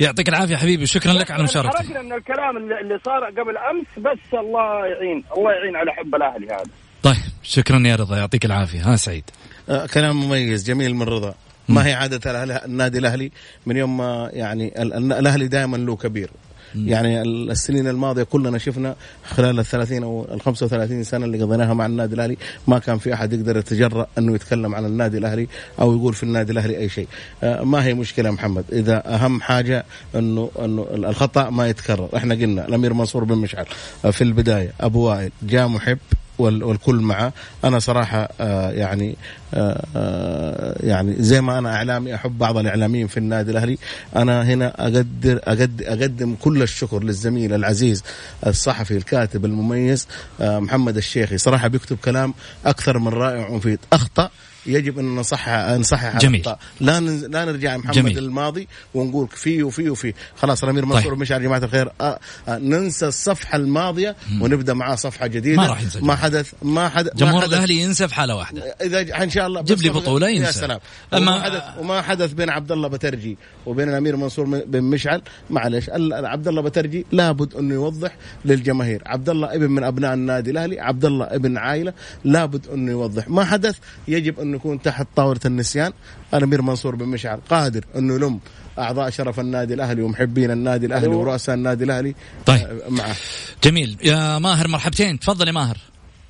يعطيك 0.00 0.28
العافية 0.28 0.56
حبيبي 0.56 0.86
شكرا 0.86 1.12
لك 1.12 1.30
على 1.30 1.42
مشاركتك. 1.42 1.76
خرجنا 1.76 2.02
من 2.02 2.12
الكلام 2.12 2.56
اللي 2.56 2.98
صار 3.04 3.24
قبل 3.24 3.56
أمس 3.56 3.86
بس 3.98 4.34
الله 4.34 4.86
يعين 4.86 5.24
الله 5.36 5.52
يعين 5.52 5.76
على 5.76 5.92
حب 5.92 6.14
الاهلي 6.14 6.46
هذا. 6.46 6.70
طيب 7.02 7.14
شكرا 7.42 7.78
يا 7.86 7.96
رضا 7.96 8.16
يعطيك 8.16 8.44
العافية. 8.44 8.92
ها 8.92 8.96
سعيد. 8.96 9.24
آه 9.68 9.86
كلام 9.94 10.16
مميز 10.16 10.70
جميل 10.70 10.94
من 10.94 11.02
رضا. 11.02 11.34
ما 11.68 11.86
هي 11.86 11.92
عادة 11.92 12.44
النادي 12.64 12.98
الأهلي 12.98 13.30
من 13.66 13.76
يوم 13.76 13.96
ما 13.96 14.30
يعني 14.32 14.82
الأهلي 14.82 15.48
دائما 15.48 15.76
له 15.76 15.96
كبير. 15.96 16.30
يعني 16.76 17.22
السنين 17.22 17.88
الماضية 17.88 18.22
كلنا 18.22 18.58
شفنا 18.58 18.96
خلال 19.24 19.58
ال 19.58 19.64
30 19.64 20.02
أو 20.02 20.26
ال 20.34 20.40
35 20.40 21.04
سنة 21.04 21.26
اللي 21.26 21.42
قضيناها 21.42 21.74
مع 21.74 21.86
النادي 21.86 22.14
الأهلي 22.14 22.36
ما 22.66 22.78
كان 22.78 22.98
في 22.98 23.14
أحد 23.14 23.32
يقدر 23.32 23.56
يتجرأ 23.56 24.06
إنه 24.18 24.34
يتكلم 24.34 24.74
عن 24.74 24.84
النادي 24.84 25.18
الأهلي 25.18 25.48
أو 25.80 25.96
يقول 25.96 26.14
في 26.14 26.22
النادي 26.22 26.52
الأهلي 26.52 26.78
أي 26.78 26.88
شيء. 26.88 27.08
آه، 27.42 27.62
ما 27.62 27.84
هي 27.84 27.94
مشكلة 27.94 28.30
محمد؟ 28.30 28.64
إذا 28.72 29.14
أهم 29.14 29.40
حاجة 29.40 29.84
إنه 30.14 30.50
إنه 30.58 30.86
الخطأ 30.94 31.50
ما 31.50 31.68
يتكرر. 31.68 32.08
إحنا 32.16 32.34
قلنا 32.34 32.68
الأمير 32.68 32.92
منصور 32.92 33.24
بن 33.24 33.38
مشعل 33.38 33.66
آه، 34.04 34.10
في 34.10 34.24
البداية 34.24 34.72
أبو 34.80 35.08
وائل 35.08 35.30
جاء 35.42 35.68
محب 35.68 35.98
والكل 36.38 36.94
معه. 36.94 37.32
أنا 37.64 37.78
صراحة 37.78 38.28
آه، 38.40 38.70
يعني 38.70 39.16
آه، 39.54 39.84
آه، 39.96 40.76
يعني 40.86 41.14
زي 41.18 41.40
ما 41.40 41.58
أنا 41.58 41.76
إعلامي 41.76 42.14
أحب 42.14 42.38
بعض 42.38 42.56
الإعلاميين 42.56 43.06
في 43.06 43.16
النادي 43.16 43.50
الأهلي. 43.50 43.78
أنا 44.16 44.42
هنا 44.42 44.82
أقدر 44.82 45.40
اقدم, 45.44 45.84
أقدم 45.86 46.34
كل 46.34 46.62
الشكر 46.62 47.02
للزميل 47.02 47.54
العزيز 47.54 48.02
الصحفي 48.46 48.96
الكاتب 48.96 49.44
المميز 49.44 50.06
محمد 50.40 50.96
الشيخي. 50.96 51.38
صراحة 51.38 51.68
بيكتب 51.68 51.96
كلام 52.04 52.34
أكثر 52.66 52.98
من 52.98 53.08
رائع 53.08 53.48
ومفيد. 53.48 53.78
أخطأ 53.92 54.30
يجب 54.66 54.98
أن 54.98 55.16
نصحح 55.16 55.70
نصحح 55.70 56.18
جميل. 56.18 56.44
لا 56.80 57.00
لا 57.00 57.44
نرجع 57.44 57.76
محمد 57.76 57.94
جميل. 57.94 58.18
الماضي 58.18 58.68
ونقول 58.94 59.28
في 59.28 59.62
وفي 59.62 59.90
وفي 59.90 60.14
خلاص 60.36 60.62
الامير 60.62 60.84
منصور 60.84 61.12
طيب. 61.12 61.20
مشعل 61.20 61.42
جماعة 61.42 61.58
الخير 61.58 61.92
آه 62.00 62.18
آه 62.48 62.58
ننسى 62.58 63.06
الصفحة 63.06 63.56
الماضية 63.56 64.16
مم. 64.30 64.42
ونبدأ 64.42 64.74
معاه 64.74 64.94
صفحة 64.94 65.26
جديدة. 65.26 65.56
ما 65.56 65.66
راح 65.66 65.82
ينسى 65.82 66.00
ما 66.00 66.16
حدث 66.16 66.52
ما 66.62 66.88
حدث 66.88 67.16
جمهور 67.16 67.44
الأهلي 67.44 67.74
ينسى 67.74 68.08
في 68.08 68.14
حالة 68.14 68.36
واحدة. 68.36 68.62
إذا 68.62 69.22
إن 69.22 69.30
شاء 69.30 69.46
الله 69.46 69.62
جيب 69.62 69.82
لي 69.82 69.88
بطولة 69.88 70.28
ينسى. 70.28 70.46
يا 70.46 70.50
سلام. 70.52 70.80
أما 71.14 71.34
وما 71.34 71.42
حدث 71.42 71.62
وما 71.78 72.02
حدث 72.02 72.32
بين 72.32 72.50
عبد 72.50 72.72
الله 72.72 72.88
بترجي 72.88 73.36
وبين 73.66 73.88
الأمير 73.88 74.16
منصور 74.16 74.62
بن 74.66 74.82
مشعل. 74.82 75.22
معلش 75.50 75.90
عبد 76.12 76.48
الله 76.48 76.62
بترجي 76.62 77.06
لابد 77.12 77.54
انه 77.54 77.74
يوضح 77.74 78.16
للجماهير. 78.44 79.02
عبد 79.06 79.28
الله 79.28 79.54
ابن 79.54 79.70
من 79.70 79.84
أبناء 79.84 80.14
النادي 80.14 80.50
الأهلي 80.50 80.80
عبد 80.80 81.04
الله 81.04 81.24
ابن 81.24 81.58
عائلة 81.58 81.92
لابد 82.24 82.66
انه 82.68 82.90
يوضح. 82.90 83.28
ما 83.28 83.44
حدث 83.44 83.78
يجب 84.08 84.40
انه 84.40 84.53
يكون 84.54 84.82
تحت 84.82 85.06
طاولة 85.16 85.40
النسيان. 85.46 85.92
الامير 86.34 86.62
منصور 86.62 86.94
بن 86.94 87.04
مشعل 87.04 87.40
قادر 87.50 87.84
أنه 87.96 88.14
يلم 88.14 88.40
أعضاء 88.78 89.10
شرف 89.10 89.40
النادي 89.40 89.74
الأهلي 89.74 90.02
ومحبين 90.02 90.50
النادي 90.50 90.86
الأهلي 90.86 91.06
ورؤساء 91.06 91.54
النادي 91.54 91.84
الأهلي 91.84 92.14
طيب. 92.46 92.58
آه، 92.58 92.88
معه. 92.88 93.16
جميل. 93.62 93.98
يا 94.02 94.38
ماهر 94.38 94.68
مرحبتين. 94.68 95.18
تفضل 95.18 95.48
يا 95.48 95.52
ماهر. 95.52 95.76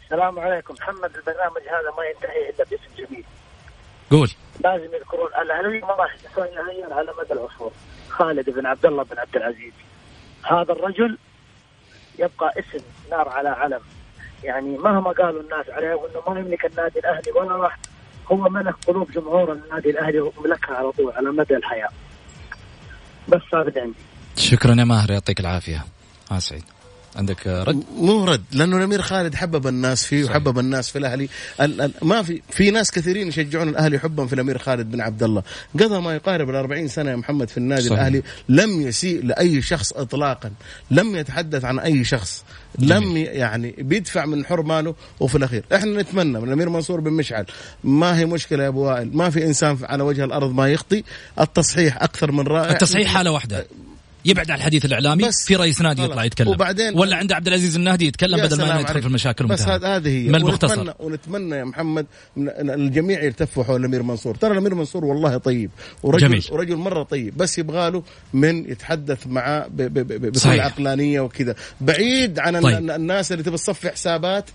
السلام 0.05 0.39
عليكم. 0.39 0.75
محمد 0.75 1.11
البرنامج 1.16 1.62
هذا 1.62 1.91
ما 1.97 2.05
ينتهي 2.14 2.51
إلا 2.51 2.64
باسم 2.70 3.09
جميل. 3.09 3.25
قول. 4.11 4.31
لازم 4.64 4.95
يذكرون 4.95 5.29
الأهلي 5.43 5.81
ما 5.81 5.89
راح 5.89 6.14
يتغير 6.14 6.93
على 6.93 7.09
مدى 7.18 7.33
العصور. 7.33 7.72
خالد 8.09 8.51
بن 8.51 8.66
عبد 8.66 8.87
الله 8.87 9.03
بن 9.03 9.18
عبد 9.18 9.37
العزيز. 9.37 9.72
هذا 10.43 10.72
الرجل 10.72 11.18
يبقى 12.18 12.53
اسم 12.59 12.85
نار 13.11 13.29
على 13.29 13.49
علم. 13.49 13.81
يعني 14.45 14.79
مهما 14.79 15.11
قالوا 15.12 15.43
الناس 15.43 15.68
عليه 15.70 15.95
وإنه 15.95 16.22
ما 16.29 16.41
يملك 16.41 16.64
النادي 16.64 16.99
الأهلي 16.99 17.33
ولا 17.33 17.57
راح 17.57 17.79
هو 18.33 18.49
ملك 18.49 18.75
قلوب 18.87 19.11
جمهور 19.11 19.53
النادي 19.53 19.91
الأهلي 19.91 20.20
وملكها 20.20 20.77
على 20.77 20.93
طول 20.93 21.12
على 21.12 21.31
مدى 21.31 21.57
الحياة. 21.57 21.89
بس 23.29 23.41
هذا 23.55 23.81
عندي 23.81 23.95
شكرا 24.37 24.75
يا 24.75 24.85
ماهر 24.85 25.11
يعطيك 25.11 25.41
العافية. 25.41 25.85
آه 26.33 26.39
سعيد. 26.39 26.64
عندك 27.17 27.47
رد؟ 27.47 27.85
مو 27.97 28.25
رد 28.25 28.43
لأنه 28.53 28.77
الأمير 28.77 29.03
خالد 29.03 29.35
حبب 29.35 29.67
الناس 29.67 30.05
فيه 30.05 30.23
صحيح. 30.23 30.37
وحبب 30.37 30.59
الناس 30.59 30.91
في 30.91 30.99
الأهلي. 30.99 31.29
ال 31.61 31.81
ال 31.81 31.93
ما 32.03 32.23
في 32.23 32.43
في 32.51 32.71
ناس 32.71 32.91
كثيرين 32.91 33.29
يشجعون 33.29 33.69
الأهلي 33.69 33.99
حبا 33.99 34.27
في 34.27 34.33
الأمير 34.33 34.59
خالد 34.59 34.91
بن 34.91 35.01
عبد 35.01 35.23
الله. 35.23 35.43
قضى 35.81 36.01
ما 36.01 36.15
يقارب 36.15 36.51
ال 36.51 36.55
40 36.55 36.89
سنة 36.89 37.11
يا 37.11 37.17
محمد 37.17 37.49
في 37.49 37.59
النادي 37.59 37.83
صحيح. 37.83 37.99
الأهلي 37.99 38.23
لم 38.49 38.81
يسيء 38.81 39.25
لأي 39.25 39.62
شخص 39.62 39.93
اطلاقا 39.93 40.53
لم 40.91 41.17
يتحدث 41.17 41.65
عن 41.65 41.79
أي 41.79 42.05
شخص 42.05 42.45
لم 42.79 43.17
يعني 43.17 43.75
بيدفع 43.79 44.27
من 44.27 44.45
حرمانه 44.47 44.95
وفي 45.21 45.35
الأخير. 45.39 45.65
إحنا 45.75 46.03
نتمنى 46.03 46.41
من 46.41 46.49
الأمير 46.49 46.69
منصور 46.69 47.01
بن 47.01 47.12
مشعل 47.12 47.47
ما 47.85 48.19
هي 48.19 48.25
مشكلة 48.25 48.62
يا 48.62 48.69
أبو 48.69 48.81
وائل؟ 48.81 49.17
ما 49.17 49.31
في 49.31 49.47
إنسان 49.47 49.79
على 49.83 50.03
وجه 50.03 50.25
الأرض 50.25 50.55
ما 50.55 50.69
يخطي 50.69 51.05
التصحيح 51.41 52.03
أكثر 52.03 52.33
من 52.33 52.47
رائع. 52.47 52.73
التصحيح 52.73 53.15
حالة 53.15 53.31
واحدة. 53.31 53.67
يبعد 54.25 54.51
عن 54.51 54.59
الحديث 54.59 54.85
الإعلامي 54.85 55.25
بس 55.25 55.47
في 55.47 55.57
رئيس 55.57 55.81
نادي 55.81 56.03
يطلع 56.03 56.25
يتكلم. 56.25 56.49
وبعدين 56.49 56.99
ولا 56.99 57.16
عند 57.16 57.33
عبد 57.33 57.47
العزيز 57.47 57.77
النهدي 57.77 58.07
يتكلم 58.07 58.37
بدل 58.37 58.59
ما 58.59 58.81
يدخل 58.81 59.01
في 59.01 59.07
المشاكل 59.07 59.47
بس 59.47 59.62
هذه 59.62 60.09
هي. 60.09 60.29
من 60.29 60.35
المختصر. 60.35 60.81
ونتمنى, 60.81 60.95
ونتمنى 61.01 61.57
يا 61.57 61.64
محمد 61.64 62.07
الجميع 62.37 63.25
يلتفوا 63.25 63.64
حول 63.64 63.81
الأمير 63.81 64.03
منصور. 64.03 64.35
ترى 64.35 64.53
الأمير 64.53 64.75
منصور 64.75 65.05
والله 65.05 65.37
طيب 65.37 65.70
ورجل 66.03 66.29
جميل. 66.29 66.45
ورجل 66.51 66.77
مرة 66.77 67.03
طيب 67.03 67.37
بس 67.37 67.59
يبغى 67.59 67.91
له 67.91 68.03
من 68.33 68.70
يتحدث 68.70 69.27
معاه 69.27 69.66
بكل 69.70 70.61
عقلانية 70.61 71.20
وكذا. 71.20 71.55
بعيد 71.81 72.39
عن 72.39 72.61
طيب. 72.61 72.91
الناس 72.91 73.33
اللي 73.33 73.43
تبي 73.43 73.57
تصفي 73.57 73.91
حسابات 73.91 74.51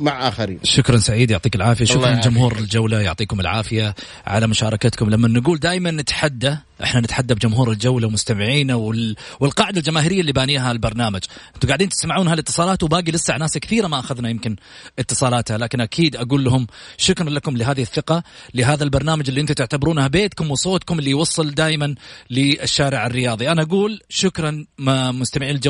مع 0.00 0.28
آخرين. 0.28 0.58
شكرا 0.62 0.96
سعيد 0.96 1.30
يعطيك 1.30 1.56
العافية. 1.56 1.84
شكرا 1.84 2.14
جمهور 2.14 2.58
الجولة 2.58 3.00
يعطيكم 3.00 3.40
العافية 3.40 3.94
على 4.26 4.46
مشاركتكم. 4.46 5.10
لما 5.10 5.28
نقول 5.28 5.58
دائما 5.58 5.90
نتحدى 5.90 6.56
إحنا 6.82 7.00
نتحدى 7.00 7.34
بجمهور 7.34 7.70
الجولة 7.70 8.06
ومستمعينا 8.06 8.74
وال... 8.74 9.16
والقاعدة 9.40 9.78
الجماهيرية 9.78 10.20
اللي 10.20 10.32
بانيها 10.32 10.72
البرنامج. 10.72 11.20
أنتم 11.54 11.68
قاعدين 11.68 11.88
تسمعون 11.88 12.28
هالاتصالات 12.28 12.82
وباقي 12.82 13.12
لسه 13.12 13.36
ناس 13.36 13.58
كثيرة 13.58 13.86
ما 13.86 14.00
أخذنا 14.00 14.30
يمكن 14.30 14.56
اتصالاتها. 14.98 15.58
لكن 15.58 15.80
أكيد 15.80 16.16
أقول 16.16 16.44
لهم 16.44 16.66
شكرا 16.96 17.30
لكم 17.30 17.56
لهذه 17.56 17.82
الثقة 17.82 18.22
لهذا 18.54 18.84
البرنامج 18.84 19.28
اللي 19.28 19.40
أنتم 19.40 19.54
تعتبرونه 19.54 20.06
بيتكم 20.06 20.50
وصوتكم 20.50 20.98
اللي 20.98 21.10
يوصل 21.10 21.50
دائما 21.50 21.94
للشارع 22.30 23.06
الرياضي. 23.06 23.50
أنا 23.50 23.62
أقول 23.62 24.00
شكرا 24.08 24.64
مستمعين 24.78 25.54
الجولة. 25.54 25.66